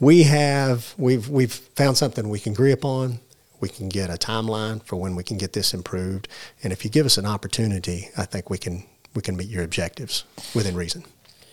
we 0.00 0.24
have 0.24 0.92
we've 0.98 1.28
we've 1.28 1.52
found 1.52 1.96
something 1.96 2.28
we 2.28 2.40
can 2.40 2.52
agree 2.52 2.72
upon. 2.72 3.20
We 3.60 3.68
can 3.68 3.88
get 3.88 4.10
a 4.10 4.14
timeline 4.14 4.82
for 4.82 4.96
when 4.96 5.14
we 5.14 5.22
can 5.22 5.38
get 5.38 5.52
this 5.52 5.72
improved, 5.72 6.26
and 6.62 6.72
if 6.72 6.84
you 6.84 6.90
give 6.90 7.06
us 7.06 7.16
an 7.16 7.26
opportunity, 7.26 8.08
I 8.18 8.24
think 8.24 8.50
we 8.50 8.58
can 8.58 8.84
we 9.14 9.22
can 9.22 9.36
meet 9.36 9.48
your 9.48 9.64
objectives 9.64 10.24
within 10.54 10.74
reason. 10.76 11.04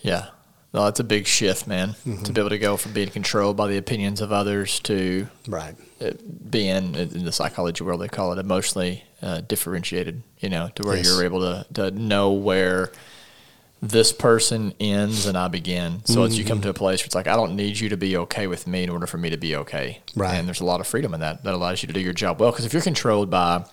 Yeah. 0.02 0.26
No, 0.74 0.86
it's 0.86 1.00
a 1.00 1.04
big 1.04 1.26
shift, 1.26 1.66
man. 1.66 1.90
Mm-hmm. 2.06 2.22
To 2.22 2.32
be 2.32 2.40
able 2.40 2.48
to 2.50 2.58
go 2.58 2.76
from 2.78 2.92
being 2.92 3.10
controlled 3.10 3.56
by 3.58 3.68
the 3.68 3.76
opinions 3.76 4.20
of 4.22 4.32
others 4.32 4.80
to 4.80 5.28
Right. 5.46 5.74
uh, 6.00 6.12
being 6.48 6.94
in 6.94 7.24
the 7.24 7.32
psychology 7.32 7.84
world, 7.84 8.00
they 8.00 8.08
call 8.08 8.32
it 8.32 8.38
emotionally 8.38 9.04
uh, 9.20 9.42
differentiated. 9.42 10.22
You 10.40 10.48
know, 10.48 10.70
to 10.76 10.82
where 10.82 10.96
Yes. 10.96 11.06
you're 11.06 11.24
able 11.24 11.40
to 11.40 11.66
to 11.74 11.90
know 11.90 12.32
where 12.32 12.90
this 13.82 14.12
person 14.12 14.72
ends 14.80 15.26
and 15.26 15.36
I 15.36 15.48
begin. 15.48 16.04
So 16.06 16.22
it's 16.22 16.36
you 16.38 16.44
come 16.44 16.60
to 16.62 16.68
a 16.70 16.74
place 16.74 17.00
where 17.00 17.06
it's 17.06 17.14
like 17.14 17.26
I 17.26 17.34
don't 17.36 17.54
need 17.56 17.78
you 17.78 17.88
to 17.90 17.96
be 17.96 18.16
okay 18.16 18.46
with 18.46 18.66
me 18.66 18.84
in 18.84 18.90
order 18.90 19.06
for 19.06 19.18
me 19.18 19.28
to 19.30 19.36
be 19.36 19.56
okay. 19.56 20.00
Right. 20.16 20.34
And 20.36 20.46
there's 20.46 20.60
a 20.60 20.64
lot 20.64 20.80
of 20.80 20.86
freedom 20.86 21.12
in 21.14 21.20
that 21.20 21.42
that 21.44 21.52
allows 21.52 21.82
you 21.82 21.86
to 21.88 21.92
do 21.92 22.00
your 22.00 22.12
job 22.14 22.40
well. 22.40 22.50
Because 22.52 22.64
if 22.64 22.72
you're 22.72 22.80
controlled 22.82 23.28
by 23.28 23.64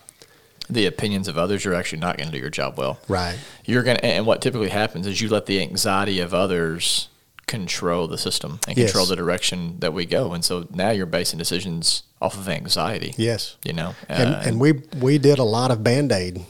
the 0.72 0.86
opinions 0.86 1.28
of 1.28 1.36
others, 1.36 1.64
you're 1.64 1.74
actually 1.74 1.98
not 2.00 2.16
going 2.16 2.28
to 2.28 2.32
do 2.32 2.40
your 2.40 2.50
job 2.50 2.78
well 2.78 2.98
Right. 3.08 3.36
you're 3.64 3.82
going 3.82 3.96
to 3.98 4.04
and 4.04 4.26
what 4.26 4.40
typically 4.40 4.68
happens 4.70 5.06
is 5.06 5.20
you 5.20 5.28
let 5.28 5.46
the 5.46 5.60
anxiety 5.60 6.20
of 6.20 6.32
others 6.34 7.08
control 7.46 8.06
the 8.06 8.16
system 8.18 8.60
and 8.68 8.76
control 8.76 9.02
Yes. 9.04 9.08
the 9.08 9.16
direction 9.16 9.76
that 9.80 9.92
we 9.92 10.06
go 10.06 10.32
and 10.32 10.44
so 10.44 10.66
now 10.72 10.90
you're 10.90 11.06
basing 11.06 11.38
decisions 11.38 12.04
off 12.22 12.36
of 12.36 12.48
anxiety 12.48 13.12
Yes. 13.16 13.56
you 13.64 13.72
know 13.72 13.88
uh, 14.08 14.12
and, 14.12 14.34
and 14.46 14.60
we 14.60 14.72
we 14.98 15.18
did 15.18 15.38
a 15.40 15.44
lot 15.44 15.70
of 15.72 15.82
band 15.82 16.12
aid 16.12 16.44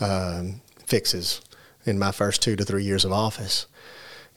um, 0.00 0.60
fixes 0.86 1.40
in 1.84 1.98
my 1.98 2.10
first 2.12 2.42
two 2.42 2.56
to 2.56 2.64
three 2.64 2.84
years 2.84 3.04
of 3.04 3.12
office, 3.12 3.66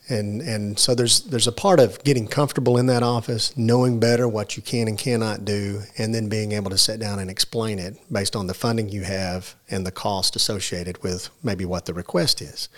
and 0.08 0.40
and 0.42 0.78
so 0.78 0.94
there's 0.94 1.22
there's 1.24 1.46
a 1.46 1.52
part 1.52 1.80
of 1.80 2.02
getting 2.04 2.26
comfortable 2.28 2.78
in 2.78 2.86
that 2.86 3.02
office, 3.02 3.56
knowing 3.56 3.98
better 4.00 4.28
what 4.28 4.56
you 4.56 4.62
can 4.62 4.88
and 4.88 4.96
cannot 4.98 5.44
do, 5.44 5.82
and 5.98 6.14
then 6.14 6.28
being 6.28 6.52
able 6.52 6.70
to 6.70 6.78
sit 6.78 7.00
down 7.00 7.18
and 7.18 7.30
explain 7.30 7.78
it 7.78 7.96
based 8.12 8.36
on 8.36 8.46
the 8.46 8.54
funding 8.54 8.88
you 8.88 9.02
have 9.02 9.54
and 9.70 9.84
the 9.86 9.90
cost 9.90 10.36
associated 10.36 11.02
with 11.02 11.30
maybe 11.42 11.64
what 11.64 11.86
the 11.86 11.94
request 11.94 12.40
is. 12.40 12.68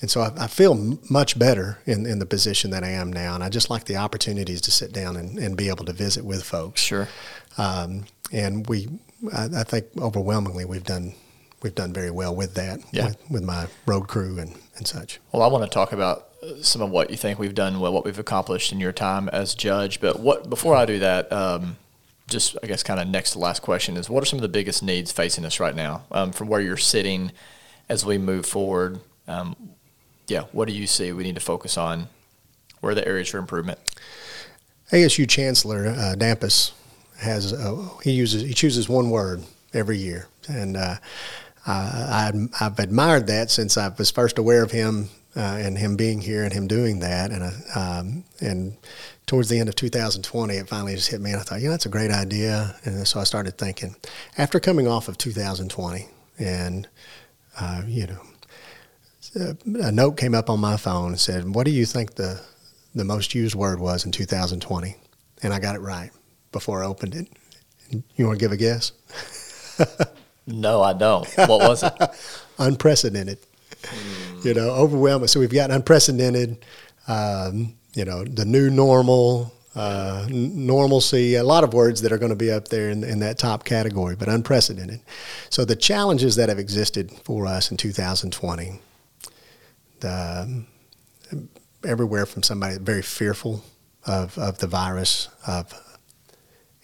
And 0.00 0.10
so 0.10 0.20
I, 0.22 0.32
I 0.44 0.46
feel 0.48 0.98
much 1.08 1.38
better 1.38 1.78
in, 1.86 2.04
in 2.04 2.18
the 2.18 2.26
position 2.26 2.70
that 2.72 2.82
I 2.84 2.90
am 2.90 3.12
now, 3.12 3.34
and 3.34 3.42
I 3.44 3.48
just 3.48 3.70
like 3.70 3.84
the 3.84 3.96
opportunities 3.96 4.60
to 4.62 4.70
sit 4.70 4.92
down 4.92 5.16
and, 5.16 5.38
and 5.38 5.56
be 5.56 5.68
able 5.68 5.84
to 5.86 5.92
visit 5.92 6.24
with 6.24 6.42
folks 6.42 6.80
sure 6.80 7.08
um, 7.56 8.04
and 8.32 8.66
we, 8.68 8.88
I, 9.32 9.44
I 9.60 9.62
think 9.64 9.86
overwhelmingly 9.98 10.64
we've 10.64 10.84
done 10.84 11.14
we've 11.62 11.74
done 11.74 11.92
very 11.92 12.10
well 12.10 12.34
with 12.34 12.54
that 12.54 12.80
Yeah. 12.92 13.06
with, 13.06 13.30
with 13.30 13.42
my 13.44 13.66
road 13.86 14.08
crew 14.08 14.38
and, 14.38 14.54
and 14.76 14.86
such. 14.86 15.20
well 15.32 15.42
i 15.42 15.46
want 15.46 15.64
to 15.64 15.70
talk 15.70 15.92
about 15.92 16.28
some 16.62 16.82
of 16.82 16.90
what 16.90 17.10
you 17.10 17.16
think 17.16 17.38
we've 17.38 17.54
done 17.54 17.80
well 17.80 17.92
what 17.92 18.04
we've 18.04 18.18
accomplished 18.18 18.72
in 18.72 18.80
your 18.80 18.92
time 18.92 19.28
as 19.30 19.54
judge 19.54 20.00
but 20.00 20.20
what 20.20 20.48
before 20.48 20.74
i 20.74 20.84
do 20.84 20.98
that 20.98 21.30
um, 21.32 21.76
just 22.28 22.56
i 22.62 22.66
guess 22.66 22.82
kind 22.82 23.00
of 23.00 23.08
next 23.08 23.32
to 23.32 23.38
last 23.38 23.62
question 23.62 23.96
is 23.96 24.08
what 24.08 24.22
are 24.22 24.26
some 24.26 24.38
of 24.38 24.42
the 24.42 24.48
biggest 24.48 24.82
needs 24.82 25.12
facing 25.12 25.44
us 25.44 25.60
right 25.60 25.74
now 25.74 26.04
um, 26.12 26.32
from 26.32 26.48
where 26.48 26.60
you're 26.60 26.76
sitting 26.76 27.32
as 27.88 28.04
we 28.04 28.16
move 28.18 28.46
forward? 28.46 28.98
Um, 29.28 29.56
yeah 30.26 30.42
what 30.52 30.68
do 30.68 30.74
you 30.74 30.86
see 30.86 31.12
we 31.12 31.22
need 31.22 31.34
to 31.34 31.40
focus 31.40 31.76
on? 31.76 32.08
Where 32.80 32.92
are 32.92 32.94
the 32.94 33.06
areas 33.06 33.28
for 33.28 33.38
improvement? 33.38 33.78
ASU 34.92 35.28
Chancellor 35.28 35.88
uh, 35.88 36.14
Damphousse 36.16 36.72
has 37.18 37.52
uh, 37.52 37.88
he 38.02 38.12
uses 38.12 38.42
he 38.42 38.54
chooses 38.54 38.88
one 38.88 39.10
word 39.10 39.42
every 39.72 39.96
year, 39.98 40.28
and 40.48 40.76
uh, 40.76 40.96
I, 41.66 42.32
I've 42.60 42.78
admired 42.78 43.26
that 43.28 43.50
since 43.50 43.76
I 43.76 43.88
was 43.88 44.10
first 44.10 44.38
aware 44.38 44.62
of 44.62 44.70
him 44.70 45.08
uh, 45.36 45.58
and 45.60 45.76
him 45.76 45.96
being 45.96 46.20
here 46.20 46.44
and 46.44 46.52
him 46.52 46.66
doing 46.66 47.00
that, 47.00 47.30
and 47.30 47.42
uh, 47.42 47.80
um, 47.80 48.24
and 48.40 48.76
towards 49.26 49.48
the 49.48 49.58
end 49.58 49.68
of 49.68 49.74
2020, 49.74 50.54
it 50.54 50.68
finally 50.68 50.94
just 50.94 51.10
hit 51.10 51.20
me, 51.20 51.32
and 51.32 51.40
I 51.40 51.42
thought, 51.42 51.60
you 51.60 51.66
know, 51.66 51.72
that's 51.72 51.86
a 51.86 51.90
great 51.90 52.10
idea, 52.10 52.76
and 52.84 53.06
so 53.06 53.20
I 53.20 53.24
started 53.24 53.58
thinking. 53.58 53.96
After 54.38 54.60
coming 54.60 54.86
off 54.86 55.08
of 55.08 55.18
2020, 55.18 56.06
and 56.38 56.88
uh, 57.60 57.82
you 57.86 58.06
know, 58.06 58.20
a 59.82 59.92
note 59.92 60.16
came 60.16 60.34
up 60.34 60.50
on 60.50 60.60
my 60.60 60.76
phone 60.76 61.08
and 61.08 61.20
said, 61.20 61.54
"What 61.54 61.64
do 61.64 61.70
you 61.70 61.86
think 61.86 62.14
the 62.14 62.40
the 62.94 63.04
most 63.04 63.34
used 63.34 63.54
word 63.54 63.80
was 63.80 64.04
in 64.04 64.12
2020?" 64.12 64.96
And 65.42 65.52
I 65.52 65.58
got 65.58 65.74
it 65.74 65.80
right 65.80 66.10
before 66.52 66.82
I 66.82 66.86
opened 66.86 67.14
it. 67.14 67.28
You 68.16 68.26
want 68.26 68.38
to 68.38 68.44
give 68.44 68.52
a 68.52 68.56
guess? 68.56 68.92
No, 70.46 70.82
I 70.82 70.92
don't. 70.92 71.26
What 71.36 71.60
was 71.60 71.82
it? 71.82 71.92
Unprecedented. 72.58 73.38
You 74.42 74.54
know, 74.54 74.70
overwhelming. 74.70 75.28
So 75.28 75.40
we've 75.40 75.52
got 75.52 75.70
unprecedented. 75.70 76.64
Um, 77.08 77.74
you 77.94 78.04
know, 78.04 78.24
the 78.24 78.44
new 78.44 78.70
normal, 78.70 79.52
uh, 79.74 80.26
n- 80.28 80.66
normalcy. 80.66 81.36
A 81.36 81.44
lot 81.44 81.64
of 81.64 81.72
words 81.72 82.02
that 82.02 82.12
are 82.12 82.18
going 82.18 82.30
to 82.30 82.36
be 82.36 82.50
up 82.50 82.68
there 82.68 82.90
in, 82.90 83.04
in 83.04 83.20
that 83.20 83.38
top 83.38 83.64
category, 83.64 84.16
but 84.16 84.28
unprecedented. 84.28 85.00
So 85.50 85.64
the 85.64 85.76
challenges 85.76 86.36
that 86.36 86.48
have 86.48 86.58
existed 86.58 87.10
for 87.24 87.46
us 87.46 87.70
in 87.70 87.76
2020. 87.76 88.80
The 90.00 90.64
everywhere 91.84 92.26
from 92.26 92.42
somebody 92.42 92.78
very 92.78 93.02
fearful 93.02 93.62
of, 94.06 94.36
of 94.38 94.58
the 94.58 94.66
virus 94.66 95.28
of 95.46 95.72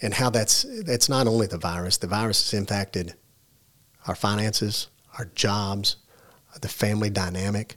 and 0.02 0.14
how 0.14 0.30
that's 0.30 0.64
that's 0.84 1.08
not 1.08 1.26
only 1.26 1.46
the 1.46 1.58
virus 1.58 1.98
the 1.98 2.06
virus 2.06 2.50
has 2.50 2.58
impacted 2.58 3.14
our 4.06 4.14
finances 4.14 4.88
our 5.18 5.26
jobs 5.34 5.96
the 6.60 6.68
family 6.68 7.10
dynamic. 7.10 7.76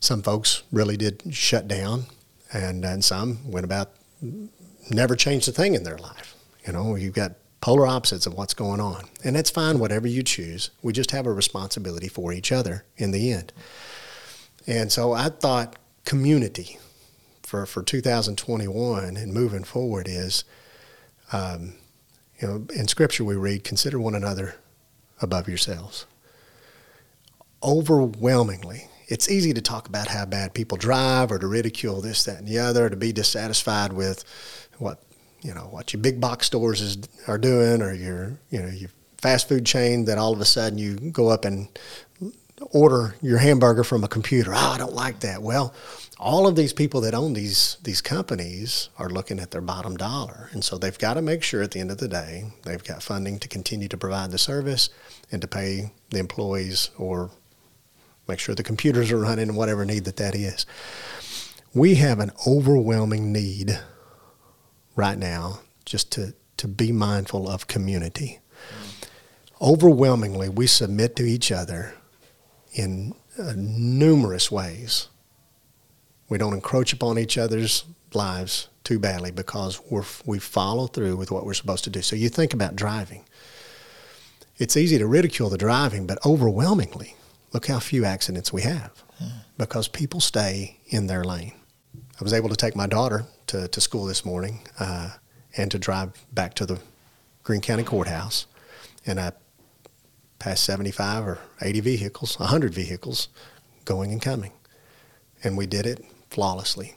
Some 0.00 0.22
folks 0.22 0.62
really 0.72 0.96
did 0.96 1.22
shut 1.30 1.68
down 1.68 2.04
and, 2.52 2.84
and 2.84 3.04
some 3.04 3.50
went 3.50 3.64
about 3.64 3.92
never 4.90 5.14
changed 5.14 5.48
a 5.48 5.52
thing 5.52 5.74
in 5.74 5.82
their 5.82 5.98
life. 5.98 6.34
You 6.66 6.72
know 6.72 6.94
you've 6.94 7.14
got 7.14 7.32
polar 7.60 7.86
opposites 7.86 8.26
of 8.26 8.34
what's 8.34 8.54
going 8.54 8.80
on. 8.80 9.04
And 9.22 9.36
that's 9.36 9.50
fine 9.50 9.78
whatever 9.78 10.08
you 10.08 10.22
choose. 10.22 10.70
We 10.82 10.92
just 10.92 11.10
have 11.10 11.26
a 11.26 11.32
responsibility 11.32 12.08
for 12.08 12.32
each 12.32 12.52
other 12.52 12.84
in 12.96 13.10
the 13.10 13.32
end. 13.32 13.52
And 14.66 14.90
so 14.90 15.12
I 15.12 15.28
thought 15.28 15.76
community 16.04 16.78
for, 17.42 17.66
for 17.66 17.82
2021 17.82 19.16
and 19.16 19.32
moving 19.32 19.64
forward 19.64 20.06
is, 20.08 20.44
um, 21.32 21.74
you 22.40 22.48
know, 22.48 22.66
in 22.74 22.88
Scripture 22.88 23.24
we 23.24 23.36
read, 23.36 23.64
consider 23.64 24.00
one 24.00 24.14
another 24.14 24.56
above 25.20 25.48
yourselves. 25.48 26.06
Overwhelmingly, 27.62 28.88
it's 29.08 29.30
easy 29.30 29.52
to 29.52 29.60
talk 29.60 29.88
about 29.88 30.08
how 30.08 30.24
bad 30.24 30.54
people 30.54 30.78
drive 30.78 31.30
or 31.30 31.38
to 31.38 31.46
ridicule 31.46 32.00
this, 32.00 32.24
that, 32.24 32.38
and 32.38 32.48
the 32.48 32.58
other, 32.58 32.88
to 32.88 32.96
be 32.96 33.12
dissatisfied 33.12 33.92
with 33.92 34.24
what 34.78 35.02
you 35.42 35.52
know 35.54 35.68
what 35.70 35.92
your 35.92 36.00
big 36.00 36.20
box 36.20 36.46
stores 36.46 36.80
is, 36.80 36.98
are 37.26 37.38
doing, 37.38 37.82
or 37.82 37.92
your 37.92 38.38
you 38.50 38.62
know 38.62 38.68
your 38.68 38.90
fast 39.18 39.48
food 39.48 39.66
chain 39.66 40.06
that 40.06 40.16
all 40.16 40.32
of 40.32 40.40
a 40.40 40.44
sudden 40.44 40.78
you 40.78 40.96
go 40.96 41.28
up 41.28 41.44
and 41.44 41.68
order 42.72 43.14
your 43.22 43.38
hamburger 43.38 43.84
from 43.84 44.04
a 44.04 44.08
computer. 44.08 44.52
Oh, 44.54 44.72
I 44.74 44.78
don't 44.78 44.94
like 44.94 45.20
that. 45.20 45.42
Well, 45.42 45.74
all 46.18 46.46
of 46.46 46.56
these 46.56 46.72
people 46.72 47.00
that 47.02 47.14
own 47.14 47.32
these 47.32 47.78
these 47.82 48.00
companies 48.00 48.90
are 48.98 49.08
looking 49.08 49.38
at 49.38 49.50
their 49.50 49.60
bottom 49.60 49.96
dollar, 49.96 50.48
and 50.52 50.64
so 50.64 50.78
they've 50.78 50.98
got 50.98 51.14
to 51.14 51.22
make 51.22 51.42
sure 51.42 51.62
at 51.62 51.72
the 51.72 51.80
end 51.80 51.90
of 51.90 51.98
the 51.98 52.08
day 52.08 52.44
they've 52.62 52.84
got 52.84 53.02
funding 53.02 53.38
to 53.40 53.48
continue 53.48 53.88
to 53.88 53.96
provide 53.96 54.30
the 54.30 54.38
service 54.38 54.88
and 55.32 55.42
to 55.42 55.48
pay 55.48 55.92
the 56.10 56.18
employees 56.18 56.90
or 56.96 57.30
make 58.30 58.38
sure 58.40 58.54
the 58.54 58.62
computers 58.62 59.10
are 59.12 59.18
running 59.18 59.48
and 59.48 59.56
whatever 59.56 59.84
need 59.84 60.04
that 60.04 60.16
that 60.16 60.34
is. 60.34 60.66
We 61.74 61.96
have 61.96 62.18
an 62.18 62.32
overwhelming 62.46 63.32
need 63.32 63.78
right 64.96 65.18
now 65.18 65.60
just 65.84 66.10
to 66.12 66.34
to 66.60 66.68
be 66.68 66.92
mindful 66.92 67.48
of 67.48 67.66
community. 67.66 68.38
Overwhelmingly, 69.62 70.50
we 70.50 70.66
submit 70.66 71.16
to 71.16 71.22
each 71.22 71.50
other 71.50 71.94
in 72.74 73.14
uh, 73.38 73.54
numerous 73.56 74.50
ways. 74.50 75.08
We 76.28 76.36
don't 76.36 76.52
encroach 76.52 76.92
upon 76.92 77.18
each 77.18 77.38
other's 77.38 77.84
lives 78.12 78.68
too 78.84 78.98
badly 78.98 79.30
because 79.30 79.80
we're, 79.90 80.04
we 80.26 80.38
follow 80.38 80.86
through 80.86 81.16
with 81.16 81.30
what 81.30 81.46
we're 81.46 81.54
supposed 81.54 81.84
to 81.84 81.90
do. 81.90 82.02
So 82.02 82.14
you 82.14 82.28
think 82.28 82.52
about 82.52 82.76
driving. 82.76 83.24
It's 84.58 84.76
easy 84.76 84.98
to 84.98 85.06
ridicule 85.06 85.48
the 85.48 85.56
driving, 85.56 86.06
but 86.06 86.18
overwhelmingly, 86.26 87.16
look 87.52 87.66
how 87.66 87.78
few 87.78 88.04
accidents 88.04 88.52
we 88.52 88.62
have 88.62 89.04
because 89.58 89.88
people 89.88 90.20
stay 90.20 90.78
in 90.86 91.06
their 91.06 91.24
lane. 91.24 91.52
I 92.20 92.24
was 92.24 92.32
able 92.32 92.48
to 92.48 92.56
take 92.56 92.76
my 92.76 92.86
daughter 92.86 93.24
to, 93.48 93.68
to 93.68 93.80
school 93.80 94.04
this 94.04 94.24
morning 94.24 94.60
uh, 94.78 95.10
and 95.56 95.70
to 95.70 95.78
drive 95.78 96.12
back 96.32 96.54
to 96.54 96.66
the 96.66 96.78
Greene 97.42 97.60
County 97.60 97.82
Courthouse. 97.82 98.46
And 99.06 99.18
I 99.18 99.32
passed 100.38 100.64
75 100.64 101.26
or 101.26 101.38
80 101.60 101.80
vehicles, 101.80 102.38
100 102.38 102.72
vehicles 102.72 103.28
going 103.84 104.12
and 104.12 104.22
coming. 104.22 104.52
And 105.42 105.56
we 105.56 105.66
did 105.66 105.86
it 105.86 106.04
flawlessly. 106.30 106.94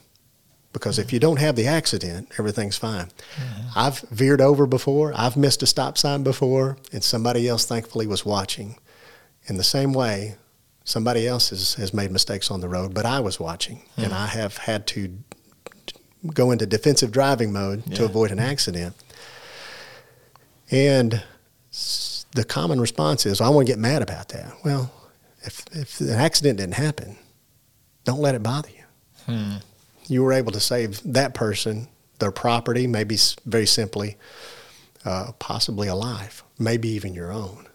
Because 0.74 0.98
if 0.98 1.14
you 1.14 1.20
don't 1.20 1.40
have 1.40 1.56
the 1.56 1.68
accident, 1.68 2.32
everything's 2.40 2.78
fine. 2.78 3.10
I've 3.76 4.00
veered 4.10 4.42
over 4.42 4.66
before, 4.66 5.14
I've 5.16 5.38
missed 5.38 5.62
a 5.62 5.68
stop 5.68 6.00
sign 6.00 6.24
before, 6.24 6.78
and 6.92 7.04
somebody 7.04 7.48
else 7.48 7.66
thankfully 7.66 8.08
was 8.08 8.26
watching. 8.26 8.78
In 9.46 9.58
the 9.58 9.64
same 9.64 9.94
way, 9.94 10.36
somebody 10.84 11.28
else 11.28 11.50
has, 11.50 11.76
has 11.76 11.94
made 11.94 12.12
mistakes 12.12 12.52
on 12.52 12.62
the 12.62 12.68
road, 12.68 12.94
but 12.94 13.06
I 13.06 13.20
was 13.20 13.40
watching, 13.40 13.84
and 13.98 14.14
I 14.14 14.28
have 14.28 14.58
had 14.58 14.86
to 14.88 15.18
go 16.34 16.52
into 16.52 16.66
defensive 16.66 17.12
driving 17.12 17.52
mode 17.52 17.96
to 17.96 18.06
avoid 18.06 18.32
an 18.32 18.40
accident. 18.40 18.96
And 20.72 21.24
the 22.36 22.44
common 22.46 22.80
response 22.82 23.26
is, 23.26 23.42
I 23.42 23.50
want 23.50 23.68
to 23.68 23.72
get 23.74 23.80
mad 23.80 24.02
about 24.02 24.30
that. 24.30 24.54
Well, 24.64 24.92
if, 25.42 25.64
if 25.72 26.00
an 26.02 26.10
accident 26.12 26.60
didn't 26.60 26.76
happen, 26.76 27.18
don't 28.06 28.20
let 28.20 28.36
it 28.36 28.44
bother 28.44 28.70
you. 28.70 29.60
You 30.08 30.24
were 30.24 30.34
able 30.34 30.52
to 30.52 30.60
save 30.60 31.02
that 31.14 31.34
person, 31.34 31.88
their 32.20 32.32
property, 32.32 32.88
maybe 32.88 33.18
very 33.46 33.66
simply, 33.66 34.18
uh, 35.06 35.32
possibly 35.40 35.88
a 35.88 35.96
life, 35.96 36.44
maybe 36.60 36.90
even 36.90 37.14
your 37.14 37.32
own. 37.32 37.68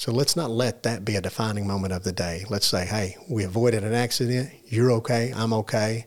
So 0.00 0.12
let's 0.12 0.34
not 0.34 0.50
let 0.50 0.84
that 0.84 1.04
be 1.04 1.16
a 1.16 1.20
defining 1.20 1.66
moment 1.66 1.92
of 1.92 2.04
the 2.04 2.12
day. 2.12 2.46
Let's 2.48 2.66
say, 2.66 2.86
hey, 2.86 3.18
we 3.28 3.44
avoided 3.44 3.84
an 3.84 3.92
accident. 3.92 4.48
You're 4.64 4.92
okay. 4.92 5.30
I'm 5.36 5.52
okay. 5.52 6.06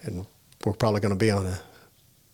And 0.00 0.24
we're 0.64 0.72
probably 0.72 1.02
going 1.02 1.12
to 1.12 1.18
be 1.18 1.30
on 1.30 1.44
a 1.44 1.60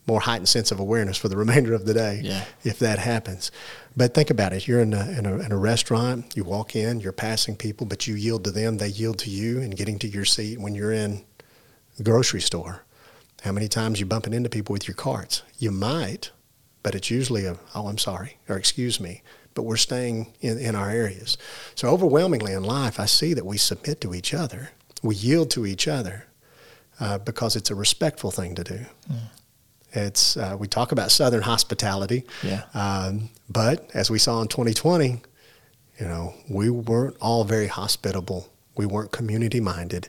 more 0.06 0.20
heightened 0.20 0.48
sense 0.48 0.70
of 0.70 0.78
awareness 0.78 1.16
for 1.16 1.26
the 1.28 1.36
remainder 1.44 1.74
of 1.74 1.86
the 1.86 1.92
day 1.94 2.20
Yeah. 2.22 2.44
if 2.62 2.78
that 2.78 3.00
happens. 3.00 3.50
But 3.96 4.14
think 4.14 4.30
about 4.30 4.52
it. 4.52 4.68
You're 4.68 4.78
in 4.78 4.94
a, 4.94 5.10
in, 5.18 5.26
a, 5.26 5.38
in 5.40 5.50
a 5.50 5.56
restaurant, 5.56 6.36
you 6.36 6.44
walk 6.44 6.76
in, 6.76 7.00
you're 7.00 7.10
passing 7.10 7.56
people, 7.56 7.84
but 7.84 8.06
you 8.06 8.14
yield 8.14 8.44
to 8.44 8.52
them, 8.52 8.78
they 8.78 8.86
yield 8.86 9.18
to 9.20 9.30
you, 9.30 9.60
and 9.60 9.76
getting 9.76 9.98
to 9.98 10.06
your 10.06 10.24
seat 10.24 10.60
when 10.60 10.76
you're 10.76 10.92
in 10.92 11.24
the 11.96 12.04
grocery 12.04 12.40
store. 12.40 12.84
How 13.42 13.50
many 13.50 13.66
times 13.66 13.98
you 13.98 14.06
bumping 14.06 14.32
into 14.32 14.50
people 14.50 14.72
with 14.72 14.86
your 14.86 14.94
carts? 14.94 15.42
You 15.58 15.72
might, 15.72 16.30
but 16.84 16.94
it's 16.94 17.10
usually 17.10 17.44
a, 17.44 17.58
oh, 17.74 17.88
I'm 17.88 17.98
sorry, 17.98 18.38
or 18.48 18.56
excuse 18.56 19.00
me. 19.00 19.22
But 19.54 19.62
we're 19.62 19.76
staying 19.76 20.32
in, 20.40 20.58
in 20.58 20.74
our 20.74 20.90
areas. 20.90 21.38
So 21.74 21.88
overwhelmingly 21.88 22.52
in 22.52 22.64
life, 22.64 22.98
I 22.98 23.06
see 23.06 23.34
that 23.34 23.46
we 23.46 23.56
submit 23.56 24.00
to 24.00 24.12
each 24.14 24.34
other. 24.34 24.70
We 25.02 25.14
yield 25.14 25.50
to 25.52 25.64
each 25.66 25.86
other 25.86 26.26
uh, 27.00 27.18
because 27.18 27.54
it's 27.56 27.70
a 27.70 27.74
respectful 27.74 28.30
thing 28.32 28.54
to 28.56 28.64
do. 28.64 28.80
It's 29.92 30.36
uh, 30.36 30.56
we 30.58 30.66
talk 30.66 30.90
about 30.90 31.12
Southern 31.12 31.42
hospitality, 31.42 32.24
Yeah. 32.42 32.64
um, 32.74 33.30
but 33.48 33.88
as 33.94 34.10
we 34.10 34.18
saw 34.18 34.42
in 34.42 34.48
2020, 34.48 35.20
you 36.00 36.06
know, 36.06 36.34
we 36.50 36.68
weren't 36.68 37.16
all 37.20 37.44
very 37.44 37.68
hospitable. 37.68 38.48
We 38.76 38.86
weren't 38.86 39.12
community 39.12 39.60
minded. 39.60 40.08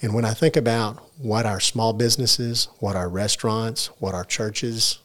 And 0.00 0.14
when 0.14 0.24
I 0.24 0.32
think 0.32 0.56
about 0.56 1.02
what 1.18 1.44
our 1.44 1.58
small 1.58 1.92
businesses, 1.92 2.68
what 2.78 2.94
our 2.94 3.08
restaurants, 3.08 3.86
what 3.98 4.14
our 4.14 4.24
churches, 4.24 5.00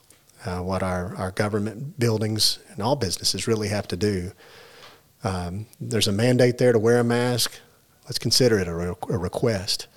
uh, 0.46 0.60
what 0.60 0.82
our, 0.82 1.14
our 1.16 1.32
government 1.32 1.98
buildings 1.98 2.58
and 2.70 2.82
all 2.82 2.96
businesses 2.96 3.46
really 3.46 3.68
have 3.68 3.88
to 3.88 3.96
do, 3.96 4.32
um, 5.24 5.66
there's 5.80 6.08
a 6.08 6.12
mandate 6.12 6.58
there 6.58 6.72
to 6.72 6.78
wear 6.78 7.00
a 7.00 7.04
mask. 7.04 7.58
Let's 8.04 8.18
consider 8.18 8.58
it 8.58 8.68
a, 8.68 8.74
re- 8.74 8.94
a 9.10 9.18
request. 9.18 9.88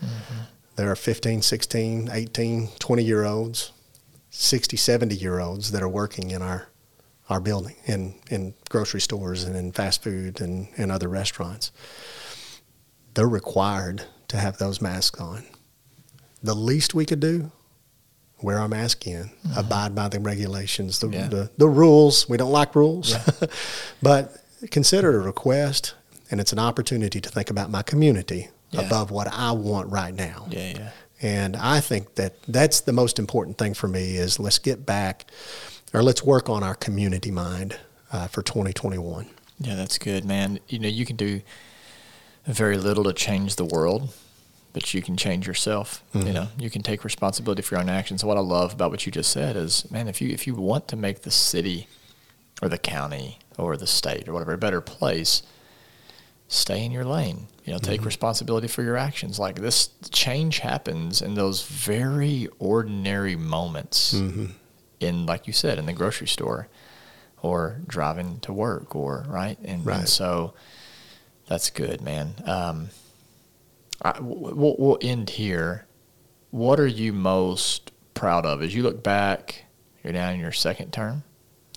There 0.75 0.89
are 0.89 0.95
15, 0.95 1.41
16, 1.41 2.09
18, 2.11 2.69
20 2.79 3.03
year 3.03 3.25
olds, 3.25 3.71
60, 4.31 4.77
70 4.77 5.15
year 5.15 5.39
olds 5.39 5.71
that 5.71 5.83
are 5.83 5.89
working 5.89 6.31
in 6.31 6.41
our, 6.41 6.69
our 7.29 7.39
building, 7.39 7.75
in, 7.85 8.15
in 8.31 8.53
grocery 8.69 9.01
stores 9.01 9.43
and 9.43 9.55
in 9.55 9.71
fast 9.71 10.01
food 10.01 10.41
and, 10.41 10.69
and 10.77 10.91
other 10.91 11.09
restaurants. 11.09 11.71
They're 13.13 13.27
required 13.27 14.03
to 14.29 14.37
have 14.37 14.57
those 14.57 14.81
masks 14.81 15.19
on. 15.19 15.43
The 16.41 16.55
least 16.55 16.93
we 16.93 17.05
could 17.05 17.19
do, 17.19 17.51
wear 18.41 18.59
our 18.59 18.67
mask 18.67 19.05
in, 19.07 19.29
abide 19.55 19.93
by 19.95 20.07
the 20.07 20.19
regulations, 20.19 20.99
the, 20.99 21.07
Mm-hmm. 21.07 21.13
Yeah. 21.19 21.27
the, 21.27 21.51
the 21.57 21.67
rules. 21.67 22.27
We 22.29 22.37
don't 22.37 22.51
like 22.51 22.75
rules, 22.75 23.15
but 24.01 24.35
consider 24.71 25.11
it 25.11 25.15
a 25.15 25.19
request, 25.19 25.93
and 26.31 26.39
it's 26.39 26.53
an 26.53 26.59
opportunity 26.59 27.19
to 27.21 27.29
think 27.29 27.49
about 27.49 27.69
my 27.69 27.81
community 27.81 28.49
Yeah. 28.71 28.81
above 28.81 29.11
what 29.11 29.27
I 29.27 29.51
want 29.51 29.91
right 29.91 30.13
now. 30.13 30.47
Yeah, 30.49 30.71
yeah. 30.75 30.89
And 31.21 31.57
I 31.57 31.81
think 31.81 32.15
that 32.15 32.35
that's 32.47 32.79
the 32.81 32.93
most 32.93 33.19
important 33.19 33.57
thing 33.57 33.73
for 33.73 33.87
me 33.89 34.15
is 34.15 34.39
let's 34.39 34.57
get 34.59 34.85
back 34.85 35.25
or 35.93 36.01
let's 36.01 36.23
work 36.23 36.47
on 36.49 36.63
our 36.63 36.75
community 36.75 37.29
mind 37.31 37.77
uh, 38.13 38.27
for 38.27 38.41
2021. 38.41 39.27
Yeah, 39.59 39.75
that's 39.75 39.97
good, 39.97 40.23
man. 40.23 40.59
You 40.69 40.79
know, 40.79 40.87
you 40.87 41.05
can 41.05 41.17
do 41.17 41.41
very 42.45 42.77
little 42.77 43.03
to 43.03 43.11
change 43.13 43.57
the 43.57 43.65
world, 43.65 44.13
but 44.73 44.93
you 44.93 45.01
can 45.01 45.17
change 45.17 45.47
yourself. 45.47 46.03
You 46.13 46.21
mm-hmm. 46.21 46.33
know, 46.33 46.47
you 46.57 46.69
can 46.69 46.81
take 46.83 47.03
responsibility 47.03 47.61
for 47.61 47.75
your 47.75 47.81
own 47.81 47.89
actions. 47.89 48.23
What 48.23 48.37
I 48.37 48.41
love 48.41 48.73
about 48.73 48.91
what 48.91 49.05
you 49.05 49.11
just 49.11 49.31
said 49.31 49.55
is, 49.55 49.89
man, 49.91 50.07
if 50.07 50.21
you 50.21 50.29
if 50.29 50.45
you 50.47 50.55
want 50.55 50.87
to 50.89 50.95
make 50.95 51.21
the 51.21 51.31
city 51.31 51.87
or 52.61 52.69
the 52.69 52.77
county 52.77 53.39
or 53.57 53.77
the 53.77 53.87
state 53.87 54.27
or 54.27 54.33
whatever 54.33 54.53
a 54.53 54.57
better 54.57 54.81
place, 54.81 55.43
stay 56.47 56.83
in 56.83 56.91
your 56.91 57.05
lane. 57.05 57.47
You 57.65 57.73
know, 57.73 57.79
take 57.79 57.99
mm-hmm. 57.99 58.07
responsibility 58.07 58.67
for 58.67 58.83
your 58.83 58.97
actions. 58.97 59.39
Like 59.39 59.55
this 59.55 59.89
change 60.11 60.59
happens 60.59 61.21
in 61.21 61.35
those 61.35 61.63
very 61.63 62.47
ordinary 62.57 63.35
moments 63.35 64.13
mm-hmm. 64.13 64.47
in 64.99 65.25
like 65.25 65.47
you 65.47 65.53
said, 65.53 65.77
in 65.77 65.85
the 65.85 65.93
grocery 65.93 66.27
store 66.27 66.67
or 67.41 67.79
driving 67.87 68.39
to 68.41 68.51
work 68.53 68.95
or 68.95 69.25
right. 69.27 69.57
And, 69.63 69.85
Right. 69.85 69.99
and 69.99 70.09
so 70.09 70.53
that's 71.47 71.69
good, 71.69 72.01
man. 72.01 72.35
Um, 72.45 72.89
I, 74.01 74.19
we'll, 74.19 74.75
we'll 74.77 74.97
end 75.01 75.29
here. 75.31 75.85
What 76.51 76.79
are 76.79 76.87
you 76.87 77.13
most 77.13 77.91
proud 78.13 78.45
of 78.45 78.61
as 78.61 78.73
you 78.73 78.83
look 78.83 79.03
back? 79.03 79.65
You're 80.03 80.13
down 80.13 80.33
in 80.35 80.39
your 80.39 80.51
second 80.53 80.91
term, 80.93 81.23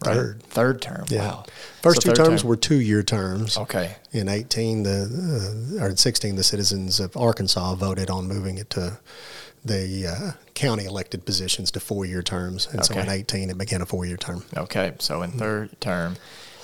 right? 0.07 0.15
Third. 0.15 0.43
third 0.45 0.81
term. 0.83 1.05
Yeah. 1.09 1.27
Wow. 1.29 1.45
First 1.83 2.03
So 2.03 2.11
two 2.13 2.15
terms 2.23 2.43
term- 2.43 2.49
were 2.49 2.57
two 2.57 2.81
year 2.81 3.03
terms. 3.03 3.57
okay. 3.59 3.97
In 4.13 4.29
18, 4.29 4.85
the 4.85 5.79
uh, 5.81 5.85
or 5.85 5.89
in 5.91 5.97
16, 5.97 6.37
the 6.37 6.45
citizens 6.45 7.01
of 7.01 7.17
Arkansas 7.17 7.75
voted 7.75 8.09
on 8.11 8.29
moving 8.29 8.59
it 8.59 8.71
to 8.71 8.99
the 9.65 10.07
uh, 10.07 10.33
county 10.55 10.85
elected 10.85 11.25
positions 11.27 11.71
to 11.73 11.81
four 11.81 12.05
year 12.05 12.23
terms. 12.23 12.67
And 12.73 12.85
so 12.85 12.95
in 12.99 13.09
18, 13.09 13.51
it 13.51 13.59
began 13.59 13.83
a 13.83 13.87
four 13.87 14.07
year 14.07 14.17
term. 14.17 14.45
Okay, 14.57 14.93
so 15.01 15.23
in 15.23 15.33
third 15.33 15.81
term, 15.81 16.17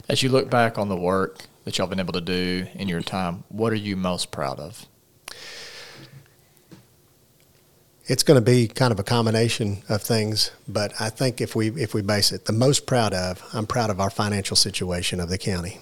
as 0.09 0.22
you 0.22 0.28
look 0.30 0.48
back 0.48 0.78
on 0.78 0.88
the 0.88 0.96
work 0.96 1.40
that 1.64 1.76
y'all 1.76 1.86
been 1.88 2.00
able 2.00 2.12
to 2.14 2.20
do 2.20 2.66
in 2.74 2.88
your 2.88 3.02
time, 3.02 3.42
what 3.48 3.72
are 3.72 3.76
you 3.76 3.96
most 3.96 4.30
proud 4.30 4.59
of? 4.61 4.86
It's 8.11 8.22
going 8.22 8.42
to 8.42 8.44
be 8.44 8.68
kind 8.68 8.90
of 8.90 8.98
a 8.98 9.02
combination 9.02 9.82
of 9.90 10.00
things, 10.00 10.50
but 10.66 10.98
I 10.98 11.11
think 11.11 11.42
if 11.42 11.54
we 11.54 11.68
if 11.68 11.92
we 11.92 12.00
base 12.00 12.32
it, 12.32 12.46
the 12.46 12.54
most 12.54 12.86
proud 12.86 13.12
of, 13.12 13.44
I'm 13.52 13.66
proud 13.66 13.90
of 13.90 14.00
our 14.00 14.09
financial 14.09 14.56
situation 14.56 15.20
of 15.20 15.28
the 15.28 15.36
county. 15.36 15.76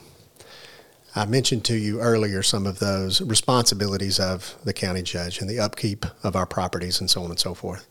I 1.15 1.25
mentioned 1.27 1.65
to 1.67 1.77
you 1.77 2.01
earlier 2.01 2.43
some 2.43 2.67
of 2.67 2.81
those 2.81 3.21
responsibilities 3.21 4.19
of 4.19 4.57
the 4.65 4.73
county 4.73 5.03
judge 5.03 5.41
and 5.41 5.49
the 5.49 5.61
upkeep 5.61 6.05
of 6.25 6.35
our 6.35 6.47
properties 6.47 6.99
and 6.99 7.09
so 7.09 7.23
on 7.23 7.31
and 7.31 7.39
so 7.39 7.55
forth. 7.55 7.87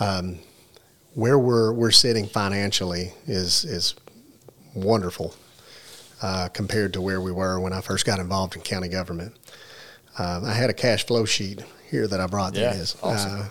Um, 0.00 0.38
where 1.12 1.38
we're 1.38 1.74
we're 1.74 1.90
sitting 1.90 2.26
financially 2.28 3.12
is 3.26 3.66
is 3.66 3.96
wonderful 4.74 5.34
uh, 6.22 6.48
compared 6.54 6.94
to 6.94 7.02
where 7.02 7.20
we 7.20 7.32
were 7.32 7.60
when 7.60 7.74
I 7.74 7.82
first 7.82 8.06
got 8.06 8.18
involved 8.18 8.56
in 8.56 8.62
county 8.62 8.88
government. 8.88 9.36
Um, 10.18 10.46
I 10.46 10.54
had 10.54 10.70
a 10.70 10.74
cash 10.74 11.04
flow 11.04 11.26
sheet 11.26 11.62
here 11.90 12.06
that 12.06 12.20
I 12.20 12.26
brought. 12.26 12.54
Yeah, 12.54 12.72
it 12.74 12.76
is. 12.76 12.96
awesome. 13.02 13.40
Uh, 13.40 13.44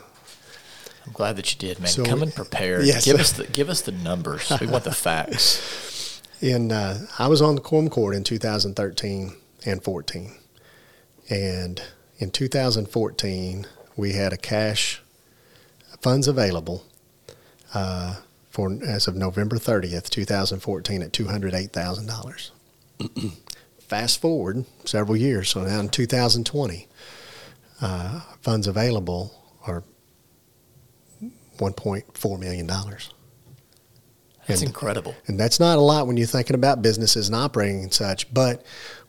I'm 1.06 1.12
glad 1.14 1.36
that 1.36 1.52
you 1.54 1.60
did, 1.60 1.80
man. 1.80 1.88
So- 1.90 2.04
Come 2.06 2.24
and 2.24 2.34
prepare. 2.34 2.82
Yes. 2.86 3.06
Give 3.06 3.20
us 3.20 3.32
the 3.34 3.46
give 3.46 3.70
us 3.70 3.82
the 3.82 3.92
numbers. 3.92 4.52
We 4.60 4.68
want 4.68 4.84
the 4.84 4.92
facts. 4.94 6.22
in 6.42 6.72
uh, 6.72 7.06
I 7.20 7.28
was 7.28 7.42
on 7.42 7.56
the 7.56 7.62
Quorum 7.62 7.90
Court 7.90 8.16
in 8.16 8.24
2013 8.24 9.36
and 9.66 9.84
14, 9.84 10.32
and 11.30 11.82
in 12.20 12.32
2014 12.32 13.66
we 13.96 14.14
had 14.14 14.34
a 14.34 14.38
cash 14.38 15.02
funds 16.02 16.28
available 16.28 16.84
uh, 17.74 18.16
for 18.50 18.72
as 18.86 19.08
of 19.08 19.16
November 19.16 19.56
30th, 19.58 20.10
2014, 20.10 21.02
at 21.02 21.14
208 21.14 21.72
thousand 21.72 22.08
dollars. 22.08 22.52
Fast 23.80 24.20
forward 24.20 24.66
several 24.84 25.16
years, 25.16 25.50
so 25.50 25.62
now 25.64 25.80
in 25.80 25.90
2020, 25.90 26.88
uh, 27.82 28.22
funds 28.42 28.68
available 28.68 29.34
are 29.68 29.84
1.4 31.58 32.40
million 32.40 32.68
dollars. 32.68 33.14
That's 34.48 34.62
And- 34.62 34.70
incredible. 34.70 35.16
And 35.28 35.40
that's 35.40 35.60
not 35.60 35.78
a 35.78 35.82
lot 35.82 36.06
when 36.08 36.18
you're 36.18 36.28
thinking 36.28 36.56
about 36.56 36.82
businesses 36.82 37.28
and 37.28 37.36
operating 37.36 37.82
and 37.84 37.94
such. 37.94 38.32
But 38.34 38.64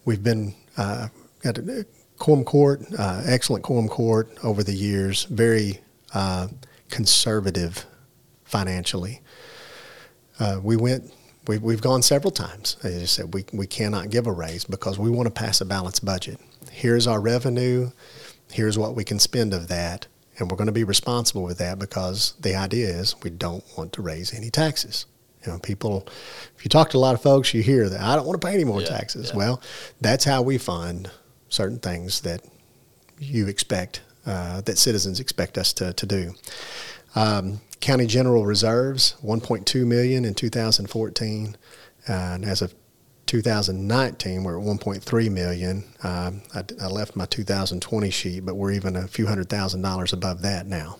we've 0.04 0.22
been 0.22 0.54
uh, 0.78 1.08
got 1.42 1.58
a 1.58 1.84
quorum 2.18 2.44
court, 2.44 2.82
uh, 2.98 3.22
excellent 3.26 3.62
quorum 3.62 3.88
court 3.88 4.30
over 4.42 4.62
the 4.62 4.72
years, 4.72 5.24
very 5.24 5.80
uh, 6.14 6.48
conservative 6.88 7.84
financially. 8.44 9.20
Uh, 10.38 10.60
we 10.62 10.76
went. 10.76 11.12
We, 11.46 11.58
we've 11.58 11.80
gone 11.82 12.02
several 12.02 12.32
times. 12.32 12.76
As 12.82 13.02
I 13.02 13.04
said, 13.04 13.32
we, 13.34 13.44
we 13.52 13.68
cannot 13.68 14.10
give 14.10 14.26
a 14.26 14.32
raise 14.32 14.64
because 14.64 14.98
we 14.98 15.10
want 15.10 15.26
to 15.28 15.30
pass 15.30 15.60
a 15.60 15.64
balanced 15.64 16.04
budget. 16.04 16.40
Here's 16.72 17.06
our 17.06 17.20
revenue. 17.20 17.90
Here's 18.50 18.78
what 18.78 18.94
we 18.94 19.04
can 19.04 19.18
spend 19.18 19.52
of 19.54 19.68
that. 19.68 20.06
And 20.38 20.50
we're 20.50 20.56
going 20.56 20.66
to 20.66 20.72
be 20.72 20.84
responsible 20.84 21.42
with 21.42 21.58
that 21.58 21.78
because 21.78 22.34
the 22.40 22.54
idea 22.54 22.88
is 22.88 23.14
we 23.22 23.30
don't 23.30 23.64
want 23.76 23.92
to 23.94 24.02
raise 24.02 24.34
any 24.34 24.50
taxes. 24.50 25.06
You 25.44 25.52
know, 25.52 25.58
people, 25.58 26.06
if 26.56 26.64
you 26.64 26.68
talk 26.68 26.90
to 26.90 26.98
a 26.98 26.98
lot 26.98 27.14
of 27.14 27.22
folks, 27.22 27.54
you 27.54 27.62
hear 27.62 27.88
that 27.88 28.00
I 28.00 28.16
don't 28.16 28.26
want 28.26 28.38
to 28.40 28.46
pay 28.46 28.52
any 28.52 28.64
more 28.64 28.82
Yeah, 28.82 28.88
taxes. 28.88 29.30
yeah. 29.30 29.36
Well, 29.36 29.62
that's 30.00 30.24
how 30.24 30.42
we 30.42 30.58
fund 30.58 31.10
certain 31.48 31.78
things 31.78 32.20
that 32.22 32.42
you 33.18 33.46
expect, 33.46 34.02
uh, 34.26 34.60
that 34.62 34.76
citizens 34.76 35.20
expect 35.20 35.56
us 35.56 35.72
to, 35.74 35.92
to 35.94 36.04
do. 36.06 36.34
Um, 37.14 37.60
county 37.80 38.06
general 38.06 38.44
reserves, 38.44 39.14
1.2 39.24 39.86
million 39.86 40.24
in 40.26 40.34
2014, 40.34 41.56
uh, 42.08 42.12
and 42.12 42.44
as 42.44 42.60
of 42.60 42.74
2019, 43.26 44.44
we're 44.44 44.58
at 44.58 44.64
1.3 44.64 45.30
million. 45.30 45.84
Um, 46.02 46.42
I, 46.54 46.64
I 46.80 46.86
left 46.86 47.16
my 47.16 47.26
2020 47.26 48.10
sheet, 48.10 48.46
but 48.46 48.54
we're 48.54 48.72
even 48.72 48.96
a 48.96 49.08
few 49.08 49.26
hundred 49.26 49.48
thousand 49.48 49.82
dollars 49.82 50.12
above 50.12 50.42
that 50.42 50.66
now. 50.66 50.98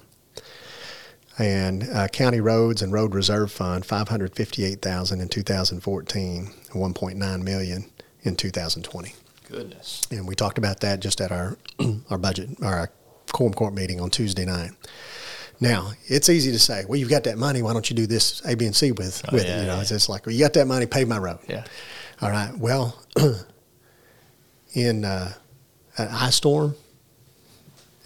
And 1.38 1.88
uh, 1.92 2.08
county 2.08 2.40
roads 2.40 2.82
and 2.82 2.92
road 2.92 3.14
reserve 3.14 3.52
fund 3.52 3.84
558,000 3.84 5.20
in 5.20 5.28
2014, 5.28 6.46
1.9 6.70 7.42
million 7.42 7.90
in 8.22 8.36
2020. 8.36 9.14
Goodness. 9.48 10.02
And 10.10 10.26
we 10.26 10.34
talked 10.34 10.58
about 10.58 10.80
that 10.80 11.00
just 11.00 11.20
at 11.20 11.30
our 11.30 11.56
our 12.10 12.18
budget 12.18 12.50
our 12.62 12.90
quorum 13.32 13.54
court 13.54 13.74
meeting 13.74 14.00
on 14.00 14.10
Tuesday 14.10 14.44
night. 14.44 14.72
Now 15.60 15.92
it's 16.06 16.28
easy 16.28 16.52
to 16.52 16.58
say, 16.58 16.84
well, 16.88 16.98
you've 16.98 17.10
got 17.10 17.24
that 17.24 17.38
money. 17.38 17.62
Why 17.62 17.72
don't 17.72 17.88
you 17.88 17.96
do 17.96 18.06
this 18.06 18.44
A, 18.44 18.56
B, 18.56 18.66
and 18.66 18.74
C 18.74 18.92
with 18.92 19.22
with 19.30 19.44
yeah, 19.44 19.58
it? 19.58 19.60
You 19.60 19.66
know, 19.66 19.74
yeah. 19.74 19.80
it's 19.80 19.90
just 19.90 20.08
like, 20.08 20.26
well, 20.26 20.34
you 20.34 20.40
got 20.40 20.54
that 20.54 20.66
money, 20.66 20.86
pay 20.86 21.04
my 21.04 21.18
road. 21.18 21.38
Yeah. 21.48 21.64
All 22.20 22.30
right. 22.30 22.56
Well, 22.56 22.98
in 24.74 25.04
uh, 25.04 25.32
an 25.98 26.08
ice 26.08 26.36
storm, 26.36 26.74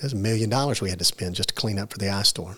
there's 0.01 0.13
a 0.13 0.17
million 0.17 0.51
dollars 0.51 0.81
we 0.81 0.91
had 0.91 0.99
to 0.99 1.05
spend 1.05 1.35
just 1.37 1.51
to 1.51 1.55
clean 1.55 1.79
up 1.79 1.93
for 1.93 1.99
the 1.99 2.09
ice 2.09 2.29
storm. 2.29 2.57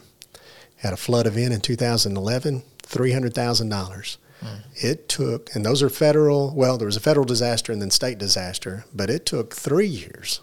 Had 0.76 0.92
a 0.92 0.96
flood 0.96 1.26
event 1.26 1.52
in 1.52 1.60
2011, 1.60 2.62
three 2.82 3.12
hundred 3.12 3.34
thousand 3.34 3.68
dollars. 3.68 4.18
Hmm. 4.40 4.56
It 4.74 5.08
took, 5.08 5.54
and 5.54 5.64
those 5.64 5.82
are 5.82 5.88
federal. 5.88 6.52
Well, 6.54 6.78
there 6.78 6.86
was 6.86 6.96
a 6.96 7.00
federal 7.00 7.26
disaster 7.26 7.72
and 7.72 7.80
then 7.80 7.90
state 7.90 8.18
disaster, 8.18 8.84
but 8.92 9.10
it 9.10 9.24
took 9.26 9.54
three 9.54 9.86
years 9.86 10.40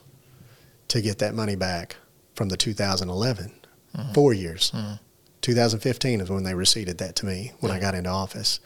to 0.90 1.02
get 1.02 1.20
that 1.20 1.34
money 1.34 1.56
back 1.56 1.98
from 2.36 2.50
the 2.50 2.58
2011. 2.58 3.52
Hmm. 3.96 4.14
Four 4.14 4.34
years. 4.34 4.70
Hmm. 4.70 4.94
2015 5.42 6.22
is 6.22 6.30
when 6.30 6.44
they 6.44 6.54
receipted 6.54 6.98
that 7.00 7.16
to 7.18 7.26
me 7.26 7.54
when 7.60 7.72
I 7.72 7.80
got 7.80 7.96
into 7.96 8.10
office. 8.10 8.60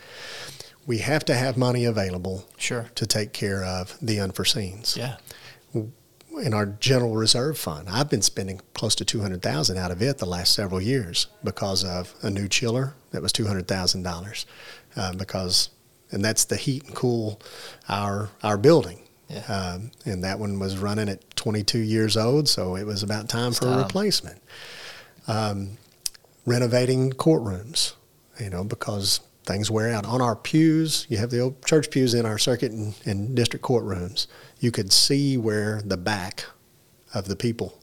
We 0.86 0.98
have 1.00 1.24
to 1.26 1.36
have 1.36 1.56
money 1.58 1.86
available 1.86 2.46
Sure. 2.58 2.90
to 2.96 3.06
take 3.06 3.32
care 3.34 3.64
of 3.64 3.98
the 4.02 4.18
unforeseens 4.18 4.96
Yeah. 4.98 5.16
in 6.42 6.54
our 6.54 6.66
general 6.66 7.16
reserve 7.16 7.58
fund. 7.58 7.88
I've 7.90 8.10
been 8.10 8.22
spending 8.22 8.60
close 8.74 8.96
to 8.96 9.06
200,000 9.06 9.78
out 9.78 9.92
of 9.92 10.02
it 10.02 10.18
the 10.18 10.26
last 10.26 10.54
several 10.54 10.82
years 10.82 11.28
because 11.44 11.84
of 11.86 12.14
a 12.22 12.30
new 12.30 12.48
chiller 12.48 12.96
that 13.12 13.22
was 13.22 13.32
$200,000 13.32 14.46
uh, 14.96 15.14
because 15.14 15.70
and 16.12 16.24
that's 16.24 16.44
the 16.46 16.58
heat 16.58 16.84
and 16.86 16.94
cool 16.96 17.42
our 17.90 18.30
our 18.44 18.56
building. 18.58 19.00
Yeah. 19.30 19.46
Um, 19.46 19.92
and 20.06 20.24
that 20.24 20.38
one 20.38 20.60
was 20.60 20.78
running 20.78 21.10
at 21.10 21.36
22 21.36 21.80
years 21.80 22.16
old, 22.18 22.48
so 22.48 22.76
it 22.76 22.86
was 22.86 23.02
about 23.02 23.30
time 23.30 23.52
for 23.54 23.66
a 23.68 23.78
replacement. 23.78 24.40
Um, 25.28 25.78
renovating 26.46 27.12
courtrooms, 27.14 27.94
you 28.40 28.50
know, 28.52 28.64
because 28.64 29.22
things 29.46 29.70
wear 29.70 29.94
out. 29.94 30.06
On 30.06 30.22
our 30.22 30.36
pews, 30.36 31.06
you 31.10 31.18
have 31.18 31.30
the 31.30 31.40
old 31.40 31.66
church 31.66 31.90
pews 31.90 32.14
in 32.14 32.26
our 32.26 32.38
circuit 32.38 32.72
and, 32.72 32.96
and 33.06 33.36
district 33.36 33.66
courtrooms. 33.66 34.28
You 34.60 34.72
could 34.72 34.92
see 34.92 35.38
where 35.38 35.82
the 35.84 35.98
back 35.98 36.46
of 37.14 37.28
the 37.28 37.36
people 37.36 37.78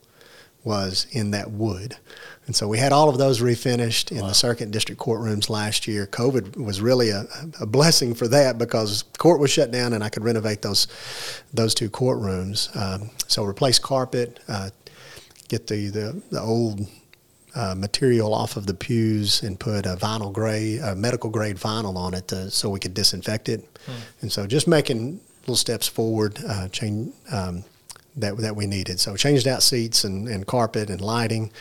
was 0.63 1.07
in 1.11 1.31
that 1.31 1.51
wood. 1.51 1.97
And 2.45 2.55
so 2.55 2.67
we 2.67 2.77
had 2.77 2.91
all 2.91 3.09
of 3.09 3.17
those 3.17 3.39
refinished 3.41 4.11
in 4.11 4.19
the 4.19 4.33
circuit 4.33 4.65
and 4.65 4.73
district 4.73 5.01
courtrooms 5.01 5.49
last 5.49 5.87
year. 5.87 6.05
COVID 6.05 6.57
was 6.57 6.81
really 6.81 7.09
a, 7.09 7.25
a 7.59 7.65
blessing 7.65 8.13
for 8.13 8.27
that 8.27 8.57
because 8.57 9.03
court 9.17 9.39
was 9.39 9.51
shut 9.51 9.71
down 9.71 9.93
and 9.93 10.03
I 10.03 10.09
could 10.09 10.23
renovate 10.23 10.61
those 10.61 10.87
those 11.53 11.73
two 11.73 11.89
courtrooms. 11.89 12.75
Um, 12.75 13.09
so 13.27 13.43
replace 13.43 13.79
carpet, 13.79 14.39
uh, 14.47 14.69
get 15.47 15.67
the, 15.67 15.89
the, 15.89 16.21
the 16.29 16.41
old 16.41 16.87
uh, 17.55 17.75
material 17.75 18.33
off 18.33 18.57
of 18.57 18.65
the 18.65 18.73
pews 18.73 19.43
and 19.43 19.59
put 19.59 19.85
a 19.85 19.95
vinyl 19.95 20.31
grade, 20.31 20.81
uh, 20.81 20.95
medical 20.95 21.29
grade 21.29 21.57
vinyl 21.57 21.95
on 21.95 22.13
it 22.13 22.27
to, 22.29 22.49
so 22.49 22.69
we 22.69 22.79
could 22.79 22.93
disinfect 22.93 23.49
it. 23.49 23.67
And 24.21 24.31
so 24.31 24.47
just 24.47 24.67
making 24.67 25.19
little 25.41 25.55
steps 25.55 25.87
forward, 25.87 26.39
uh, 26.47 26.67
change, 26.69 27.13
um, 27.31 27.63
that, 28.17 28.37
that 28.37 28.55
we 28.55 28.67
needed. 28.67 28.99
So 28.99 29.15
changed 29.15 29.47
out 29.47 29.63
seats 29.63 30.03
and, 30.03 30.27
and 30.27 30.45
carpet 30.45 30.89
and 30.89 30.99
lighting, 30.99 31.51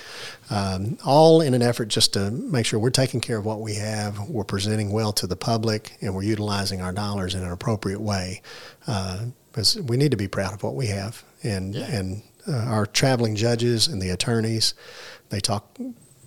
um, 0.51 0.99
all 1.05 1.41
in 1.43 1.55
an 1.55 1.63
effort 1.63 1.87
just 1.87 2.13
to 2.15 2.31
make 2.31 2.67
sure 2.67 2.79
we're 2.81 2.91
taking 2.91 3.21
care 3.21 3.39
of 3.39 3.45
what 3.45 3.61
we 3.61 3.75
have, 3.77 4.29
we're 4.29 4.45
presenting 4.45 4.91
well 4.91 5.13
to 5.13 5.27
the 5.29 5.37
public, 5.37 5.93
and 6.01 6.13
we're 6.15 6.25
utilizing 6.25 6.81
our 6.81 6.93
dollars 6.93 7.35
in 7.35 7.43
an 7.43 7.53
appropriate 7.53 8.01
way. 8.01 8.43
Uh, 8.87 9.27
because 9.53 9.81
we 9.83 9.97
need 9.97 10.13
to 10.13 10.17
be 10.17 10.29
proud 10.29 10.53
of 10.53 10.63
what 10.63 10.77
we 10.77 10.87
have. 10.87 11.25
And, 11.43 11.75
Yeah. 11.75 11.87
and 11.87 12.23
uh, 12.49 12.53
our 12.53 12.87
traveling 12.87 13.37
judges 13.37 13.89
and 13.89 14.01
the 14.01 14.11
attorneys, 14.11 14.75
they 15.29 15.41
talk, 15.41 15.77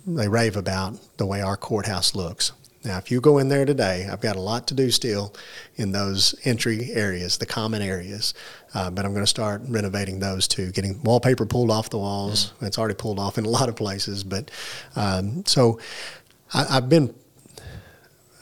they 0.06 0.28
rave 0.28 0.56
about 0.56 0.98
the 1.16 1.26
way 1.26 1.40
our 1.40 1.56
courthouse 1.56 2.14
looks. 2.14 2.52
Now, 2.84 2.98
if 2.98 3.10
you 3.10 3.22
go 3.22 3.38
in 3.38 3.48
there 3.48 3.64
today, 3.64 4.06
I've 4.10 4.20
got 4.20 4.36
a 4.36 4.40
lot 4.40 4.66
to 4.68 4.74
do 4.74 4.90
still 4.90 5.34
in 5.76 5.92
those 5.92 6.34
entry 6.44 6.92
areas, 6.92 7.38
the 7.38 7.46
common 7.46 7.80
areas, 7.80 8.34
uh, 8.74 8.90
but 8.90 9.06
I'm 9.06 9.12
going 9.12 9.24
to 9.24 9.26
start 9.26 9.62
renovating 9.68 10.18
those 10.18 10.46
too, 10.46 10.70
getting 10.70 11.02
wallpaper 11.02 11.46
pulled 11.46 11.70
off 11.70 11.88
the 11.88 11.98
walls. 11.98 12.52
It's 12.60 12.78
already 12.78 12.94
pulled 12.94 13.18
off 13.18 13.38
in 13.38 13.46
a 13.46 13.48
lot 13.48 13.70
of 13.70 13.76
places, 13.76 14.22
but 14.22 14.50
um, 14.96 15.46
so 15.46 15.80
I, 16.52 16.76
I've 16.76 16.90
been, 16.90 17.14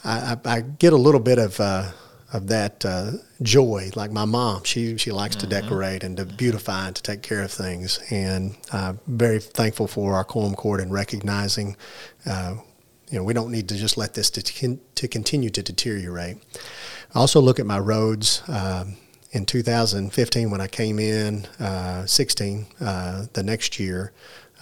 I, 0.03 0.37
I, 0.45 0.57
I 0.57 0.61
get 0.63 0.93
a 0.93 0.97
little 0.97 1.21
bit 1.21 1.39
of 1.39 1.61
uh, 1.61 1.93
of 2.33 2.47
that 2.49 2.85
uh, 2.85 3.13
joy. 3.43 3.91
Like 3.95 4.11
my 4.11 4.25
mom, 4.25 4.65
she 4.65 4.97
she 4.97 5.11
likes 5.11 5.37
to 5.37 5.47
decorate 5.47 6.03
and 6.03 6.17
to 6.17 6.25
beautify 6.25 6.89
and 6.89 6.97
to 6.97 7.03
take 7.03 7.23
care 7.23 7.43
of 7.43 7.51
things, 7.51 8.01
and 8.11 8.57
uh, 8.73 8.95
very 9.07 9.41
thankful 9.41 9.87
for 9.87 10.15
our 10.15 10.25
quorum 10.25 10.55
court 10.55 10.81
and 10.81 10.93
recognizing. 10.93 11.77
Uh, 12.27 12.57
you 13.11 13.19
know, 13.19 13.25
we 13.25 13.35
don't 13.35 13.53
need 13.53 13.69
to 13.69 13.77
just 13.77 13.99
let 13.99 14.15
this 14.15 14.31
to, 14.31 14.79
to 14.95 15.07
continue 15.07 15.51
to 15.51 15.63
deteriorate. 15.63 16.39
I 17.15 17.19
also 17.19 17.43
look 17.43 17.61
at 17.61 17.67
my 17.67 17.79
roads. 17.79 18.43
Um, 18.49 18.97
in 19.33 19.45
2015, 19.45 20.51
when 20.51 20.61
I 20.63 20.67
came 20.67 20.99
in, 20.99 21.47
uh, 21.59 22.07
16, 22.07 22.67
uh, 22.81 23.27
the 23.35 23.43
next 23.43 23.79
year, 23.79 24.13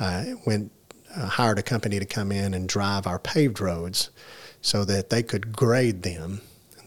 I 0.01 0.35
went 0.47 0.73
uh, 1.17 1.27
hired 1.27 1.59
a 1.59 1.63
company 1.63 1.99
to 1.99 2.07
come 2.07 2.31
in 2.33 2.55
and 2.55 2.69
drive 2.69 3.07
our 3.07 3.19
paved 3.19 3.61
roads 3.61 4.11
so 4.63 4.85
that 4.85 5.11
they 5.11 5.23
could 5.23 5.53
grade 5.53 6.03
them. 6.03 6.41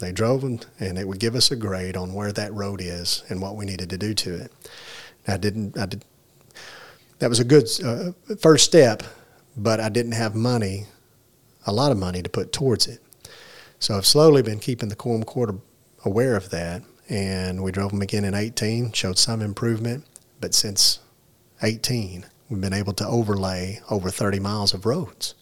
They 0.03 0.11
drove 0.11 0.41
them, 0.41 0.59
and 0.79 0.97
it 0.97 1.07
would 1.07 1.19
give 1.19 1.33
us 1.33 1.49
a 1.49 1.55
grade 1.55 1.95
on 1.95 2.13
where 2.13 2.33
that 2.33 2.53
road 2.53 2.81
is 2.81 3.23
and 3.29 3.41
what 3.41 3.55
we 3.55 3.65
needed 3.65 3.89
to 3.89 3.97
do 3.97 4.13
to 4.13 4.35
it. 4.35 4.51
I 5.27 5.37
didn't. 5.37 5.77
I 5.77 5.85
did. 5.85 6.03
That 7.19 7.29
was 7.29 7.39
a 7.39 7.45
good 7.45 7.69
uh, 7.83 8.11
first 8.41 8.65
step, 8.65 9.01
but 9.55 9.79
I 9.79 9.87
didn't 9.87 10.11
have 10.11 10.35
money, 10.35 10.87
a 11.65 11.71
lot 11.71 11.93
of 11.93 11.97
money 11.97 12.21
to 12.21 12.29
put 12.29 12.51
towards 12.51 12.85
it. 12.85 12.99
So 13.79 13.95
I've 13.95 14.05
slowly 14.05 14.41
been 14.41 14.59
keeping 14.59 14.89
the 14.89 14.95
quorum 14.95 15.23
court 15.23 15.55
aware 16.03 16.35
of 16.35 16.49
that, 16.49 16.81
and 17.07 17.63
we 17.63 17.71
drove 17.71 17.91
them 17.91 18.01
again 18.01 18.25
in 18.25 18.33
18, 18.33 18.91
showed 18.91 19.17
some 19.17 19.41
improvement, 19.41 20.05
but 20.41 20.53
since 20.53 20.99
18, 21.61 22.25
we've 22.49 22.59
been 22.59 22.73
able 22.73 22.93
to 22.93 23.07
overlay 23.07 23.79
over 23.89 24.09
30 24.09 24.39
miles 24.39 24.73
of 24.73 24.85
roads 24.85 25.33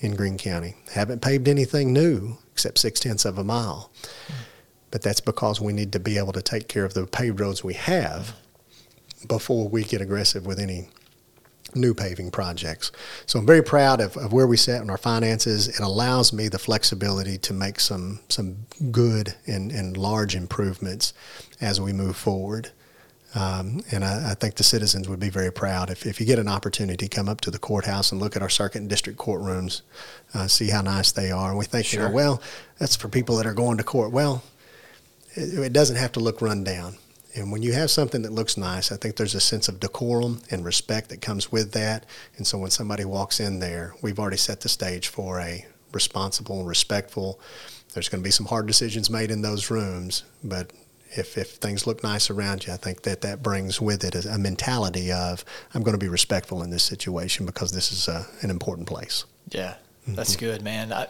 in 0.00 0.16
Greene 0.16 0.38
County. 0.38 0.74
Haven't 0.92 1.22
paved 1.22 1.46
anything 1.46 1.92
new 1.92 2.38
except 2.52 2.78
six 2.78 3.00
tenths 3.00 3.24
of 3.24 3.38
a 3.38 3.44
mile, 3.44 3.90
but 4.90 5.02
that's 5.02 5.20
because 5.20 5.60
we 5.60 5.72
need 5.72 5.92
to 5.92 6.00
be 6.00 6.18
able 6.18 6.32
to 6.32 6.42
take 6.42 6.68
care 6.68 6.84
of 6.84 6.94
the 6.94 7.06
paved 7.06 7.40
roads 7.40 7.64
we 7.64 7.74
have 7.74 8.34
before 9.26 9.68
we 9.68 9.84
get 9.84 10.00
aggressive 10.00 10.46
with 10.46 10.58
any 10.58 10.88
new 11.74 11.94
paving 11.94 12.30
projects. 12.30 12.92
So 13.26 13.38
I'm 13.38 13.46
very 13.46 13.62
proud 13.62 14.00
of, 14.00 14.16
of 14.16 14.32
where 14.32 14.46
we 14.46 14.56
sit 14.56 14.80
in 14.82 14.90
our 14.90 14.98
finances. 14.98 15.68
It 15.68 15.80
allows 15.80 16.32
me 16.32 16.48
the 16.48 16.58
flexibility 16.58 17.38
to 17.38 17.54
make 17.54 17.80
some 17.80 18.20
some 18.28 18.66
good 18.90 19.34
and, 19.46 19.72
and 19.72 19.96
large 19.96 20.34
improvements 20.34 21.14
as 21.60 21.80
we 21.80 21.92
move 21.92 22.16
forward. 22.16 22.70
Um, 23.34 23.82
and 23.90 24.04
I, 24.04 24.32
I 24.32 24.34
think 24.34 24.56
the 24.56 24.62
citizens 24.62 25.08
would 25.08 25.20
be 25.20 25.30
very 25.30 25.50
proud 25.50 25.90
if, 25.90 26.04
if 26.06 26.20
you 26.20 26.26
get 26.26 26.38
an 26.38 26.48
opportunity, 26.48 27.08
to 27.08 27.16
come 27.16 27.28
up 27.28 27.40
to 27.42 27.50
the 27.50 27.58
courthouse 27.58 28.12
and 28.12 28.20
look 28.20 28.36
at 28.36 28.42
our 28.42 28.50
circuit 28.50 28.80
and 28.80 28.90
district 28.90 29.18
courtrooms, 29.18 29.82
uh, 30.34 30.46
see 30.46 30.68
how 30.68 30.82
nice 30.82 31.12
they 31.12 31.30
are. 31.30 31.50
And 31.50 31.58
we 31.58 31.64
think, 31.64 31.92
you 31.92 31.98
Sure. 31.98 32.08
know, 32.08 32.14
well, 32.14 32.42
that's 32.78 32.96
for 32.96 33.08
people 33.08 33.36
that 33.36 33.46
are 33.46 33.54
going 33.54 33.78
to 33.78 33.84
court. 33.84 34.12
Well, 34.12 34.42
it, 35.34 35.58
it 35.58 35.72
doesn't 35.72 35.96
have 35.96 36.12
to 36.12 36.20
look 36.20 36.42
run 36.42 36.62
down. 36.62 36.96
And 37.34 37.50
when 37.50 37.62
you 37.62 37.72
have 37.72 37.90
something 37.90 38.20
that 38.22 38.32
looks 38.32 38.58
nice, 38.58 38.92
I 38.92 38.96
think 38.96 39.16
there's 39.16 39.34
a 39.34 39.40
sense 39.40 39.66
of 39.66 39.80
decorum 39.80 40.42
and 40.50 40.64
respect 40.64 41.08
that 41.08 41.22
comes 41.22 41.50
with 41.50 41.72
that. 41.72 42.04
And 42.36 42.46
so 42.46 42.58
when 42.58 42.70
somebody 42.70 43.06
walks 43.06 43.40
in 43.40 43.58
there, 43.58 43.94
we've 44.02 44.18
already 44.18 44.36
set 44.36 44.60
the 44.60 44.68
stage 44.68 45.08
for 45.08 45.40
a 45.40 45.64
responsible, 45.92 46.58
and 46.60 46.68
respectful. 46.68 47.40
There's 47.94 48.08
going 48.08 48.22
to 48.22 48.26
be 48.26 48.30
some 48.30 48.46
hard 48.46 48.66
decisions 48.66 49.10
made 49.10 49.30
in 49.30 49.42
those 49.42 49.70
rooms, 49.70 50.24
but 50.42 50.70
if, 51.14 51.36
if 51.38 51.50
things 51.56 51.86
look 51.86 52.02
nice 52.02 52.30
around 52.30 52.66
you, 52.66 52.72
I 52.72 52.76
think 52.76 53.02
that 53.02 53.20
that 53.22 53.42
brings 53.42 53.80
with 53.80 54.04
it 54.04 54.14
a, 54.14 54.34
a 54.34 54.38
mentality 54.38 55.12
of 55.12 55.44
I'm 55.74 55.82
going 55.82 55.92
to 55.94 55.98
be 55.98 56.08
respectful 56.08 56.62
in 56.62 56.70
this 56.70 56.82
situation 56.84 57.46
because 57.46 57.72
this 57.72 57.92
is 57.92 58.08
a, 58.08 58.26
an 58.42 58.50
important 58.50 58.86
place. 58.88 59.24
Yeah, 59.50 59.74
that's 60.06 60.36
good, 60.36 60.62
man. 60.62 60.92
I, 60.92 61.06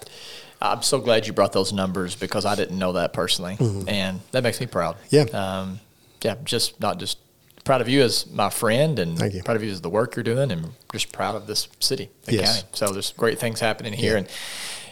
I'm 0.61 0.83
so 0.83 1.01
glad 1.01 1.27
you 1.27 1.33
brought 1.33 1.53
those 1.53 1.73
numbers 1.73 2.15
because 2.15 2.45
I 2.45 2.55
didn't 2.55 2.79
know 2.79 2.93
that 2.93 3.13
personally, 3.13 3.57
and 3.89 4.21
that 4.33 4.43
makes 4.43 4.61
me 4.61 4.67
proud. 4.67 4.97
Yeah. 5.11 5.23
um, 5.33 5.81
yeah, 6.23 6.37
just 6.45 6.81
not 6.81 6.99
just 6.99 7.19
proud 7.65 7.81
of 7.81 7.89
you 7.89 8.03
as 8.03 8.29
my 8.31 8.51
friend, 8.51 8.99
and 8.99 9.17
proud 9.45 9.57
of 9.57 9.63
you 9.63 9.71
as 9.71 9.81
the 9.81 9.91
work 9.91 10.17
you're 10.17 10.23
doing, 10.25 10.51
and 10.51 10.71
just 10.93 11.13
proud 11.13 11.35
of 11.37 11.47
this 11.47 11.69
city, 11.81 12.11
the 12.25 12.35
Yes. 12.35 12.63
county. 12.63 12.69
So 12.75 12.93
there's 12.93 13.13
great 13.13 13.39
things 13.39 13.61
happening 13.61 13.93
here, 13.93 14.13
Yeah. 14.13 14.19
and 14.19 14.29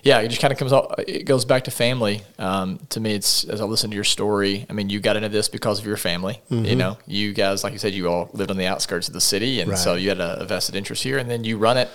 yeah, 0.02 0.20
it 0.20 0.28
just 0.28 0.40
kind 0.40 0.52
of 0.52 0.58
comes 0.58 0.72
out. 0.72 0.94
It 1.06 1.24
goes 1.24 1.44
back 1.44 1.64
to 1.64 1.70
family. 1.70 2.22
Um, 2.38 2.78
to 2.90 3.00
me, 3.00 3.14
it's 3.14 3.44
as 3.44 3.60
I 3.60 3.64
listen 3.64 3.90
to 3.90 3.94
your 3.94 4.04
story. 4.04 4.66
I 4.68 4.72
mean, 4.72 4.88
you 4.88 5.00
got 5.00 5.16
into 5.16 5.28
this 5.28 5.48
because 5.48 5.78
of 5.78 5.86
your 5.86 5.96
family. 5.96 6.40
Mm-hmm. 6.50 6.64
You 6.64 6.76
know, 6.76 6.98
you 7.06 7.32
guys, 7.32 7.64
like 7.64 7.72
you 7.72 7.78
said, 7.78 7.94
you 7.94 8.08
all 8.08 8.30
lived 8.32 8.50
on 8.50 8.56
the 8.56 8.66
outskirts 8.66 9.08
of 9.08 9.14
the 9.14 9.20
city, 9.20 9.60
and 9.60 9.70
right. 9.70 9.78
so 9.78 9.94
you 9.94 10.08
had 10.08 10.20
a, 10.20 10.40
a 10.40 10.44
vested 10.46 10.74
interest 10.74 11.02
here, 11.02 11.18
and 11.18 11.30
then 11.30 11.44
you 11.44 11.58
run 11.58 11.76
it 11.76 11.88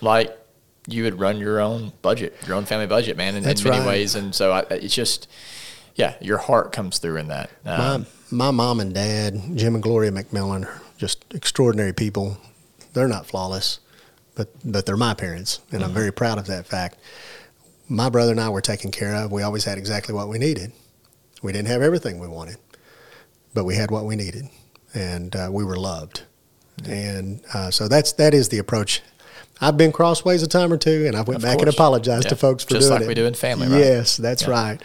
like 0.00 0.36
you 0.88 1.04
would 1.04 1.20
run 1.20 1.38
your 1.38 1.60
own 1.60 1.92
budget, 2.02 2.34
your 2.46 2.56
own 2.56 2.64
family 2.64 2.86
budget, 2.86 3.16
man, 3.16 3.36
in, 3.36 3.44
in 3.44 3.64
many 3.64 3.78
right. 3.78 3.86
ways. 3.86 4.14
And 4.14 4.34
so 4.34 4.52
I, 4.52 4.60
it's 4.70 4.94
just, 4.94 5.28
yeah, 5.94 6.14
your 6.20 6.38
heart 6.38 6.72
comes 6.72 6.98
through 6.98 7.16
in 7.16 7.28
that. 7.28 7.50
Um, 7.64 8.06
my, 8.30 8.46
my 8.46 8.50
mom 8.50 8.80
and 8.80 8.94
dad, 8.94 9.40
Jim 9.54 9.74
and 9.74 9.82
Gloria 9.82 10.10
McMillon, 10.10 10.66
are 10.66 10.80
just 10.96 11.24
extraordinary 11.34 11.92
people. 11.92 12.38
They're 12.92 13.08
not 13.08 13.26
flawless 13.26 13.78
but 14.34 14.48
but 14.64 14.86
they're 14.86 14.96
my 14.96 15.14
parents, 15.14 15.60
and 15.70 15.80
mm-hmm. 15.80 15.88
I'm 15.88 15.94
very 15.94 16.12
proud 16.12 16.38
of 16.38 16.46
that 16.46 16.66
fact. 16.66 16.98
My 17.88 18.08
brother 18.08 18.30
and 18.32 18.40
I 18.40 18.48
were 18.48 18.60
taken 18.60 18.90
care 18.90 19.14
of. 19.14 19.32
We 19.32 19.42
always 19.42 19.64
had 19.64 19.78
exactly 19.78 20.14
what 20.14 20.28
we 20.28 20.38
needed. 20.38 20.72
We 21.42 21.52
didn't 21.52 21.68
have 21.68 21.82
everything 21.82 22.20
we 22.20 22.28
wanted, 22.28 22.56
but 23.54 23.64
we 23.64 23.74
had 23.74 23.90
what 23.90 24.04
we 24.04 24.16
needed, 24.16 24.48
and 24.94 25.34
uh, 25.34 25.48
we 25.50 25.64
were 25.64 25.76
loved. 25.76 26.22
Mm-hmm. 26.82 26.92
And 26.92 27.40
uh, 27.52 27.70
so 27.70 27.88
that's 27.88 28.12
that 28.12 28.34
is 28.34 28.48
the 28.48 28.58
approach. 28.58 29.02
I've 29.60 29.76
been 29.76 29.92
crossways 29.92 30.42
a 30.42 30.48
time 30.48 30.72
or 30.72 30.78
two, 30.78 31.04
and 31.06 31.14
I 31.14 31.20
went 31.20 31.36
of 31.36 31.42
back 31.42 31.58
course. 31.58 31.66
and 31.66 31.74
apologized 31.74 32.24
yeah. 32.24 32.30
to 32.30 32.36
folks 32.36 32.64
for 32.64 32.70
Just 32.70 32.88
doing 32.88 33.00
like 33.00 33.04
it. 33.04 33.08
we 33.08 33.14
do 33.14 33.26
in 33.26 33.34
family, 33.34 33.68
right? 33.68 33.78
Yes, 33.78 34.16
that's 34.16 34.44
yeah. 34.44 34.50
right. 34.50 34.82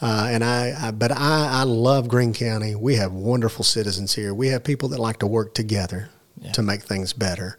Uh, 0.00 0.26
and 0.30 0.44
I, 0.44 0.74
I, 0.88 0.90
but 0.90 1.12
I, 1.12 1.60
I 1.60 1.62
love 1.62 2.08
Greene 2.08 2.32
County. 2.32 2.74
We 2.74 2.96
have 2.96 3.12
wonderful 3.12 3.64
citizens 3.64 4.14
here. 4.14 4.34
We 4.34 4.48
have 4.48 4.64
people 4.64 4.88
that 4.90 4.98
like 4.98 5.20
to 5.20 5.28
work 5.28 5.54
together 5.54 6.10
yeah. 6.40 6.52
to 6.52 6.62
make 6.62 6.82
things 6.82 7.12
better 7.12 7.56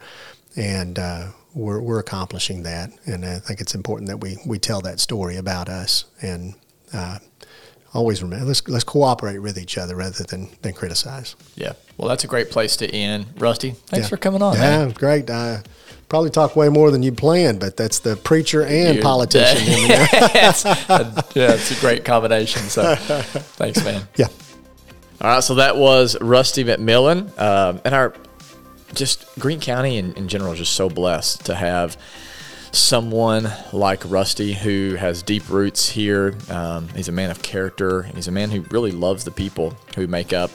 and 0.55 0.99
uh, 0.99 1.27
we're, 1.53 1.81
we're 1.81 1.99
accomplishing 1.99 2.63
that. 2.63 2.91
And 3.05 3.25
I 3.25 3.39
think 3.39 3.61
it's 3.61 3.75
important 3.75 4.09
that 4.09 4.17
we, 4.17 4.37
we 4.45 4.59
tell 4.59 4.81
that 4.81 4.99
story 4.99 5.37
about 5.37 5.69
us 5.69 6.05
and 6.21 6.55
uh, 6.93 7.19
always 7.93 8.23
remember 8.23 8.45
let's 8.45 8.67
let's 8.67 8.83
cooperate 8.83 9.39
with 9.39 9.57
each 9.57 9.77
other 9.77 9.95
rather 9.95 10.23
than 10.23 10.49
than 10.61 10.73
criticize. 10.73 11.35
Yeah, 11.55 11.73
well, 11.97 12.07
that's 12.07 12.23
a 12.23 12.27
great 12.27 12.49
place 12.51 12.75
to 12.77 12.87
end. 12.89 13.25
Rusty, 13.37 13.71
thanks 13.71 14.05
yeah. 14.05 14.09
for 14.09 14.17
coming 14.17 14.41
on. 14.41 14.55
Yeah, 14.55 14.85
man. 14.85 14.89
great. 14.91 15.29
I 15.29 15.61
probably 16.09 16.29
talk 16.29 16.55
way 16.55 16.69
more 16.69 16.91
than 16.91 17.01
you 17.03 17.11
planned, 17.11 17.59
but 17.59 17.77
that's 17.77 17.99
the 17.99 18.15
preacher 18.15 18.63
and 18.63 18.95
You're 18.95 19.03
politician. 19.03 19.67
yeah, 19.89 21.53
it's 21.53 21.71
a 21.71 21.79
great 21.79 22.05
combination. 22.05 22.61
So, 22.63 22.95
thanks, 22.95 23.83
man. 23.83 24.07
Yeah. 24.15 24.27
All 25.21 25.29
right, 25.29 25.43
so 25.43 25.55
that 25.55 25.77
was 25.77 26.19
Rusty 26.19 26.65
McMillon, 26.65 27.39
um, 27.39 27.81
and 27.85 27.95
our 27.95 28.13
just 28.93 29.25
Greene 29.39 29.59
County 29.59 29.97
in, 29.97 30.13
in 30.13 30.27
general 30.27 30.53
is 30.53 30.59
just 30.59 30.73
so 30.73 30.89
blessed 30.89 31.45
to 31.45 31.55
have 31.55 31.97
someone 32.71 33.51
like 33.71 34.01
Rusty 34.09 34.53
who 34.53 34.95
has 34.95 35.21
deep 35.21 35.49
roots 35.49 35.89
here. 35.89 36.35
Um, 36.49 36.89
he's 36.89 37.07
a 37.07 37.11
man 37.11 37.29
of 37.29 37.41
character, 37.41 38.03
he's 38.03 38.27
a 38.27 38.31
man 38.31 38.51
who 38.51 38.61
really 38.71 38.91
loves 38.91 39.23
the 39.23 39.31
people 39.31 39.75
who 39.95 40.07
make 40.07 40.33
up 40.33 40.51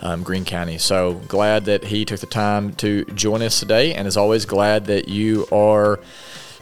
um, 0.00 0.22
Greene 0.22 0.44
County. 0.44 0.78
So 0.78 1.14
glad 1.28 1.66
that 1.66 1.84
he 1.84 2.04
took 2.04 2.20
the 2.20 2.26
time 2.26 2.72
to 2.76 3.04
join 3.06 3.42
us 3.42 3.60
today, 3.60 3.94
and 3.94 4.06
as 4.06 4.16
always, 4.16 4.44
glad 4.44 4.86
that 4.86 5.08
you 5.08 5.46
are 5.52 6.00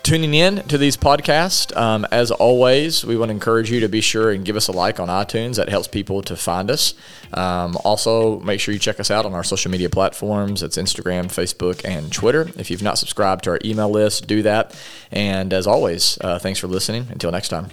tuning 0.07 0.35
in 0.35 0.63
to 0.69 0.79
these 0.79 0.97
podcasts. 0.97 1.77
Um, 1.77 2.07
as 2.13 2.31
always, 2.31 3.05
we 3.05 3.17
want 3.17 3.31
to 3.31 3.33
encourage 3.33 3.73
you 3.73 3.81
to 3.81 3.89
be 3.89 4.01
sure 4.01 4.31
and 4.31 4.45
give 4.45 4.55
us 4.55 4.69
a 4.69 4.73
like 4.73 5.01
on 5.01 5.09
iTunes. 5.09 5.57
That 5.57 5.69
helps 5.69 5.89
people 5.89 6.23
to 6.23 6.37
find 6.37 6.71
us. 6.71 6.95
Um, 7.35 7.77
also, 7.85 8.39
make 8.39 8.61
sure 8.61 8.73
you 8.73 8.79
check 8.79 9.01
us 9.01 9.11
out 9.11 9.27
on 9.27 9.35
our 9.35 9.43
social 9.43 9.73
media 9.73 9.91
platforms. 9.91 10.63
It's 10.63 10.77
Instagram, 10.77 11.25
Facebook, 11.25 11.85
and 11.85 12.13
Twitter. 12.13 12.49
If 12.57 12.71
you've 12.71 12.85
not 12.85 12.99
subscribed 12.99 13.45
to 13.45 13.51
our 13.51 13.59
email 13.65 13.91
list, 13.91 14.29
do 14.29 14.43
that. 14.43 14.79
And 15.11 15.53
as 15.53 15.67
always, 15.67 16.19
uh, 16.21 16.39
thanks 16.39 16.61
for 16.61 16.69
listening. 16.69 17.09
Until 17.11 17.33
next 17.33 17.49
time. 17.49 17.67